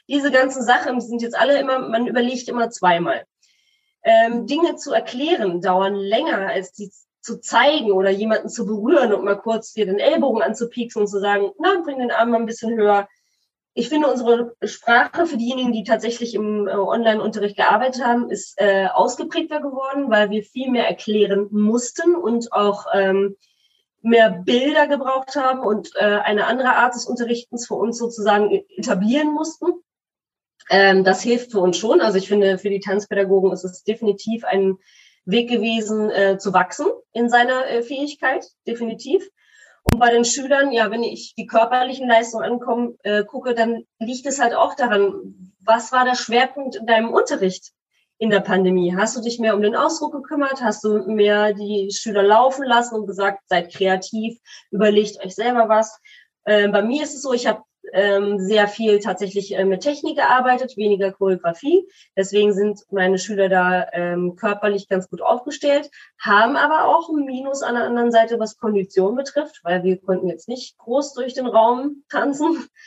Diese 0.08 0.30
ganzen 0.30 0.62
Sachen 0.62 1.00
sind 1.00 1.22
jetzt 1.22 1.38
alle 1.38 1.58
immer, 1.58 1.78
man 1.78 2.06
überlegt 2.06 2.48
immer 2.48 2.68
zweimal. 2.70 3.24
Ähm, 4.02 4.46
Dinge 4.46 4.76
zu 4.76 4.92
erklären 4.92 5.60
dauern 5.60 5.94
länger, 5.94 6.48
als 6.48 6.72
die 6.72 6.90
zu 7.22 7.40
zeigen 7.40 7.92
oder 7.92 8.10
jemanden 8.10 8.48
zu 8.48 8.66
berühren 8.66 9.12
und 9.12 9.24
mal 9.24 9.38
kurz 9.38 9.72
dir 9.72 9.86
den 9.86 9.98
Ellbogen 9.98 10.42
anzupieksen 10.42 11.02
und 11.02 11.08
zu 11.08 11.20
sagen, 11.20 11.50
na, 11.58 11.80
bring 11.84 11.98
den 11.98 12.10
Arm 12.10 12.30
mal 12.30 12.38
ein 12.38 12.46
bisschen 12.46 12.76
höher 12.76 13.08
ich 13.74 13.88
finde, 13.88 14.08
unsere 14.08 14.56
Sprache 14.64 15.26
für 15.26 15.36
diejenigen, 15.36 15.72
die 15.72 15.84
tatsächlich 15.84 16.34
im 16.34 16.66
äh, 16.66 16.72
Online-Unterricht 16.72 17.56
gearbeitet 17.56 18.04
haben, 18.04 18.30
ist 18.30 18.54
äh, 18.56 18.86
ausgeprägter 18.86 19.60
geworden, 19.60 20.10
weil 20.10 20.30
wir 20.30 20.42
viel 20.42 20.70
mehr 20.70 20.88
erklären 20.88 21.48
mussten 21.50 22.16
und 22.16 22.52
auch 22.52 22.86
ähm, 22.92 23.36
mehr 24.02 24.30
Bilder 24.30 24.88
gebraucht 24.88 25.36
haben 25.36 25.60
und 25.60 25.90
äh, 25.96 26.04
eine 26.04 26.46
andere 26.46 26.74
Art 26.76 26.94
des 26.94 27.06
Unterrichtens 27.06 27.66
für 27.66 27.74
uns 27.74 27.98
sozusagen 27.98 28.50
etablieren 28.76 29.32
mussten. 29.32 29.66
Ähm, 30.68 31.04
das 31.04 31.22
hilft 31.22 31.52
für 31.52 31.60
uns 31.60 31.76
schon. 31.76 32.00
Also 32.00 32.18
ich 32.18 32.28
finde, 32.28 32.58
für 32.58 32.70
die 32.70 32.80
Tanzpädagogen 32.80 33.52
ist 33.52 33.64
es 33.64 33.84
definitiv 33.84 34.44
ein 34.44 34.78
Weg 35.24 35.48
gewesen, 35.48 36.10
äh, 36.10 36.38
zu 36.38 36.52
wachsen 36.52 36.86
in 37.12 37.28
seiner 37.28 37.66
äh, 37.68 37.82
Fähigkeit, 37.82 38.44
definitiv. 38.66 39.28
Und 39.82 39.98
bei 39.98 40.10
den 40.10 40.24
Schülern, 40.24 40.72
ja, 40.72 40.90
wenn 40.90 41.02
ich 41.02 41.34
die 41.34 41.46
körperlichen 41.46 42.08
Leistungen 42.08 42.44
ankomme, 42.44 42.94
äh, 43.02 43.24
gucke, 43.24 43.54
dann 43.54 43.84
liegt 43.98 44.26
es 44.26 44.40
halt 44.40 44.54
auch 44.54 44.74
daran, 44.74 45.54
was 45.60 45.92
war 45.92 46.04
der 46.04 46.16
Schwerpunkt 46.16 46.76
in 46.76 46.86
deinem 46.86 47.12
Unterricht 47.12 47.72
in 48.18 48.30
der 48.30 48.40
Pandemie? 48.40 48.94
Hast 48.94 49.16
du 49.16 49.22
dich 49.22 49.38
mehr 49.38 49.54
um 49.54 49.62
den 49.62 49.74
Ausdruck 49.74 50.12
gekümmert? 50.12 50.62
Hast 50.62 50.84
du 50.84 50.98
mehr 51.06 51.54
die 51.54 51.90
Schüler 51.90 52.22
laufen 52.22 52.64
lassen 52.64 52.96
und 52.96 53.06
gesagt, 53.06 53.40
seid 53.46 53.72
kreativ, 53.72 54.38
überlegt 54.70 55.24
euch 55.24 55.34
selber 55.34 55.68
was? 55.68 55.98
Äh, 56.44 56.68
bei 56.68 56.82
mir 56.82 57.02
ist 57.02 57.14
es 57.14 57.22
so, 57.22 57.32
ich 57.32 57.46
habe 57.46 57.62
ähm, 57.92 58.38
sehr 58.38 58.68
viel 58.68 59.00
tatsächlich 59.00 59.56
äh, 59.56 59.64
mit 59.64 59.82
Technik 59.82 60.16
gearbeitet, 60.16 60.76
weniger 60.76 61.12
Choreografie. 61.12 61.86
Deswegen 62.16 62.52
sind 62.52 62.80
meine 62.90 63.18
Schüler 63.18 63.48
da 63.48 63.86
ähm, 63.92 64.36
körperlich 64.36 64.88
ganz 64.88 65.08
gut 65.08 65.22
aufgestellt, 65.22 65.90
haben 66.18 66.56
aber 66.56 66.86
auch 66.86 67.08
ein 67.08 67.24
Minus 67.24 67.62
an 67.62 67.74
der 67.74 67.84
anderen 67.84 68.12
Seite, 68.12 68.38
was 68.38 68.58
Kondition 68.58 69.16
betrifft, 69.16 69.60
weil 69.62 69.82
wir 69.82 69.98
konnten 69.98 70.28
jetzt 70.28 70.48
nicht 70.48 70.78
groß 70.78 71.14
durch 71.14 71.34
den 71.34 71.46
Raum 71.46 72.04
tanzen. 72.08 72.68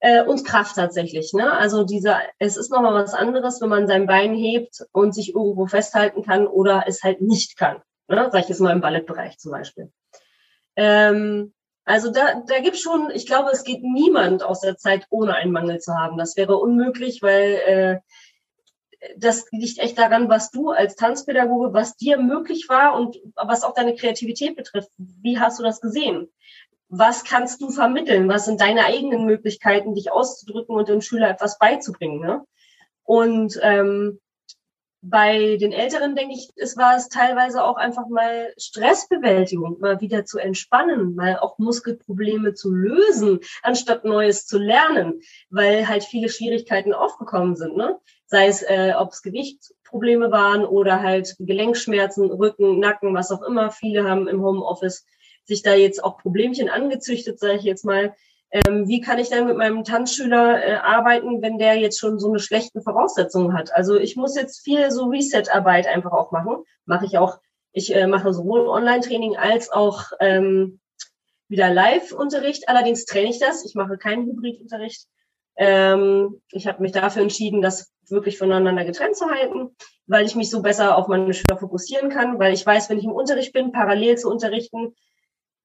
Äh, 0.00 0.22
und 0.22 0.44
Kraft 0.44 0.76
tatsächlich. 0.76 1.32
Ne? 1.32 1.50
Also 1.50 1.82
dieser, 1.82 2.20
es 2.38 2.56
ist 2.56 2.70
nochmal 2.70 2.94
was 2.94 3.14
anderes, 3.14 3.60
wenn 3.60 3.68
man 3.68 3.88
sein 3.88 4.06
Bein 4.06 4.32
hebt 4.32 4.86
und 4.92 5.12
sich 5.12 5.34
irgendwo 5.34 5.66
festhalten 5.66 6.22
kann 6.22 6.46
oder 6.46 6.84
es 6.86 7.02
halt 7.02 7.20
nicht 7.20 7.56
kann. 7.56 7.82
Ne? 8.06 8.28
Sag 8.30 8.42
ich 8.42 8.48
jetzt 8.48 8.60
mal 8.60 8.70
im 8.70 8.80
Ballettbereich 8.80 9.38
zum 9.38 9.50
Beispiel. 9.50 9.90
Ähm, 10.76 11.52
also 11.88 12.10
da, 12.12 12.42
da 12.46 12.60
gibt 12.60 12.76
schon, 12.76 13.10
ich 13.14 13.26
glaube, 13.26 13.48
es 13.50 13.64
geht 13.64 13.82
niemand 13.82 14.42
aus 14.42 14.60
der 14.60 14.76
Zeit, 14.76 15.06
ohne 15.08 15.34
einen 15.34 15.52
Mangel 15.52 15.78
zu 15.78 15.94
haben. 15.94 16.18
Das 16.18 16.36
wäre 16.36 16.58
unmöglich, 16.58 17.22
weil 17.22 18.02
äh, 19.00 19.10
das 19.16 19.46
liegt 19.52 19.78
echt 19.78 19.96
daran, 19.96 20.28
was 20.28 20.50
du 20.50 20.70
als 20.70 20.96
Tanzpädagoge, 20.96 21.72
was 21.72 21.96
dir 21.96 22.18
möglich 22.18 22.66
war 22.68 22.94
und 22.94 23.16
was 23.36 23.64
auch 23.64 23.72
deine 23.72 23.94
Kreativität 23.94 24.54
betrifft. 24.54 24.90
Wie 24.98 25.38
hast 25.38 25.58
du 25.58 25.62
das 25.62 25.80
gesehen? 25.80 26.28
Was 26.90 27.24
kannst 27.24 27.62
du 27.62 27.70
vermitteln? 27.70 28.28
Was 28.28 28.44
sind 28.44 28.60
deine 28.60 28.84
eigenen 28.84 29.24
Möglichkeiten, 29.24 29.94
dich 29.94 30.12
auszudrücken 30.12 30.76
und 30.76 30.90
dem 30.90 31.00
Schüler 31.00 31.30
etwas 31.30 31.58
beizubringen? 31.58 32.20
Ne? 32.20 32.44
Und 33.02 33.58
ähm, 33.62 34.20
bei 35.00 35.56
den 35.56 35.72
Älteren, 35.72 36.16
denke 36.16 36.34
ich, 36.34 36.50
es 36.56 36.76
war 36.76 36.96
es 36.96 37.08
teilweise 37.08 37.62
auch 37.64 37.76
einfach 37.76 38.08
mal 38.08 38.52
Stressbewältigung, 38.56 39.78
mal 39.78 40.00
wieder 40.00 40.24
zu 40.24 40.38
entspannen, 40.38 41.14
mal 41.14 41.38
auch 41.38 41.58
Muskelprobleme 41.58 42.54
zu 42.54 42.72
lösen, 42.72 43.40
anstatt 43.62 44.04
Neues 44.04 44.46
zu 44.46 44.58
lernen, 44.58 45.20
weil 45.50 45.88
halt 45.88 46.02
viele 46.02 46.28
Schwierigkeiten 46.28 46.92
aufgekommen 46.92 47.54
sind. 47.54 47.76
Ne? 47.76 47.98
Sei 48.26 48.48
es, 48.48 48.62
äh, 48.62 48.92
ob 48.98 49.12
es 49.12 49.22
Gewichtsprobleme 49.22 50.32
waren 50.32 50.64
oder 50.64 51.00
halt 51.00 51.36
Gelenkschmerzen, 51.38 52.30
Rücken, 52.30 52.80
Nacken, 52.80 53.14
was 53.14 53.30
auch 53.30 53.42
immer. 53.42 53.70
Viele 53.70 54.08
haben 54.08 54.26
im 54.26 54.42
Homeoffice 54.42 55.06
sich 55.44 55.62
da 55.62 55.74
jetzt 55.74 56.02
auch 56.02 56.18
Problemchen 56.18 56.68
angezüchtet, 56.68 57.38
sage 57.38 57.56
ich 57.56 57.62
jetzt 57.62 57.84
mal, 57.84 58.14
ähm, 58.50 58.88
wie 58.88 59.00
kann 59.00 59.18
ich 59.18 59.28
dann 59.28 59.46
mit 59.46 59.56
meinem 59.56 59.84
Tanzschüler 59.84 60.64
äh, 60.64 60.74
arbeiten, 60.76 61.42
wenn 61.42 61.58
der 61.58 61.76
jetzt 61.76 61.98
schon 61.98 62.18
so 62.18 62.28
eine 62.28 62.38
schlechten 62.38 62.82
Voraussetzungen 62.82 63.52
hat? 63.52 63.74
Also 63.74 63.96
ich 63.96 64.16
muss 64.16 64.36
jetzt 64.36 64.64
viel 64.64 64.90
so 64.90 65.06
Reset-Arbeit 65.06 65.86
einfach 65.86 66.12
auch 66.12 66.32
machen. 66.32 66.64
Mache 66.86 67.04
ich 67.04 67.18
auch. 67.18 67.38
Ich 67.72 67.94
äh, 67.94 68.06
mache 68.06 68.32
sowohl 68.32 68.66
Online-Training 68.66 69.36
als 69.36 69.70
auch 69.70 70.04
ähm, 70.20 70.80
wieder 71.48 71.72
Live-Unterricht. 71.72 72.68
Allerdings 72.68 73.04
trenne 73.04 73.28
ich 73.28 73.38
das. 73.38 73.64
Ich 73.66 73.74
mache 73.74 73.98
keinen 73.98 74.26
Hybrid-Unterricht. 74.26 75.06
Ähm, 75.56 76.40
ich 76.50 76.66
habe 76.66 76.80
mich 76.80 76.92
dafür 76.92 77.22
entschieden, 77.22 77.60
das 77.60 77.92
wirklich 78.08 78.38
voneinander 78.38 78.84
getrennt 78.84 79.16
zu 79.16 79.28
halten, 79.28 79.76
weil 80.06 80.24
ich 80.24 80.36
mich 80.36 80.50
so 80.50 80.62
besser 80.62 80.96
auf 80.96 81.08
meine 81.08 81.34
Schüler 81.34 81.58
fokussieren 81.58 82.08
kann, 82.08 82.38
weil 82.38 82.54
ich 82.54 82.64
weiß, 82.64 82.88
wenn 82.88 82.98
ich 82.98 83.04
im 83.04 83.12
Unterricht 83.12 83.52
bin, 83.52 83.72
parallel 83.72 84.16
zu 84.16 84.30
unterrichten, 84.30 84.94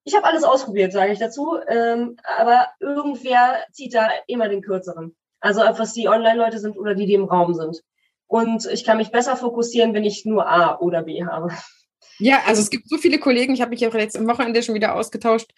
ich 0.05 0.15
habe 0.15 0.25
alles 0.25 0.43
ausprobiert, 0.43 0.91
sage 0.91 1.13
ich 1.13 1.19
dazu. 1.19 1.57
Ähm, 1.67 2.17
aber 2.37 2.67
irgendwer 2.79 3.59
zieht 3.71 3.93
da 3.93 4.09
immer 4.27 4.49
den 4.49 4.61
kürzeren. 4.61 5.15
Also 5.39 5.65
ob 5.65 5.79
was 5.79 5.93
die 5.93 6.07
Online-Leute 6.07 6.59
sind 6.59 6.77
oder 6.77 6.95
die, 6.95 7.05
die 7.05 7.13
im 7.13 7.25
Raum 7.25 7.53
sind. 7.53 7.83
Und 8.27 8.65
ich 8.65 8.83
kann 8.85 8.97
mich 8.97 9.11
besser 9.11 9.35
fokussieren, 9.35 9.93
wenn 9.93 10.05
ich 10.05 10.25
nur 10.25 10.47
A 10.49 10.79
oder 10.79 11.03
B 11.03 11.25
habe. 11.25 11.51
Ja, 12.19 12.41
also 12.45 12.61
es 12.61 12.69
gibt 12.69 12.87
so 12.89 12.97
viele 12.97 13.19
Kollegen, 13.19 13.53
ich 13.53 13.61
habe 13.61 13.71
mich 13.71 13.81
jetzt 13.81 14.17
am 14.17 14.27
Wochenende 14.27 14.61
schon 14.61 14.75
wieder 14.75 14.95
ausgetauscht 14.95 15.51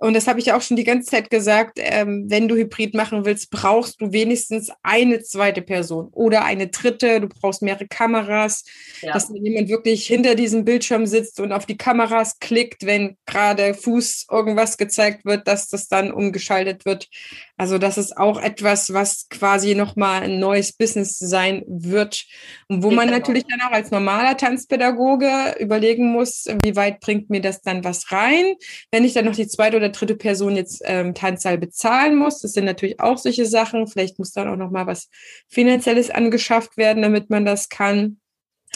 und 0.00 0.14
das 0.14 0.28
habe 0.28 0.38
ich 0.38 0.52
auch 0.52 0.62
schon 0.62 0.76
die 0.76 0.84
ganze 0.84 1.10
Zeit 1.10 1.28
gesagt, 1.28 1.78
ähm, 1.82 2.26
wenn 2.28 2.46
du 2.46 2.54
Hybrid 2.54 2.94
machen 2.94 3.24
willst, 3.24 3.50
brauchst 3.50 4.00
du 4.00 4.12
wenigstens 4.12 4.70
eine 4.84 5.22
zweite 5.22 5.60
Person 5.60 6.08
oder 6.12 6.44
eine 6.44 6.68
dritte, 6.68 7.20
du 7.20 7.28
brauchst 7.28 7.62
mehrere 7.62 7.88
Kameras, 7.88 8.64
ja. 9.02 9.12
dass 9.12 9.28
jemand 9.34 9.68
wirklich 9.68 10.06
hinter 10.06 10.36
diesem 10.36 10.64
Bildschirm 10.64 11.04
sitzt 11.06 11.40
und 11.40 11.52
auf 11.52 11.66
die 11.66 11.76
Kameras 11.76 12.38
klickt, 12.38 12.86
wenn 12.86 13.16
gerade 13.26 13.74
Fuß 13.74 14.26
irgendwas 14.30 14.76
gezeigt 14.76 15.24
wird, 15.24 15.48
dass 15.48 15.68
das 15.68 15.88
dann 15.88 16.12
umgeschaltet 16.12 16.84
wird. 16.84 17.08
Also 17.56 17.78
das 17.78 17.98
ist 17.98 18.16
auch 18.16 18.40
etwas, 18.40 18.92
was 18.92 19.28
quasi 19.30 19.74
nochmal 19.74 20.22
ein 20.22 20.38
neues 20.38 20.72
Business 20.72 21.18
sein 21.18 21.64
wird 21.66 22.24
und 22.68 22.84
wo 22.84 22.92
man 22.92 23.10
natürlich 23.10 23.46
dann 23.48 23.60
auch 23.62 23.72
als 23.72 23.90
normaler 23.90 24.36
Tanzpädagoge 24.36 25.56
überlegen 25.58 26.12
muss, 26.12 26.44
wie 26.62 26.76
weit 26.76 27.00
bringt 27.00 27.30
mir 27.30 27.40
das 27.40 27.62
dann 27.62 27.82
was 27.82 28.12
rein, 28.12 28.54
wenn 28.92 29.04
ich 29.04 29.12
dann 29.12 29.24
noch 29.24 29.34
die 29.34 29.48
zweite 29.48 29.76
oder 29.76 29.87
dritte 29.90 30.16
Person 30.16 30.56
jetzt 30.56 30.82
ähm, 30.84 31.14
Tanzsaal 31.14 31.58
bezahlen 31.58 32.16
muss. 32.16 32.40
Das 32.40 32.52
sind 32.52 32.64
natürlich 32.64 33.00
auch 33.00 33.18
solche 33.18 33.46
Sachen. 33.46 33.86
Vielleicht 33.86 34.18
muss 34.18 34.32
dann 34.32 34.48
auch 34.48 34.56
nochmal 34.56 34.86
was 34.86 35.08
Finanzielles 35.48 36.10
angeschafft 36.10 36.76
werden, 36.76 37.02
damit 37.02 37.30
man 37.30 37.44
das 37.44 37.68
kann. 37.68 38.20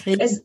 Es, 0.05 0.43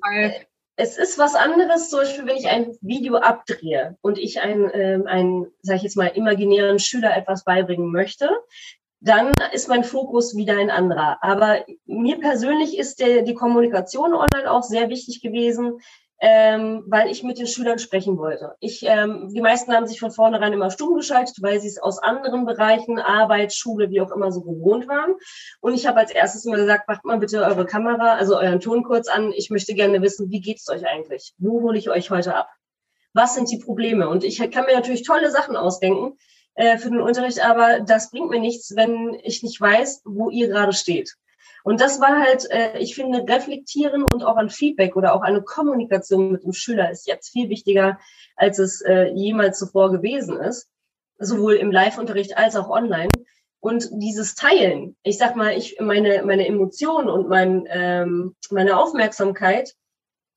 es 0.76 0.98
ist 0.98 1.18
was 1.18 1.34
anderes, 1.34 1.90
zum 1.90 2.00
Beispiel, 2.00 2.28
wenn 2.28 2.38
ich 2.38 2.48
ein 2.48 2.78
Video 2.82 3.16
abdrehe 3.16 3.98
und 4.02 4.20
ich 4.20 4.42
einen, 4.42 4.70
ähm, 4.74 5.08
einen 5.08 5.48
sage 5.62 5.78
ich 5.78 5.84
jetzt 5.84 5.98
mal, 5.98 6.08
imaginären 6.08 6.78
Schüler 6.78 7.18
etwas 7.18 7.44
beibringen 7.44 7.92
möchte, 7.92 8.30
dann 9.00 9.34
ist 9.54 9.70
mein 9.70 9.84
Fokus 9.84 10.36
wieder 10.36 10.58
ein 10.58 10.70
anderer. 10.70 11.18
Aber 11.22 11.66
mir 11.86 12.20
persönlich 12.20 12.78
ist 12.78 13.00
der, 13.00 13.24
die 13.24 13.34
Kommunikation 13.34 14.14
online 14.14 14.52
auch 14.52 14.64
sehr 14.64 14.90
wichtig 14.90 15.22
gewesen, 15.22 15.80
ähm, 16.20 16.84
weil 16.88 17.12
ich 17.12 17.24
mit 17.24 17.38
den 17.38 17.46
Schülern 17.46 17.78
sprechen 17.78 18.18
wollte. 18.18 18.56
Ich, 18.60 18.84
ähm, 18.84 19.30
die 19.30 19.42
meisten 19.42 19.72
haben 19.72 19.86
sich 19.86 20.00
von 20.00 20.12
vornherein 20.12 20.54
immer 20.54 20.72
stumm 20.72 20.96
geschaltet, 20.96 21.36
weil 21.42 21.60
sie 21.60 21.68
es 21.68 21.78
aus 21.78 22.00
anderen 22.00 22.46
Bereichen, 22.46 22.98
Arbeit, 22.98 23.54
Schule, 23.54 23.90
wie 23.92 24.02
auch 24.02 24.12
immer 24.12 24.32
so 24.32 24.42
gewohnt 24.42 24.88
waren. 24.88 25.14
Und 25.62 25.76
ich 25.76 25.86
habe 25.86 26.00
als 26.00 26.12
erstes 26.12 26.46
immer 26.46 26.58
gesagt, 26.58 26.88
macht 26.88 27.06
mal 27.06 27.20
bitte 27.20 27.44
eure 27.44 27.66
Kamera, 27.66 28.16
also 28.16 28.38
euren 28.38 28.60
Ton 28.60 28.84
kurz 28.84 29.08
an. 29.08 29.32
Ich 29.32 29.52
möchte 29.52 29.76
gerne 29.76 30.02
wissen, 30.02 30.32
wie 30.32 30.42
geht's 30.42 30.68
euch 30.70 30.88
eigentlich? 30.88 31.34
Wo 31.38 31.62
hole 31.62 31.78
ich 31.78 31.90
euch 31.90 32.10
heute 32.10 32.34
ab? 32.34 32.50
Was 33.14 33.36
sind 33.36 33.52
die 33.52 33.60
Probleme? 33.60 34.10
Und 34.10 34.24
ich 34.24 34.38
kann 34.52 34.66
mir 34.66 34.76
natürlich 34.76 35.04
tolle 35.04 35.30
Sachen 35.30 35.56
ausdenken 35.56 36.18
äh, 36.56 36.80
für 36.80 36.90
den 36.90 37.02
Unterricht, 37.02 37.46
aber 37.46 37.82
das 37.82 38.10
bringt 38.10 38.32
mir 38.32 38.40
nichts, 38.40 38.76
wenn 38.76 39.16
ich 39.24 39.44
nicht 39.44 39.62
weiß, 39.62 40.02
wo 40.06 40.32
ihr 40.32 40.48
gerade 40.48 40.74
steht. 40.74 41.16
Und 41.68 41.82
das 41.82 42.00
war 42.00 42.22
halt, 42.22 42.50
äh, 42.50 42.80
ich 42.80 42.96
finde, 42.96 43.28
reflektieren 43.28 44.04
und 44.04 44.24
auch 44.24 44.38
ein 44.38 44.50
Feedback 44.50 44.96
oder 44.96 45.14
auch 45.14 45.22
eine 45.22 45.42
Kommunikation 45.42 46.32
mit 46.32 46.46
dem 46.46 46.54
Schüler 46.54 46.90
ist 46.92 47.08
jetzt 47.08 47.28
viel 47.28 47.50
wichtiger, 47.50 48.00
als 48.38 48.58
es 48.58 48.80
äh, 48.80 49.12
jemals 49.14 49.60
zuvor 49.60 49.92
gewesen 49.92 50.40
ist, 50.40 50.70
sowohl 51.20 51.56
im 51.56 51.70
Live-Unterricht 51.70 52.38
als 52.38 52.56
auch 52.56 52.70
online. 52.70 53.10
Und 53.60 53.90
dieses 53.92 54.36
Teilen, 54.36 54.96
ich 55.04 55.18
sag 55.18 55.36
mal, 55.36 55.58
ich 55.58 55.76
meine 55.82 56.24
meine 56.24 56.48
Emotionen 56.48 57.10
und 57.10 57.28
mein, 57.28 57.66
ähm, 57.68 58.38
meine 58.50 58.80
Aufmerksamkeit, 58.80 59.74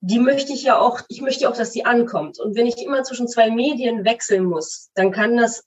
die 0.01 0.19
möchte 0.19 0.51
ich 0.51 0.63
ja 0.63 0.79
auch, 0.79 0.99
ich 1.07 1.21
möchte 1.21 1.47
auch, 1.47 1.55
dass 1.55 1.71
die 1.71 1.85
ankommt. 1.85 2.41
Und 2.41 2.57
wenn 2.57 2.67
ich 2.67 2.83
immer 2.83 3.03
zwischen 3.03 3.29
zwei 3.29 3.49
Medien 3.51 4.03
wechseln 4.03 4.43
muss, 4.43 4.91
dann 4.95 5.13
kann 5.13 5.37
das, 5.37 5.63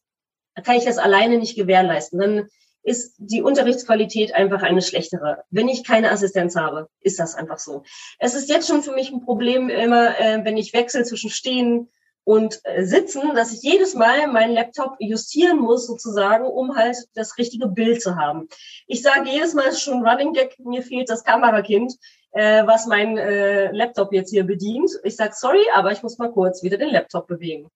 kann 0.62 0.76
ich 0.76 0.84
das 0.84 0.98
alleine 0.98 1.38
nicht 1.38 1.56
gewährleisten. 1.56 2.20
Dann 2.20 2.48
ist 2.84 3.14
die 3.18 3.42
Unterrichtsqualität 3.42 4.34
einfach 4.34 4.62
eine 4.62 4.82
schlechtere. 4.82 5.42
Wenn 5.50 5.68
ich 5.68 5.84
keine 5.84 6.10
Assistenz 6.10 6.54
habe, 6.54 6.88
ist 7.00 7.18
das 7.18 7.34
einfach 7.34 7.58
so. 7.58 7.82
Es 8.18 8.34
ist 8.34 8.50
jetzt 8.50 8.68
schon 8.68 8.82
für 8.82 8.92
mich 8.92 9.10
ein 9.10 9.24
Problem 9.24 9.70
immer, 9.70 10.18
äh, 10.20 10.44
wenn 10.44 10.58
ich 10.58 10.74
wechsle 10.74 11.02
zwischen 11.04 11.30
Stehen 11.30 11.88
und 12.24 12.60
äh, 12.64 12.84
Sitzen, 12.84 13.34
dass 13.34 13.52
ich 13.52 13.62
jedes 13.62 13.94
Mal 13.94 14.28
meinen 14.28 14.54
Laptop 14.54 14.96
justieren 14.98 15.58
muss 15.58 15.86
sozusagen, 15.86 16.44
um 16.44 16.76
halt 16.76 16.96
das 17.14 17.38
richtige 17.38 17.68
Bild 17.68 18.02
zu 18.02 18.16
haben. 18.16 18.48
Ich 18.86 19.02
sage 19.02 19.30
jedes 19.30 19.54
Mal 19.54 19.74
schon 19.74 20.06
Running 20.06 20.34
Gag, 20.34 20.58
mir 20.58 20.82
fehlt 20.82 21.08
das 21.08 21.24
Kamerakind, 21.24 21.94
äh, 22.32 22.66
was 22.66 22.86
mein 22.86 23.16
äh, 23.16 23.70
Laptop 23.72 24.12
jetzt 24.12 24.30
hier 24.30 24.44
bedient. 24.44 24.90
Ich 25.04 25.16
sage 25.16 25.32
sorry, 25.34 25.64
aber 25.74 25.92
ich 25.92 26.02
muss 26.02 26.18
mal 26.18 26.32
kurz 26.32 26.62
wieder 26.62 26.76
den 26.76 26.90
Laptop 26.90 27.26
bewegen. 27.26 27.70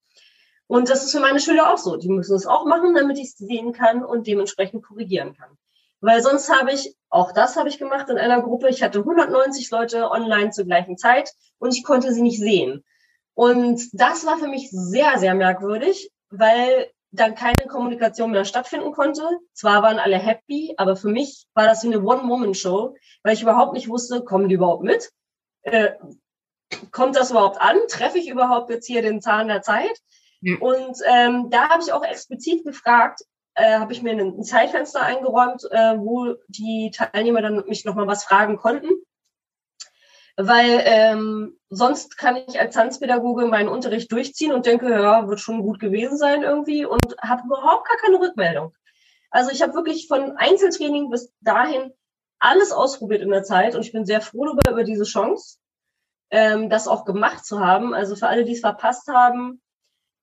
Und 0.69 0.87
das 0.87 1.03
ist 1.03 1.13
für 1.13 1.19
meine 1.19 1.39
Schüler 1.39 1.73
auch 1.73 1.79
so. 1.79 1.97
Die 1.97 2.09
müssen 2.09 2.35
es 2.35 2.45
auch 2.45 2.63
machen, 2.63 2.93
damit 2.93 3.17
ich 3.17 3.29
es 3.29 3.37
sehen 3.37 3.73
kann 3.73 4.05
und 4.05 4.27
dementsprechend 4.27 4.85
korrigieren 4.85 5.35
kann. 5.35 5.57
Weil 5.99 6.21
sonst 6.21 6.47
habe 6.47 6.71
ich, 6.71 6.95
auch 7.09 7.31
das 7.31 7.55
habe 7.55 7.69
ich 7.69 7.79
gemacht 7.79 8.07
in 8.09 8.19
einer 8.19 8.39
Gruppe, 8.43 8.69
ich 8.69 8.83
hatte 8.83 8.99
190 8.99 9.71
Leute 9.71 10.11
online 10.11 10.51
zur 10.51 10.65
gleichen 10.65 10.95
Zeit 10.95 11.33
und 11.57 11.75
ich 11.75 11.83
konnte 11.83 12.13
sie 12.13 12.21
nicht 12.21 12.39
sehen. 12.39 12.85
Und 13.33 13.81
das 13.93 14.27
war 14.27 14.37
für 14.37 14.47
mich 14.47 14.69
sehr, 14.69 15.17
sehr 15.17 15.33
merkwürdig, 15.33 16.11
weil 16.29 16.91
dann 17.09 17.33
keine 17.33 17.67
Kommunikation 17.67 18.29
mehr 18.29 18.45
stattfinden 18.45 18.91
konnte. 18.91 19.27
Zwar 19.53 19.81
waren 19.81 19.97
alle 19.97 20.19
happy, 20.19 20.75
aber 20.77 20.95
für 20.95 21.09
mich 21.09 21.47
war 21.55 21.65
das 21.65 21.81
wie 21.81 21.87
eine 21.87 22.03
One-Woman-Show, 22.03 22.95
weil 23.23 23.33
ich 23.33 23.41
überhaupt 23.41 23.73
nicht 23.73 23.89
wusste, 23.89 24.23
kommen 24.23 24.49
die 24.49 24.55
überhaupt 24.55 24.83
mit? 24.83 25.09
Äh, 25.63 25.93
kommt 26.91 27.15
das 27.15 27.31
überhaupt 27.31 27.59
an? 27.59 27.79
Treffe 27.87 28.19
ich 28.19 28.29
überhaupt 28.29 28.69
jetzt 28.69 28.85
hier 28.85 29.01
den 29.01 29.19
Zahn 29.19 29.47
der 29.47 29.63
Zeit? 29.63 29.99
Und 30.41 30.97
ähm, 31.05 31.49
da 31.49 31.69
habe 31.69 31.83
ich 31.83 31.91
auch 31.91 32.03
explizit 32.03 32.63
gefragt, 32.63 33.21
äh, 33.55 33.77
habe 33.77 33.91
ich 33.91 34.01
mir 34.01 34.11
ein 34.11 34.43
Zeitfenster 34.43 35.01
eingeräumt, 35.01 35.65
äh, 35.69 35.97
wo 35.97 36.35
die 36.47 36.91
Teilnehmer 36.95 37.41
dann 37.41 37.65
mich 37.67 37.83
nochmal 37.85 38.07
was 38.07 38.23
fragen 38.23 38.57
konnten. 38.57 38.89
Weil 40.37 40.81
ähm, 40.85 41.57
sonst 41.69 42.17
kann 42.17 42.37
ich 42.37 42.57
als 42.57 42.73
Tanzpädagoge 42.73 43.45
meinen 43.47 43.67
Unterricht 43.67 44.09
durchziehen 44.11 44.53
und 44.53 44.65
denke, 44.65 44.89
ja, 44.89 45.27
wird 45.27 45.41
schon 45.41 45.61
gut 45.61 45.79
gewesen 45.79 46.17
sein 46.17 46.43
irgendwie 46.43 46.85
und 46.85 47.17
habe 47.21 47.43
überhaupt 47.45 47.85
gar 47.85 47.97
keine 47.97 48.21
Rückmeldung. 48.21 48.73
Also 49.31 49.51
ich 49.51 49.61
habe 49.61 49.73
wirklich 49.73 50.07
von 50.07 50.37
Einzeltraining 50.37 51.09
bis 51.09 51.33
dahin 51.41 51.91
alles 52.39 52.71
ausprobiert 52.71 53.21
in 53.21 53.29
der 53.29 53.43
Zeit 53.43 53.75
und 53.75 53.81
ich 53.81 53.91
bin 53.91 54.05
sehr 54.05 54.21
froh 54.21 54.45
darüber, 54.45 54.71
über 54.71 54.83
diese 54.85 55.03
Chance, 55.03 55.57
ähm, 56.31 56.69
das 56.69 56.87
auch 56.87 57.03
gemacht 57.03 57.45
zu 57.45 57.59
haben. 57.59 57.93
Also 57.93 58.15
für 58.15 58.27
alle, 58.27 58.45
die 58.45 58.53
es 58.53 58.61
verpasst 58.61 59.09
haben, 59.09 59.61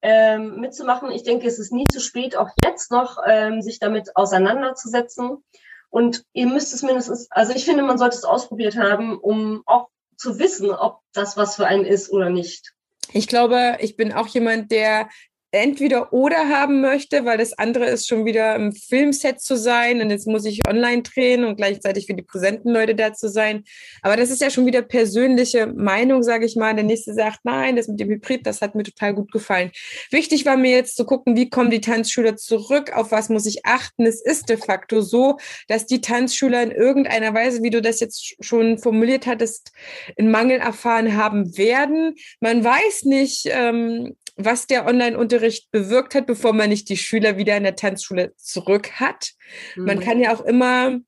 ähm, 0.03 0.61
mitzumachen. 0.61 1.11
Ich 1.11 1.23
denke, 1.23 1.47
es 1.47 1.59
ist 1.59 1.73
nie 1.73 1.87
zu 1.91 2.01
spät, 2.01 2.37
auch 2.37 2.51
jetzt 2.65 2.91
noch 2.91 3.19
ähm, 3.27 3.63
sich 3.63 3.79
damit 3.79 4.17
auseinanderzusetzen. 4.17 5.45
Und 5.91 6.25
ihr 6.33 6.47
müsst 6.47 6.75
es 6.75 6.83
mindestens, 6.83 7.31
also 7.31 7.53
ich 7.55 7.65
finde, 7.65 7.83
man 7.83 7.99
sollte 7.99 8.17
es 8.17 8.25
ausprobiert 8.25 8.77
haben, 8.77 9.19
um 9.19 9.63
auch 9.67 9.89
zu 10.17 10.39
wissen, 10.39 10.71
ob 10.71 11.01
das 11.13 11.37
was 11.37 11.57
für 11.57 11.67
einen 11.67 11.85
ist 11.85 12.11
oder 12.11 12.31
nicht. 12.31 12.73
Ich 13.13 13.29
glaube, 13.29 13.77
ich 13.81 13.97
bin 13.97 14.13
auch 14.13 14.27
jemand, 14.27 14.73
der 14.73 15.09
entweder 15.57 16.13
oder 16.13 16.49
haben 16.49 16.81
möchte, 16.81 17.25
weil 17.25 17.39
das 17.39 17.53
andere 17.59 17.87
ist 17.87 18.07
schon 18.07 18.25
wieder 18.25 18.55
im 18.55 18.73
Filmset 18.73 19.41
zu 19.41 19.57
sein 19.57 20.01
und 20.01 20.11
jetzt 20.11 20.27
muss 20.27 20.45
ich 20.45 20.69
online 20.69 21.03
drehen 21.03 21.45
und 21.45 21.57
gleichzeitig 21.57 22.07
für 22.07 22.15
die 22.15 22.23
präsenten 22.23 22.71
Leute 22.71 22.95
da 22.95 23.13
zu 23.13 23.29
sein. 23.29 23.65
Aber 24.03 24.17
das 24.17 24.31
ist 24.31 24.41
ja 24.41 24.51
schon 24.51 24.67
wieder 24.67 24.83
persönliche 24.83 25.67
Meinung, 25.67 26.23
sage 26.23 26.47
ich 26.47 26.57
mal. 26.57 26.75
Der 26.75 26.85
nächste 26.85 27.15
sagt, 27.15 27.41
nein, 27.45 27.77
das 27.77 27.89
mit 27.89 28.01
dem 28.01 28.09
Hybrid, 28.09 28.47
das 28.47 28.63
hat 28.63 28.75
mir 28.75 28.83
total 28.83 29.15
gut 29.15 29.33
gefallen. 29.33 29.71
Wichtig 30.11 30.47
war 30.47 30.57
mir 30.57 30.73
jetzt 30.73 30.97
zu 30.97 31.05
gucken, 31.05 31.37
wie 31.37 31.51
kommen 31.51 31.71
die 31.71 31.81
Tanzschüler 31.81 32.37
zurück, 32.37 32.93
auf 32.95 33.11
was 33.11 33.29
muss 33.29 33.47
ich 33.47 33.65
achten. 33.65 34.07
Es 34.07 34.21
ist 34.23 34.49
de 34.49 34.57
facto 34.57 35.01
so, 35.01 35.39
dass 35.69 35.87
die 35.87 36.01
Tanzschüler 36.01 36.63
in 36.63 36.71
irgendeiner 36.71 37.35
Weise, 37.35 37.63
wie 37.63 37.71
du 37.71 37.83
das 37.83 38.01
jetzt 38.01 38.37
schon 38.45 38.79
formuliert 38.79 39.27
hattest, 39.27 39.73
einen 40.19 40.31
Mangel 40.31 40.59
erfahren 40.59 41.17
haben 41.17 41.57
werden. 41.57 42.15
Man 42.41 42.63
weiß 42.63 43.05
nicht, 43.05 43.47
ähm, 43.51 44.17
was 44.37 44.67
der 44.67 44.87
Online-Unterricht 44.87 45.71
bewirkt 45.71 46.15
hat, 46.15 46.27
bevor 46.27 46.53
man 46.53 46.69
nicht 46.69 46.89
die 46.89 46.97
Schüler 46.97 47.37
wieder 47.37 47.57
in 47.57 47.63
der 47.63 47.77
Tanzschule 47.77 48.35
zurück 48.37 48.93
hat. 49.01 49.33
Mhm. 49.75 49.85
Man 49.85 50.01
kann 50.01 50.21
ja 50.21 50.35
auch 50.35 50.43
immer 50.43 50.99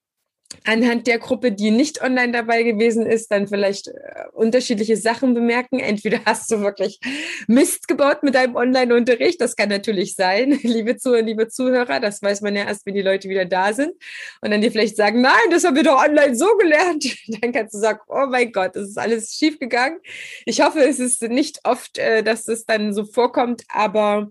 anhand 0.65 1.07
der 1.07 1.19
Gruppe, 1.19 1.53
die 1.53 1.71
nicht 1.71 2.03
online 2.03 2.33
dabei 2.33 2.63
gewesen 2.63 3.07
ist, 3.07 3.31
dann 3.31 3.49
vielleicht 3.49 3.89
äh, 3.89 3.93
unterschiedliche 4.33 4.97
Sachen 4.97 5.35
bemerken. 5.35 5.79
Entweder 5.79 6.21
hast 6.25 6.51
du 6.51 6.61
wirklich 6.61 7.01
Mist 7.47 7.89
gebaut 7.89 8.23
mit 8.23 8.35
deinem 8.35 8.57
Online-Unterricht, 8.57 9.41
das 9.41 9.57
kann 9.57 9.69
natürlich 9.69 10.15
sein, 10.15 10.51
liebe 10.63 10.97
Zuhörer, 10.97 11.23
liebe 11.23 11.49
Zuhörer, 11.49 12.01
das 12.01 12.23
weiß 12.23 12.41
man 12.41 12.57
ja 12.57 12.65
erst, 12.65 12.87
wenn 12.87 12.95
die 12.95 13.03
Leute 13.03 13.29
wieder 13.29 13.45
da 13.45 13.73
sind 13.73 13.93
und 14.41 14.51
dann 14.51 14.61
dir 14.61 14.73
vielleicht 14.73 14.97
sagen, 14.97 15.21
nein, 15.21 15.33
das 15.51 15.65
haben 15.65 15.77
wir 15.77 15.83
doch 15.83 16.03
online 16.03 16.35
so 16.35 16.57
gelernt. 16.57 17.05
Dann 17.41 17.53
kannst 17.53 17.75
du 17.75 17.79
sagen, 17.79 18.01
oh 18.09 18.27
mein 18.29 18.53
Gott, 18.53 18.75
das 18.75 18.89
ist 18.89 18.99
alles 18.99 19.35
schief 19.35 19.59
gegangen. 19.59 19.99
Ich 20.45 20.61
hoffe, 20.61 20.81
es 20.81 20.99
ist 20.99 21.23
nicht 21.23 21.61
oft, 21.65 21.99
äh, 21.99 22.23
dass 22.23 22.49
es 22.49 22.65
dann 22.65 22.93
so 22.93 23.05
vorkommt, 23.05 23.63
aber 23.69 24.31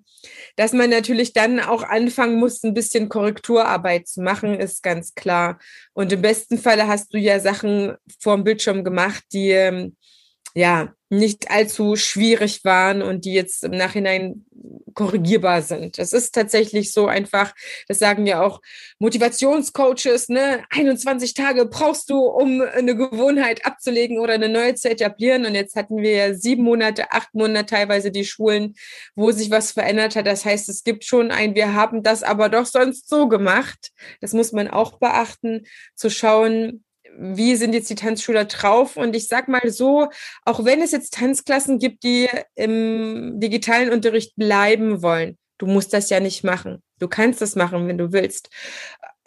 dass 0.55 0.73
man 0.73 0.89
natürlich 0.89 1.33
dann 1.33 1.59
auch 1.59 1.83
anfangen 1.83 2.39
muss, 2.39 2.63
ein 2.63 2.73
bisschen 2.73 3.09
Korrekturarbeit 3.09 4.07
zu 4.07 4.21
machen, 4.21 4.59
ist 4.59 4.83
ganz 4.83 5.13
klar. 5.13 5.59
Und 5.97 6.13
im 6.13 6.21
besten 6.21 6.59
Falle 6.59 6.87
hast 6.87 7.11
du 7.11 7.17
ja 7.17 7.39
Sachen 7.39 7.95
vor 8.19 8.35
dem 8.35 8.43
Bildschirm 8.43 8.83
gemacht, 8.83 9.23
die 9.33 9.49
ähm, 9.49 9.95
ja 10.53 10.93
nicht 11.09 11.49
allzu 11.51 11.95
schwierig 11.95 12.63
waren 12.63 13.01
und 13.01 13.25
die 13.25 13.33
jetzt 13.33 13.63
im 13.63 13.71
Nachhinein 13.71 14.45
korrigierbar 14.97 15.61
sind. 15.61 15.99
Das 15.99 16.11
ist 16.11 16.33
tatsächlich 16.33 16.91
so 16.91 17.05
einfach, 17.05 17.53
das 17.87 17.99
sagen 17.99 18.25
ja 18.25 18.41
auch 18.41 18.61
Motivationscoaches, 18.97 20.29
ne? 20.29 20.63
21 20.71 21.35
Tage 21.35 21.65
brauchst 21.67 22.09
du, 22.09 22.25
um 22.25 22.61
eine 22.61 22.95
Gewohnheit 22.95 23.63
abzulegen 23.63 24.17
oder 24.17 24.33
eine 24.33 24.49
neue 24.49 24.73
zu 24.73 24.89
etablieren. 24.89 25.45
Und 25.45 25.53
jetzt 25.53 25.75
hatten 25.75 25.97
wir 25.97 26.11
ja 26.11 26.33
sieben 26.33 26.63
Monate, 26.63 27.11
acht 27.11 27.33
Monate 27.35 27.67
teilweise 27.67 28.09
die 28.11 28.25
Schulen, 28.25 28.73
wo 29.15 29.31
sich 29.31 29.51
was 29.51 29.71
verändert 29.71 30.15
hat. 30.15 30.25
Das 30.25 30.45
heißt, 30.45 30.67
es 30.67 30.83
gibt 30.83 31.05
schon 31.05 31.29
ein, 31.29 31.53
wir 31.53 31.75
haben 31.75 32.01
das 32.01 32.23
aber 32.23 32.49
doch 32.49 32.65
sonst 32.65 33.07
so 33.07 33.27
gemacht. 33.27 33.91
Das 34.19 34.33
muss 34.33 34.51
man 34.51 34.67
auch 34.67 34.97
beachten, 34.97 35.67
zu 35.95 36.09
schauen, 36.09 36.83
wie 37.17 37.55
sind 37.55 37.73
jetzt 37.73 37.89
die 37.89 37.95
Tanzschüler 37.95 38.45
drauf? 38.45 38.97
Und 38.97 39.15
ich 39.15 39.27
sag 39.27 39.47
mal 39.47 39.69
so, 39.69 40.09
auch 40.45 40.65
wenn 40.65 40.81
es 40.81 40.91
jetzt 40.91 41.13
Tanzklassen 41.13 41.79
gibt, 41.79 42.03
die 42.03 42.27
im 42.55 43.39
digitalen 43.39 43.91
Unterricht 43.91 44.35
bleiben 44.35 45.01
wollen, 45.01 45.37
du 45.57 45.65
musst 45.65 45.93
das 45.93 46.09
ja 46.09 46.19
nicht 46.19 46.43
machen. 46.43 46.81
Du 46.99 47.07
kannst 47.07 47.41
das 47.41 47.55
machen, 47.55 47.87
wenn 47.87 47.97
du 47.97 48.11
willst. 48.11 48.49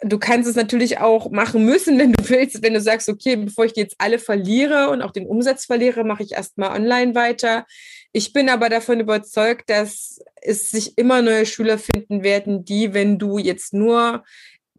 Du 0.03 0.17
kannst 0.17 0.49
es 0.49 0.55
natürlich 0.55 0.99
auch 0.99 1.29
machen 1.29 1.65
müssen, 1.65 1.99
wenn 1.99 2.13
du 2.13 2.29
willst, 2.29 2.63
wenn 2.63 2.73
du 2.73 2.81
sagst, 2.81 3.09
okay, 3.09 3.35
bevor 3.35 3.65
ich 3.65 3.73
die 3.73 3.81
jetzt 3.81 3.95
alle 3.97 4.19
verliere 4.19 4.89
und 4.89 5.01
auch 5.01 5.11
den 5.11 5.27
Umsatz 5.27 5.65
verliere, 5.65 6.03
mache 6.03 6.23
ich 6.23 6.33
erstmal 6.33 6.75
online 6.75 7.15
weiter. 7.15 7.65
Ich 8.11 8.33
bin 8.33 8.49
aber 8.49 8.69
davon 8.69 8.99
überzeugt, 8.99 9.69
dass 9.69 10.19
es 10.41 10.69
sich 10.69 10.97
immer 10.97 11.21
neue 11.21 11.45
Schüler 11.45 11.77
finden 11.77 12.23
werden, 12.23 12.65
die, 12.65 12.93
wenn 12.93 13.19
du 13.19 13.37
jetzt 13.37 13.73
nur 13.73 14.23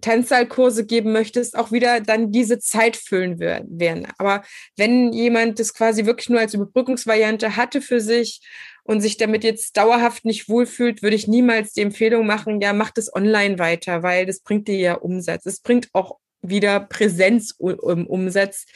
Tänzsaalkurse 0.03 0.85
geben 0.85 1.13
möchtest, 1.13 1.57
auch 1.57 1.73
wieder 1.73 2.01
dann 2.01 2.31
diese 2.31 2.59
Zeit 2.59 2.97
füllen 2.97 3.39
werden. 3.41 4.07
Aber 4.19 4.43
wenn 4.77 5.13
jemand 5.13 5.59
das 5.59 5.73
quasi 5.73 6.05
wirklich 6.05 6.29
nur 6.29 6.41
als 6.41 6.53
Überbrückungsvariante 6.53 7.57
hatte 7.57 7.81
für 7.81 8.01
sich 8.01 8.41
und 8.85 9.01
sich 9.01 9.17
damit 9.17 9.45
jetzt 9.45 9.77
dauerhaft 9.79 10.27
nicht 10.27 10.49
wohlfühlt, 10.49 11.03
würde 11.03 11.17
ich 11.17 11.29
niemals 11.29 11.73
die 11.73 11.83
Empfehlung 11.83 12.27
machen, 12.27 12.61
ja, 12.61 12.75
mach 12.75 12.91
das 12.91 13.15
online 13.15 13.59
weiter, 13.59 14.03
weil 14.03 14.27
das 14.27 14.41
bringt 14.41 14.69
dir 14.69 14.77
ja 14.77 14.95
Umsatz. 14.95 15.47
Es 15.47 15.61
bringt 15.61 15.89
auch 15.95 16.19
wieder 16.43 16.81
Präsenz 16.81 17.55
im 17.61 18.07
Umsatz. 18.07 18.67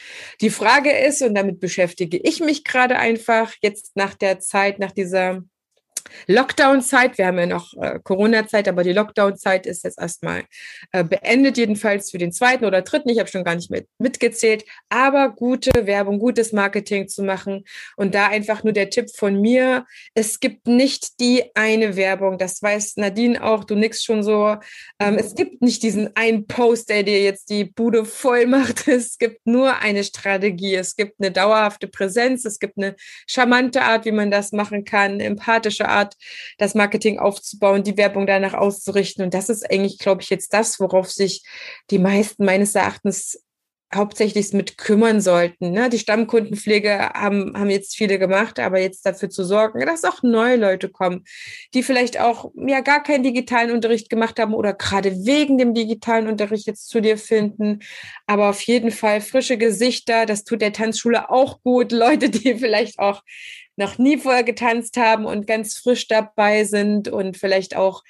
Die 0.41 0.49
Frage 0.49 0.91
ist, 0.91 1.21
und 1.21 1.35
damit 1.35 1.59
beschäftige 1.59 2.17
ich 2.17 2.39
mich 2.39 2.63
gerade 2.63 2.97
einfach 2.97 3.53
jetzt 3.61 3.95
nach 3.95 4.15
der 4.15 4.39
Zeit, 4.39 4.79
nach 4.79 4.93
dieser 4.93 5.43
Lockdown-Zeit. 6.27 7.17
Wir 7.17 7.27
haben 7.27 7.39
ja 7.39 7.45
noch 7.45 7.73
äh, 7.81 7.99
Corona-Zeit, 8.03 8.67
aber 8.67 8.83
die 8.83 8.93
Lockdown-Zeit 8.93 9.65
ist 9.65 9.83
jetzt 9.83 9.99
erstmal 9.99 10.43
äh, 10.91 11.03
beendet, 11.03 11.57
jedenfalls 11.57 12.11
für 12.11 12.17
den 12.17 12.31
zweiten 12.31 12.65
oder 12.65 12.81
dritten. 12.81 13.09
Ich 13.09 13.19
habe 13.19 13.29
schon 13.29 13.43
gar 13.43 13.55
nicht 13.55 13.71
mit, 13.71 13.87
mitgezählt, 13.97 14.65
aber 14.89 15.29
gute 15.29 15.85
Werbung, 15.85 16.19
gutes 16.19 16.53
Marketing 16.53 17.07
zu 17.07 17.23
machen. 17.23 17.63
Und 17.95 18.15
da 18.15 18.27
einfach 18.27 18.63
nur 18.63 18.73
der 18.73 18.89
Tipp 18.89 19.09
von 19.15 19.39
mir. 19.39 19.85
Es 20.13 20.39
gibt 20.39 20.67
nicht 20.67 21.19
die 21.19 21.43
eine 21.55 21.95
Werbung. 21.95 22.37
Das 22.37 22.61
weiß 22.61 22.97
Nadine 22.97 23.43
auch. 23.43 23.63
Du 23.63 23.75
nix 23.75 24.03
schon 24.03 24.23
so. 24.23 24.57
Ähm, 24.99 25.15
es 25.15 25.35
gibt 25.35 25.61
nicht 25.61 25.83
diesen 25.83 26.15
einen 26.15 26.47
Post, 26.47 26.89
der 26.89 27.03
dir 27.03 27.21
jetzt 27.21 27.49
die 27.49 27.65
Bude 27.65 28.05
voll 28.05 28.45
macht. 28.45 28.87
Es 28.97 29.19
gibt 29.19 29.45
nur 29.45 29.77
eine 29.77 30.03
Strategie. 30.03 30.73
Es 30.73 30.95
gibt 30.95 31.19
eine 31.19 31.31
dauerhafte 31.31 31.87
Präsenz. 31.87 32.45
Es 32.45 32.59
gibt 32.59 32.77
eine 32.77 32.95
charmante 33.27 33.83
Art, 33.83 34.05
wie 34.05 34.11
man 34.11 34.31
das 34.31 34.51
machen 34.51 34.85
kann, 34.85 35.19
empathische 35.19 35.87
Art 35.87 35.96
Art, 35.97 36.15
das 36.57 36.75
Marketing 36.75 37.19
aufzubauen, 37.19 37.83
die 37.83 37.97
Werbung 37.97 38.27
danach 38.27 38.53
auszurichten. 38.53 39.23
Und 39.23 39.33
das 39.33 39.49
ist 39.49 39.69
eigentlich, 39.69 39.97
glaube 39.99 40.21
ich, 40.21 40.29
jetzt 40.29 40.53
das, 40.53 40.79
worauf 40.79 41.11
sich 41.11 41.43
die 41.89 41.99
meisten 41.99 42.45
meines 42.45 42.75
Erachtens 42.75 43.39
hauptsächlich 43.95 44.51
mit 44.51 44.77
kümmern 44.77 45.21
sollten. 45.21 45.71
Ne? 45.71 45.89
Die 45.89 45.99
Stammkundenpflege 45.99 47.11
haben, 47.13 47.57
haben 47.57 47.69
jetzt 47.69 47.95
viele 47.95 48.19
gemacht, 48.19 48.59
aber 48.59 48.79
jetzt 48.79 49.05
dafür 49.05 49.29
zu 49.29 49.45
sorgen, 49.45 49.79
dass 49.85 50.03
auch 50.03 50.23
neue 50.23 50.57
Leute 50.57 50.89
kommen, 50.89 51.23
die 51.73 51.83
vielleicht 51.83 52.19
auch 52.19 52.51
ja 52.55 52.81
gar 52.81 53.01
keinen 53.01 53.23
digitalen 53.23 53.71
Unterricht 53.71 54.09
gemacht 54.09 54.39
haben 54.39 54.53
oder 54.53 54.73
gerade 54.73 55.25
wegen 55.25 55.57
dem 55.57 55.73
digitalen 55.73 56.27
Unterricht 56.27 56.67
jetzt 56.67 56.89
zu 56.89 56.99
dir 56.99 57.17
finden. 57.17 57.79
Aber 58.25 58.49
auf 58.49 58.61
jeden 58.61 58.91
Fall 58.91 59.21
frische 59.21 59.57
Gesichter, 59.57 60.25
das 60.25 60.43
tut 60.43 60.61
der 60.61 60.73
Tanzschule 60.73 61.29
auch 61.29 61.61
gut. 61.63 61.93
Leute, 61.93 62.29
die 62.29 62.55
vielleicht 62.59 62.99
auch 62.99 63.21
noch 63.77 63.97
nie 63.97 64.17
vorher 64.17 64.43
getanzt 64.43 64.97
haben 64.97 65.25
und 65.25 65.47
ganz 65.47 65.77
frisch 65.77 66.07
dabei 66.07 66.65
sind 66.65 67.07
und 67.07 67.37
vielleicht 67.37 67.75
auch 67.75 68.03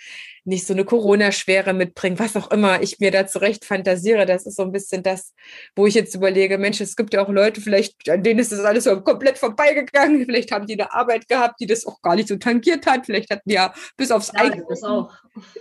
nicht 0.46 0.66
so 0.66 0.74
eine 0.74 0.86
Corona-Schwere 0.86 1.74
mitbringen, 1.74 2.20
was 2.20 2.38
auch 2.38 2.50
immer 2.52 2.82
ich 2.82 3.00
mir 3.00 3.12
da 3.12 3.28
zurecht 3.28 3.66
fantasiere. 3.66 4.26
Das 4.26 4.46
ist 4.46 4.56
so 4.56 4.64
ein 4.64 4.72
bisschen 4.72 5.04
das, 5.04 5.34
wo 5.76 5.86
ich 5.86 5.94
jetzt 5.94 6.16
überlege, 6.16 6.58
Mensch, 6.58 6.80
es 6.80 6.96
gibt 6.96 7.14
ja 7.14 7.22
auch 7.22 7.30
Leute, 7.30 7.60
vielleicht, 7.60 8.10
an 8.10 8.24
denen 8.24 8.40
ist 8.40 8.54
das 8.54 8.62
alles 8.62 8.86
so 8.86 9.02
komplett 9.02 9.38
vorbeigegangen. 9.38 10.26
Vielleicht 10.26 10.54
haben 10.54 10.66
die 10.66 10.80
eine 10.80 10.94
Arbeit 10.94 11.28
gehabt, 11.28 11.60
die 11.60 11.68
das 11.68 11.86
auch 11.86 12.02
gar 12.02 12.16
nicht 12.16 12.30
so 12.30 12.38
tangiert 12.38 12.86
hat. 12.86 13.06
Vielleicht 13.06 13.30
hatten 13.30 13.50
die 13.50 13.56
ja 13.56 13.74
bis 13.98 14.10
aufs 14.10 14.32
ja, 14.34 14.40
eigene 14.40 14.66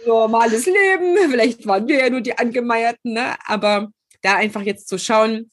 normales 0.06 0.66
Leben. 0.66 1.30
Vielleicht 1.32 1.66
waren 1.66 1.88
wir 1.88 1.98
ja 1.98 2.08
nur 2.08 2.20
die 2.20 2.38
Angemeierten, 2.38 3.12
ne? 3.12 3.34
Aber 3.44 3.88
da 4.22 4.36
einfach 4.36 4.62
jetzt 4.62 4.88
zu 4.88 4.98
schauen, 4.98 5.50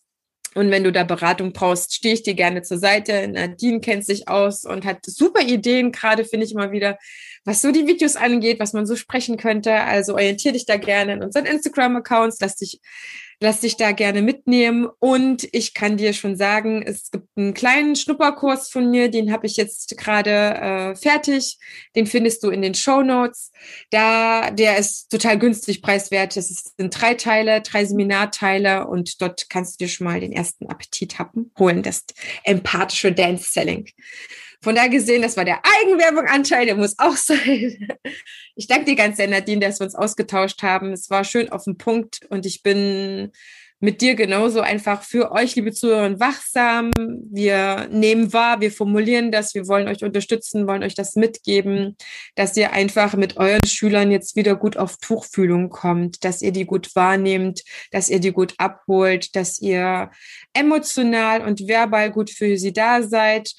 und 0.55 0.71
wenn 0.71 0.83
du 0.83 0.91
da 0.91 1.03
Beratung 1.03 1.53
brauchst, 1.53 1.93
stehe 1.93 2.13
ich 2.13 2.23
dir 2.23 2.35
gerne 2.35 2.61
zur 2.61 2.77
Seite. 2.77 3.27
Nadine 3.27 3.79
kennt 3.79 4.05
sich 4.05 4.27
aus 4.27 4.65
und 4.65 4.85
hat 4.85 5.05
super 5.05 5.41
Ideen, 5.41 5.91
gerade 5.91 6.25
finde 6.25 6.45
ich 6.45 6.53
immer 6.53 6.71
wieder, 6.71 6.97
was 7.45 7.61
so 7.61 7.71
die 7.71 7.87
Videos 7.87 8.15
angeht, 8.15 8.59
was 8.59 8.73
man 8.73 8.85
so 8.85 8.95
sprechen 8.95 9.37
könnte. 9.37 9.73
Also 9.73 10.13
orientiere 10.13 10.53
dich 10.53 10.65
da 10.65 10.77
gerne 10.77 11.13
in 11.13 11.23
unseren 11.23 11.45
Instagram-Accounts, 11.45 12.37
lass 12.39 12.55
dich 12.55 12.79
lass 13.43 13.59
dich 13.59 13.77
da 13.77 13.91
gerne 13.91 14.21
mitnehmen. 14.21 14.87
Und 14.99 15.47
ich 15.51 15.73
kann 15.73 15.97
dir 15.97 16.13
schon 16.13 16.35
sagen, 16.35 16.81
es 16.81 17.11
gibt 17.11 17.27
einen 17.35 17.53
kleinen 17.53 17.95
Schnupperkurs 17.95 18.69
von 18.69 18.89
mir, 18.89 19.09
den 19.09 19.31
habe 19.31 19.45
ich 19.45 19.57
jetzt 19.57 19.97
gerade 19.97 20.31
äh, 20.31 20.95
fertig. 20.95 21.59
Den 21.95 22.07
findest 22.07 22.43
du 22.43 22.49
in 22.49 22.61
den 22.61 22.73
Show 22.73 23.03
Notes. 23.03 23.51
Da, 23.91 24.49
der 24.49 24.77
ist 24.77 25.09
total 25.11 25.37
günstig 25.37 25.81
preiswert. 25.81 26.35
Es 26.37 26.73
sind 26.77 26.99
drei 26.99 27.13
Teile, 27.13 27.61
drei 27.61 27.85
Seminarteile 27.85 28.87
und 28.87 29.21
dort 29.21 29.49
kannst 29.49 29.79
du 29.79 29.85
dir 29.85 29.89
schon 29.89 30.05
mal 30.05 30.19
den 30.19 30.31
ersten 30.31 30.67
Appetit 30.67 31.19
haben, 31.19 31.51
holen, 31.59 31.83
das 31.83 32.05
empathische 32.43 33.11
Dance 33.11 33.51
Selling. 33.51 33.89
Von 34.63 34.75
da 34.75 34.87
gesehen, 34.87 35.21
das 35.21 35.35
war 35.35 35.43
der 35.43 35.59
Eigenwerbung-Anteil, 35.81 36.65
der 36.65 36.75
muss 36.75 36.97
auch 36.97 37.17
sein. 37.17 37.89
Ich 38.55 38.67
danke 38.67 38.85
dir 38.85 38.95
ganz 38.95 39.17
sehr, 39.17 39.27
Nadine, 39.27 39.59
dass 39.59 39.79
wir 39.79 39.85
uns 39.85 39.95
ausgetauscht 39.95 40.63
haben. 40.63 40.93
Es 40.93 41.09
war 41.09 41.25
schön 41.25 41.51
auf 41.51 41.65
den 41.65 41.77
Punkt 41.77 42.21
und 42.29 42.45
ich 42.45 42.63
bin 42.63 43.31
mit 43.81 43.99
dir 43.99 44.15
genauso 44.15 44.61
einfach 44.61 45.03
für 45.03 45.33
euch, 45.33 45.57
liebe 45.57 45.73
Zuhörer, 45.73 46.17
wachsam. 46.17 46.91
Wir 47.29 47.89
nehmen 47.91 48.31
wahr, 48.31 48.61
wir 48.61 48.71
formulieren 48.71 49.29
das, 49.29 49.53
wir 49.55 49.67
wollen 49.67 49.89
euch 49.89 50.05
unterstützen, 50.05 50.67
wollen 50.67 50.83
euch 50.83 50.95
das 50.95 51.15
mitgeben, 51.15 51.97
dass 52.35 52.55
ihr 52.55 52.71
einfach 52.71 53.15
mit 53.15 53.35
euren 53.35 53.65
Schülern 53.65 54.09
jetzt 54.09 54.37
wieder 54.37 54.55
gut 54.55 54.77
auf 54.77 54.95
Tuchfühlung 54.99 55.67
kommt, 55.67 56.23
dass 56.23 56.41
ihr 56.41 56.53
die 56.53 56.63
gut 56.63 56.95
wahrnehmt, 56.95 57.63
dass 57.91 58.09
ihr 58.09 58.21
die 58.21 58.31
gut 58.31 58.53
abholt, 58.57 59.35
dass 59.35 59.59
ihr 59.59 60.11
emotional 60.53 61.41
und 61.41 61.67
verbal 61.67 62.09
gut 62.09 62.29
für 62.29 62.57
sie 62.57 62.71
da 62.71 63.03
seid 63.03 63.51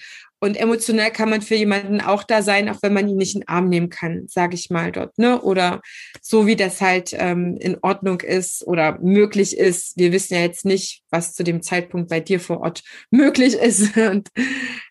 und 0.45 0.57
emotional 0.57 1.11
kann 1.11 1.30
man 1.30 1.40
für 1.40 1.55
jemanden 1.55 2.03
auch 2.03 2.22
da 2.22 2.42
sein, 2.42 2.68
auch 2.68 2.82
wenn 2.82 2.92
man 2.92 3.09
ihn 3.09 3.16
nicht 3.16 3.34
in 3.34 3.40
den 3.40 3.49
Arm 3.49 3.70
nehmen 3.70 3.88
kann, 3.88 4.26
sage 4.28 4.57
ich 4.57 4.68
mal 4.68 4.92
dort, 4.92 5.16
ne? 5.16 5.40
Oder 5.40 5.80
so 6.20 6.47
wie 6.47 6.55
das 6.55 6.82
halt 6.82 7.14
ähm, 7.14 7.57
in 7.59 7.78
Ordnung 7.80 8.20
ist 8.20 8.62
oder 8.66 8.99
möglich 9.01 9.57
ist. 9.57 9.97
Wir 9.97 10.12
wissen 10.12 10.34
ja 10.34 10.40
jetzt 10.40 10.66
nicht, 10.66 11.03
was 11.09 11.32
zu 11.32 11.45
dem 11.45 11.62
Zeitpunkt 11.62 12.11
bei 12.11 12.20
dir 12.20 12.40
vor 12.40 12.61
Ort 12.61 12.82
möglich 13.11 13.55
ist. 13.55 13.97
Und 13.97 14.28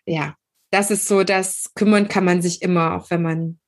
ja, 0.06 0.34
das 0.72 0.90
ist 0.90 1.06
so, 1.06 1.22
das 1.22 1.70
kümmern 1.76 2.08
kann 2.08 2.24
man 2.24 2.42
sich 2.42 2.60
immer, 2.60 2.96
auch 2.96 3.10
wenn 3.10 3.22
man 3.22 3.60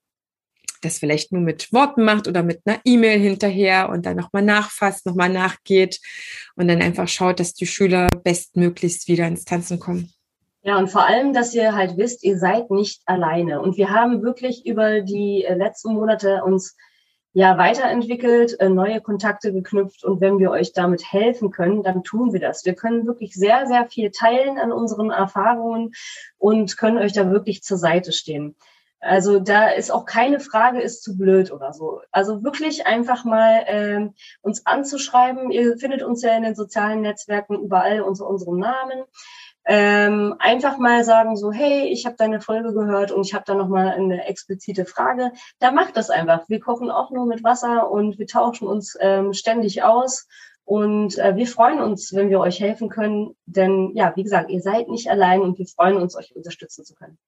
das 0.82 0.98
vielleicht 0.98 1.30
nur 1.30 1.42
mit 1.42 1.72
Worten 1.72 2.02
macht 2.02 2.26
oder 2.26 2.42
mit 2.42 2.62
einer 2.64 2.80
E-Mail 2.84 3.20
hinterher 3.20 3.90
und 3.90 4.06
dann 4.06 4.16
nochmal 4.16 4.42
nachfasst, 4.42 5.06
nochmal 5.06 5.30
nachgeht 5.30 6.00
und 6.56 6.66
dann 6.66 6.82
einfach 6.82 7.06
schaut, 7.06 7.38
dass 7.38 7.54
die 7.54 7.66
Schüler 7.68 8.10
bestmöglichst 8.10 9.06
wieder 9.06 9.28
ins 9.28 9.44
Tanzen 9.44 9.78
kommen. 9.78 10.12
Ja, 10.66 10.78
und 10.78 10.88
vor 10.88 11.06
allem, 11.06 11.32
dass 11.32 11.54
ihr 11.54 11.76
halt 11.76 11.96
wisst, 11.96 12.24
ihr 12.24 12.38
seid 12.38 12.72
nicht 12.72 13.00
alleine. 13.06 13.60
Und 13.60 13.76
wir 13.76 13.90
haben 13.90 14.24
wirklich 14.24 14.66
über 14.66 15.00
die 15.00 15.44
äh, 15.44 15.54
letzten 15.54 15.94
Monate 15.94 16.42
uns 16.42 16.76
ja 17.32 17.56
weiterentwickelt, 17.56 18.58
äh, 18.58 18.68
neue 18.68 19.00
Kontakte 19.00 19.52
geknüpft. 19.52 20.02
Und 20.04 20.20
wenn 20.20 20.40
wir 20.40 20.50
euch 20.50 20.72
damit 20.72 21.12
helfen 21.12 21.52
können, 21.52 21.84
dann 21.84 22.02
tun 22.02 22.32
wir 22.32 22.40
das. 22.40 22.64
Wir 22.64 22.74
können 22.74 23.06
wirklich 23.06 23.34
sehr, 23.34 23.68
sehr 23.68 23.86
viel 23.86 24.10
teilen 24.10 24.58
an 24.58 24.72
unseren 24.72 25.12
Erfahrungen 25.12 25.92
und 26.36 26.76
können 26.76 26.98
euch 26.98 27.12
da 27.12 27.30
wirklich 27.30 27.62
zur 27.62 27.78
Seite 27.78 28.10
stehen. 28.10 28.56
Also 28.98 29.38
da 29.38 29.68
ist 29.68 29.92
auch 29.92 30.04
keine 30.04 30.40
Frage, 30.40 30.80
ist 30.80 31.04
zu 31.04 31.16
blöd 31.16 31.52
oder 31.52 31.72
so. 31.74 32.00
Also 32.10 32.42
wirklich 32.42 32.88
einfach 32.88 33.24
mal 33.24 33.62
äh, 33.68 34.08
uns 34.42 34.66
anzuschreiben. 34.66 35.52
Ihr 35.52 35.76
findet 35.78 36.02
uns 36.02 36.22
ja 36.22 36.36
in 36.36 36.42
den 36.42 36.56
sozialen 36.56 37.02
Netzwerken 37.02 37.54
überall 37.54 38.00
unter 38.00 38.26
unserem 38.26 38.58
Namen 38.58 39.04
ähm, 39.66 40.36
einfach 40.38 40.78
mal 40.78 41.04
sagen 41.04 41.36
so, 41.36 41.50
hey, 41.50 41.88
ich 41.88 42.06
habe 42.06 42.16
deine 42.16 42.40
Folge 42.40 42.72
gehört 42.72 43.10
und 43.10 43.26
ich 43.26 43.34
habe 43.34 43.44
da 43.46 43.54
noch 43.54 43.68
mal 43.68 43.88
eine 43.88 44.26
explizite 44.26 44.86
Frage. 44.86 45.32
Da 45.58 45.72
macht 45.72 45.96
das 45.96 46.08
einfach. 46.08 46.48
Wir 46.48 46.60
kochen 46.60 46.90
auch 46.90 47.10
nur 47.10 47.26
mit 47.26 47.42
Wasser 47.42 47.90
und 47.90 48.18
wir 48.18 48.28
tauschen 48.28 48.68
uns 48.68 48.96
ähm, 49.00 49.32
ständig 49.32 49.82
aus. 49.82 50.28
Und 50.64 51.18
äh, 51.18 51.36
wir 51.36 51.46
freuen 51.46 51.80
uns, 51.80 52.12
wenn 52.14 52.30
wir 52.30 52.40
euch 52.40 52.60
helfen 52.60 52.88
können. 52.88 53.36
Denn 53.46 53.90
ja, 53.94 54.12
wie 54.16 54.22
gesagt, 54.22 54.50
ihr 54.50 54.60
seid 54.60 54.88
nicht 54.88 55.10
allein 55.10 55.40
und 55.40 55.58
wir 55.58 55.66
freuen 55.66 55.96
uns, 55.96 56.16
euch 56.16 56.34
unterstützen 56.34 56.84
zu 56.84 56.94
können. 56.94 57.18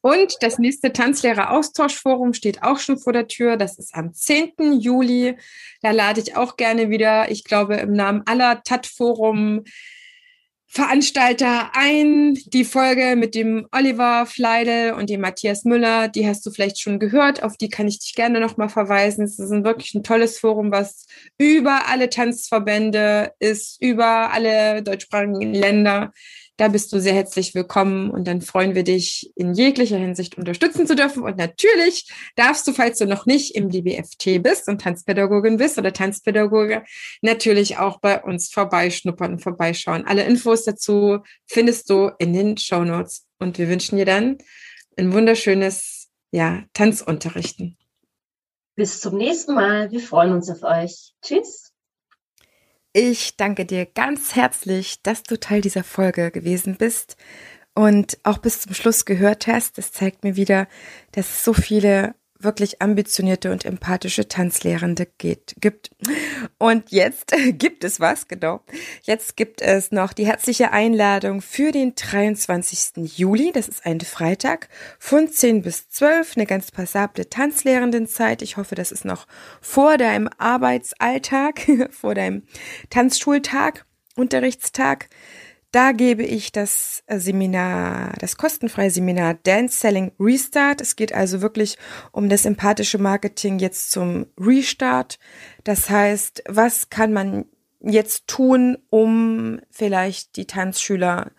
Und 0.00 0.36
das 0.42 0.58
nächste 0.58 0.92
Tanzlehrer-Austauschforum 0.92 2.32
steht 2.32 2.62
auch 2.62 2.78
schon 2.78 2.98
vor 2.98 3.12
der 3.12 3.26
Tür. 3.26 3.56
Das 3.56 3.78
ist 3.78 3.94
am 3.94 4.14
10. 4.14 4.80
Juli. 4.80 5.36
Da 5.82 5.90
lade 5.90 6.20
ich 6.20 6.36
auch 6.36 6.56
gerne 6.56 6.88
wieder, 6.88 7.30
ich 7.30 7.44
glaube, 7.44 7.76
im 7.76 7.92
Namen 7.92 8.22
aller 8.26 8.62
TAT-Forum 8.62 9.64
Veranstalter 10.70 11.70
ein. 11.72 12.34
Die 12.46 12.64
Folge 12.64 13.16
mit 13.16 13.34
dem 13.34 13.66
Oliver 13.72 14.26
Fleidel 14.26 14.92
und 14.92 15.08
dem 15.08 15.22
Matthias 15.22 15.64
Müller, 15.64 16.08
die 16.08 16.28
hast 16.28 16.44
du 16.44 16.50
vielleicht 16.50 16.78
schon 16.78 16.98
gehört. 16.98 17.42
Auf 17.42 17.56
die 17.56 17.70
kann 17.70 17.88
ich 17.88 17.98
dich 18.00 18.14
gerne 18.14 18.38
nochmal 18.38 18.68
verweisen. 18.68 19.24
Es 19.24 19.38
ist 19.38 19.50
ein 19.50 19.64
wirklich 19.64 19.94
ein 19.94 20.02
tolles 20.02 20.38
Forum, 20.38 20.70
was 20.70 21.06
über 21.38 21.88
alle 21.88 22.10
Tanzverbände 22.10 23.32
ist, 23.38 23.80
über 23.80 24.30
alle 24.30 24.82
deutschsprachigen 24.82 25.54
Länder. 25.54 26.12
Da 26.58 26.66
bist 26.66 26.92
du 26.92 27.00
sehr 27.00 27.14
herzlich 27.14 27.54
willkommen 27.54 28.10
und 28.10 28.26
dann 28.26 28.40
freuen 28.40 28.74
wir 28.74 28.82
dich 28.82 29.30
in 29.36 29.54
jeglicher 29.54 29.96
Hinsicht 29.96 30.36
unterstützen 30.36 30.88
zu 30.88 30.96
dürfen. 30.96 31.22
Und 31.22 31.36
natürlich 31.36 32.10
darfst 32.34 32.66
du, 32.66 32.72
falls 32.72 32.98
du 32.98 33.06
noch 33.06 33.26
nicht 33.26 33.54
im 33.54 33.70
DBFT 33.70 34.42
bist 34.42 34.66
und 34.66 34.80
Tanzpädagogin 34.80 35.58
bist 35.58 35.78
oder 35.78 35.92
Tanzpädagoge, 35.92 36.82
natürlich 37.22 37.78
auch 37.78 38.00
bei 38.00 38.20
uns 38.20 38.50
vorbeischnuppern 38.50 39.34
und 39.34 39.38
vorbeischauen. 39.38 40.04
Alle 40.04 40.24
Infos 40.24 40.64
dazu 40.64 41.20
findest 41.46 41.90
du 41.90 42.10
in 42.18 42.32
den 42.32 42.56
Show 42.56 42.82
Notes. 42.82 43.24
Und 43.38 43.56
wir 43.58 43.68
wünschen 43.68 43.96
dir 43.96 44.06
dann 44.06 44.38
ein 44.96 45.12
wunderschönes 45.12 46.08
ja, 46.32 46.64
Tanzunterrichten. 46.72 47.76
Bis 48.74 49.00
zum 49.00 49.16
nächsten 49.16 49.54
Mal. 49.54 49.92
Wir 49.92 50.00
freuen 50.00 50.32
uns 50.32 50.50
auf 50.50 50.64
euch. 50.64 51.14
Tschüss. 51.22 51.67
Ich 52.94 53.36
danke 53.36 53.66
dir 53.66 53.84
ganz 53.86 54.34
herzlich, 54.34 55.02
dass 55.02 55.22
du 55.22 55.38
Teil 55.38 55.60
dieser 55.60 55.84
Folge 55.84 56.30
gewesen 56.30 56.76
bist 56.78 57.16
und 57.74 58.18
auch 58.22 58.38
bis 58.38 58.62
zum 58.62 58.72
Schluss 58.74 59.04
gehört 59.04 59.46
hast. 59.46 59.76
Das 59.76 59.92
zeigt 59.92 60.24
mir 60.24 60.36
wieder, 60.36 60.68
dass 61.12 61.28
es 61.28 61.44
so 61.44 61.52
viele 61.52 62.14
wirklich 62.40 62.80
ambitionierte 62.80 63.50
und 63.50 63.64
empathische 63.64 64.28
Tanzlehrende 64.28 65.06
geht, 65.18 65.56
gibt. 65.60 65.90
Und 66.58 66.90
jetzt 66.90 67.34
gibt 67.52 67.84
es 67.84 68.00
was, 68.00 68.28
genau. 68.28 68.60
Jetzt 69.02 69.36
gibt 69.36 69.60
es 69.60 69.90
noch 69.90 70.12
die 70.12 70.26
herzliche 70.26 70.72
Einladung 70.72 71.40
für 71.40 71.72
den 71.72 71.94
23. 71.94 73.18
Juli. 73.18 73.50
Das 73.52 73.68
ist 73.68 73.84
ein 73.84 74.00
Freitag 74.00 74.68
von 74.98 75.28
10 75.28 75.62
bis 75.62 75.88
12. 75.88 76.36
Eine 76.36 76.46
ganz 76.46 76.70
passable 76.70 77.28
Tanzlehrendenzeit. 77.28 78.42
Ich 78.42 78.56
hoffe, 78.56 78.74
das 78.74 78.92
ist 78.92 79.04
noch 79.04 79.26
vor 79.60 79.98
deinem 79.98 80.28
Arbeitsalltag, 80.38 81.60
vor 81.90 82.14
deinem 82.14 82.44
Tanzschultag, 82.90 83.84
Unterrichtstag. 84.14 85.08
Da 85.78 85.92
gebe 85.92 86.24
ich 86.24 86.50
das 86.50 87.04
äh, 87.06 87.20
Seminar, 87.20 88.12
das 88.18 88.36
kostenfreie 88.36 88.90
Seminar 88.90 89.34
Dance 89.34 89.78
Selling 89.78 90.10
Restart. 90.18 90.80
Es 90.80 90.96
geht 90.96 91.14
also 91.14 91.40
wirklich 91.40 91.78
um 92.10 92.28
das 92.28 92.46
empathische 92.46 92.98
Marketing 92.98 93.60
jetzt 93.60 93.92
zum 93.92 94.26
Restart. 94.36 95.20
Das 95.62 95.88
heißt, 95.88 96.42
was 96.48 96.90
kann 96.90 97.12
man 97.12 97.44
jetzt 97.78 98.26
tun, 98.26 98.78
um 98.90 99.60
vielleicht 99.70 100.34
die 100.34 100.48
Tanzschüler 100.48 101.30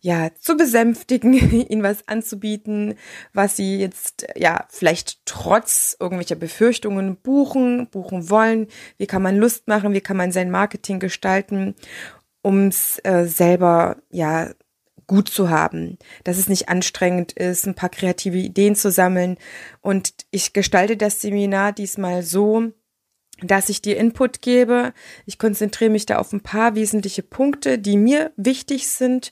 ja, 0.00 0.30
zu 0.40 0.56
besänftigen, 0.56 1.34
ihnen 1.68 1.82
was 1.82 2.06
anzubieten, 2.06 2.94
was 3.32 3.56
sie 3.56 3.78
jetzt, 3.78 4.26
ja, 4.36 4.66
vielleicht 4.70 5.24
trotz 5.24 5.96
irgendwelcher 5.98 6.36
Befürchtungen 6.36 7.16
buchen, 7.16 7.88
buchen 7.90 8.30
wollen. 8.30 8.68
Wie 8.96 9.06
kann 9.06 9.22
man 9.22 9.36
Lust 9.36 9.66
machen? 9.66 9.92
Wie 9.92 10.00
kann 10.00 10.16
man 10.16 10.32
sein 10.32 10.50
Marketing 10.50 10.98
gestalten? 11.00 11.74
Um 12.48 12.68
es 12.68 12.98
äh, 13.04 13.26
selber 13.26 13.98
ja 14.10 14.48
gut 15.06 15.28
zu 15.28 15.50
haben, 15.50 15.98
dass 16.24 16.38
es 16.38 16.48
nicht 16.48 16.70
anstrengend 16.70 17.32
ist, 17.32 17.66
ein 17.66 17.74
paar 17.74 17.90
kreative 17.90 18.38
Ideen 18.38 18.74
zu 18.74 18.90
sammeln. 18.90 19.36
Und 19.82 20.14
ich 20.30 20.54
gestalte 20.54 20.96
das 20.96 21.20
Seminar 21.20 21.72
diesmal 21.72 22.22
so, 22.22 22.72
dass 23.42 23.68
ich 23.68 23.82
dir 23.82 23.98
Input 23.98 24.40
gebe. 24.40 24.94
Ich 25.26 25.38
konzentriere 25.38 25.90
mich 25.90 26.06
da 26.06 26.16
auf 26.16 26.32
ein 26.32 26.40
paar 26.40 26.74
wesentliche 26.74 27.22
Punkte, 27.22 27.78
die 27.78 27.98
mir 27.98 28.32
wichtig 28.38 28.88
sind 28.88 29.30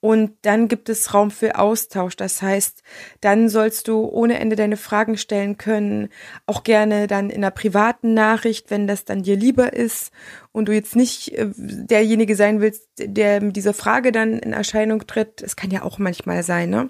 und 0.00 0.32
dann 0.42 0.68
gibt 0.68 0.88
es 0.88 1.14
Raum 1.14 1.30
für 1.30 1.58
Austausch. 1.58 2.16
Das 2.16 2.42
heißt, 2.42 2.82
dann 3.22 3.48
sollst 3.48 3.88
du 3.88 4.04
ohne 4.04 4.38
Ende 4.38 4.54
deine 4.54 4.76
Fragen 4.76 5.16
stellen 5.16 5.56
können. 5.56 6.10
Auch 6.46 6.62
gerne 6.62 7.06
dann 7.06 7.28
in 7.30 7.42
einer 7.42 7.50
privaten 7.50 8.14
Nachricht, 8.14 8.70
wenn 8.70 8.86
das 8.86 9.04
dann 9.04 9.22
dir 9.22 9.36
lieber 9.36 9.72
ist 9.72 10.12
und 10.56 10.68
du 10.68 10.72
jetzt 10.72 10.96
nicht 10.96 11.34
äh, 11.34 11.50
derjenige 11.54 12.34
sein 12.34 12.62
willst, 12.62 12.88
der 12.98 13.42
mit 13.42 13.56
dieser 13.56 13.74
Frage 13.74 14.10
dann 14.10 14.38
in 14.38 14.54
Erscheinung 14.54 15.06
tritt. 15.06 15.42
Es 15.42 15.54
kann 15.54 15.70
ja 15.70 15.82
auch 15.82 15.98
manchmal 15.98 16.42
sein, 16.42 16.70
ne? 16.70 16.88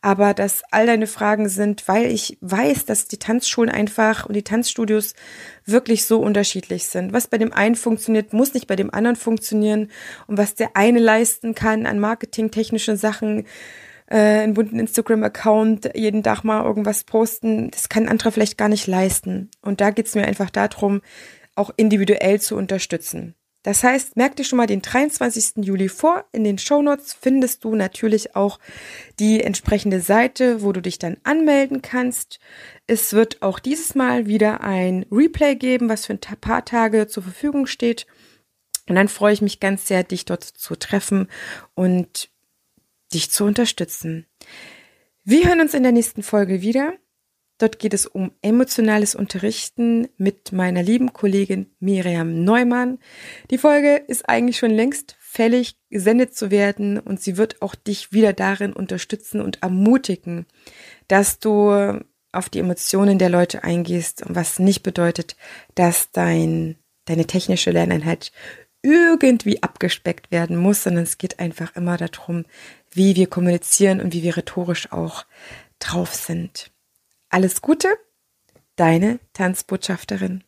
Aber 0.00 0.32
dass 0.32 0.62
all 0.70 0.86
deine 0.86 1.06
Fragen 1.06 1.50
sind, 1.50 1.86
weil 1.88 2.06
ich 2.06 2.38
weiß, 2.40 2.86
dass 2.86 3.08
die 3.08 3.18
Tanzschulen 3.18 3.68
einfach 3.68 4.24
und 4.24 4.34
die 4.34 4.44
Tanzstudios 4.44 5.14
wirklich 5.66 6.06
so 6.06 6.20
unterschiedlich 6.20 6.86
sind. 6.86 7.12
Was 7.12 7.26
bei 7.26 7.36
dem 7.36 7.52
einen 7.52 7.74
funktioniert, 7.74 8.32
muss 8.32 8.54
nicht 8.54 8.66
bei 8.66 8.76
dem 8.76 8.92
anderen 8.94 9.16
funktionieren. 9.16 9.90
Und 10.26 10.38
was 10.38 10.54
der 10.54 10.74
eine 10.74 10.98
leisten 10.98 11.54
kann 11.54 11.84
an 11.84 11.98
marketingtechnischen 11.98 12.96
Sachen, 12.96 13.44
äh, 14.06 14.16
einen 14.16 14.54
bunten 14.54 14.78
Instagram-Account, 14.78 15.90
jeden 15.94 16.22
Tag 16.22 16.44
mal 16.44 16.64
irgendwas 16.64 17.04
posten, 17.04 17.70
das 17.72 17.90
kann 17.90 18.04
ein 18.04 18.08
anderer 18.08 18.32
vielleicht 18.32 18.56
gar 18.56 18.70
nicht 18.70 18.86
leisten. 18.86 19.50
Und 19.60 19.82
da 19.82 19.90
geht's 19.90 20.14
mir 20.14 20.24
einfach 20.24 20.48
darum, 20.48 21.02
auch 21.54 21.70
individuell 21.76 22.40
zu 22.40 22.56
unterstützen. 22.56 23.34
Das 23.62 23.84
heißt, 23.84 24.16
merk 24.16 24.34
dir 24.34 24.44
schon 24.44 24.56
mal 24.56 24.66
den 24.66 24.82
23. 24.82 25.64
Juli 25.64 25.88
vor. 25.88 26.24
In 26.32 26.42
den 26.42 26.58
Shownotes 26.58 27.14
findest 27.14 27.62
du 27.62 27.76
natürlich 27.76 28.34
auch 28.34 28.58
die 29.20 29.40
entsprechende 29.40 30.00
Seite, 30.00 30.62
wo 30.62 30.72
du 30.72 30.82
dich 30.82 30.98
dann 30.98 31.16
anmelden 31.22 31.80
kannst. 31.80 32.40
Es 32.88 33.12
wird 33.12 33.40
auch 33.40 33.60
dieses 33.60 33.94
Mal 33.94 34.26
wieder 34.26 34.62
ein 34.62 35.06
Replay 35.12 35.54
geben, 35.54 35.88
was 35.88 36.06
für 36.06 36.14
ein 36.14 36.40
paar 36.40 36.64
Tage 36.64 37.06
zur 37.06 37.22
Verfügung 37.22 37.66
steht. 37.66 38.06
Und 38.88 38.96
dann 38.96 39.06
freue 39.06 39.32
ich 39.32 39.42
mich 39.42 39.60
ganz 39.60 39.86
sehr, 39.86 40.02
dich 40.02 40.24
dort 40.24 40.42
zu 40.42 40.74
treffen 40.74 41.28
und 41.74 42.30
dich 43.14 43.30
zu 43.30 43.44
unterstützen. 43.44 44.26
Wir 45.22 45.46
hören 45.46 45.60
uns 45.60 45.74
in 45.74 45.84
der 45.84 45.92
nächsten 45.92 46.24
Folge 46.24 46.62
wieder. 46.62 46.94
Dort 47.62 47.78
geht 47.78 47.94
es 47.94 48.06
um 48.06 48.32
emotionales 48.42 49.14
Unterrichten 49.14 50.08
mit 50.16 50.50
meiner 50.50 50.82
lieben 50.82 51.12
Kollegin 51.12 51.70
Miriam 51.78 52.42
Neumann. 52.42 52.98
Die 53.52 53.58
Folge 53.58 54.02
ist 54.08 54.28
eigentlich 54.28 54.58
schon 54.58 54.72
längst 54.72 55.14
fällig, 55.20 55.76
gesendet 55.88 56.34
zu 56.34 56.50
werden 56.50 56.98
und 56.98 57.20
sie 57.20 57.36
wird 57.36 57.62
auch 57.62 57.76
dich 57.76 58.12
wieder 58.12 58.32
darin 58.32 58.72
unterstützen 58.72 59.40
und 59.40 59.62
ermutigen, 59.62 60.46
dass 61.06 61.38
du 61.38 62.00
auf 62.32 62.48
die 62.48 62.58
Emotionen 62.58 63.20
der 63.20 63.30
Leute 63.30 63.62
eingehst, 63.62 64.24
was 64.26 64.58
nicht 64.58 64.82
bedeutet, 64.82 65.36
dass 65.76 66.10
dein, 66.10 66.74
deine 67.04 67.28
technische 67.28 67.70
Lerneinheit 67.70 68.32
irgendwie 68.82 69.62
abgespeckt 69.62 70.32
werden 70.32 70.56
muss, 70.56 70.82
sondern 70.82 71.04
es 71.04 71.16
geht 71.16 71.38
einfach 71.38 71.76
immer 71.76 71.96
darum, 71.96 72.44
wie 72.90 73.14
wir 73.14 73.28
kommunizieren 73.28 74.00
und 74.00 74.14
wie 74.14 74.24
wir 74.24 74.36
rhetorisch 74.36 74.90
auch 74.90 75.26
drauf 75.78 76.12
sind. 76.12 76.71
Alles 77.34 77.62
Gute, 77.62 77.88
deine 78.76 79.18
Tanzbotschafterin. 79.32 80.44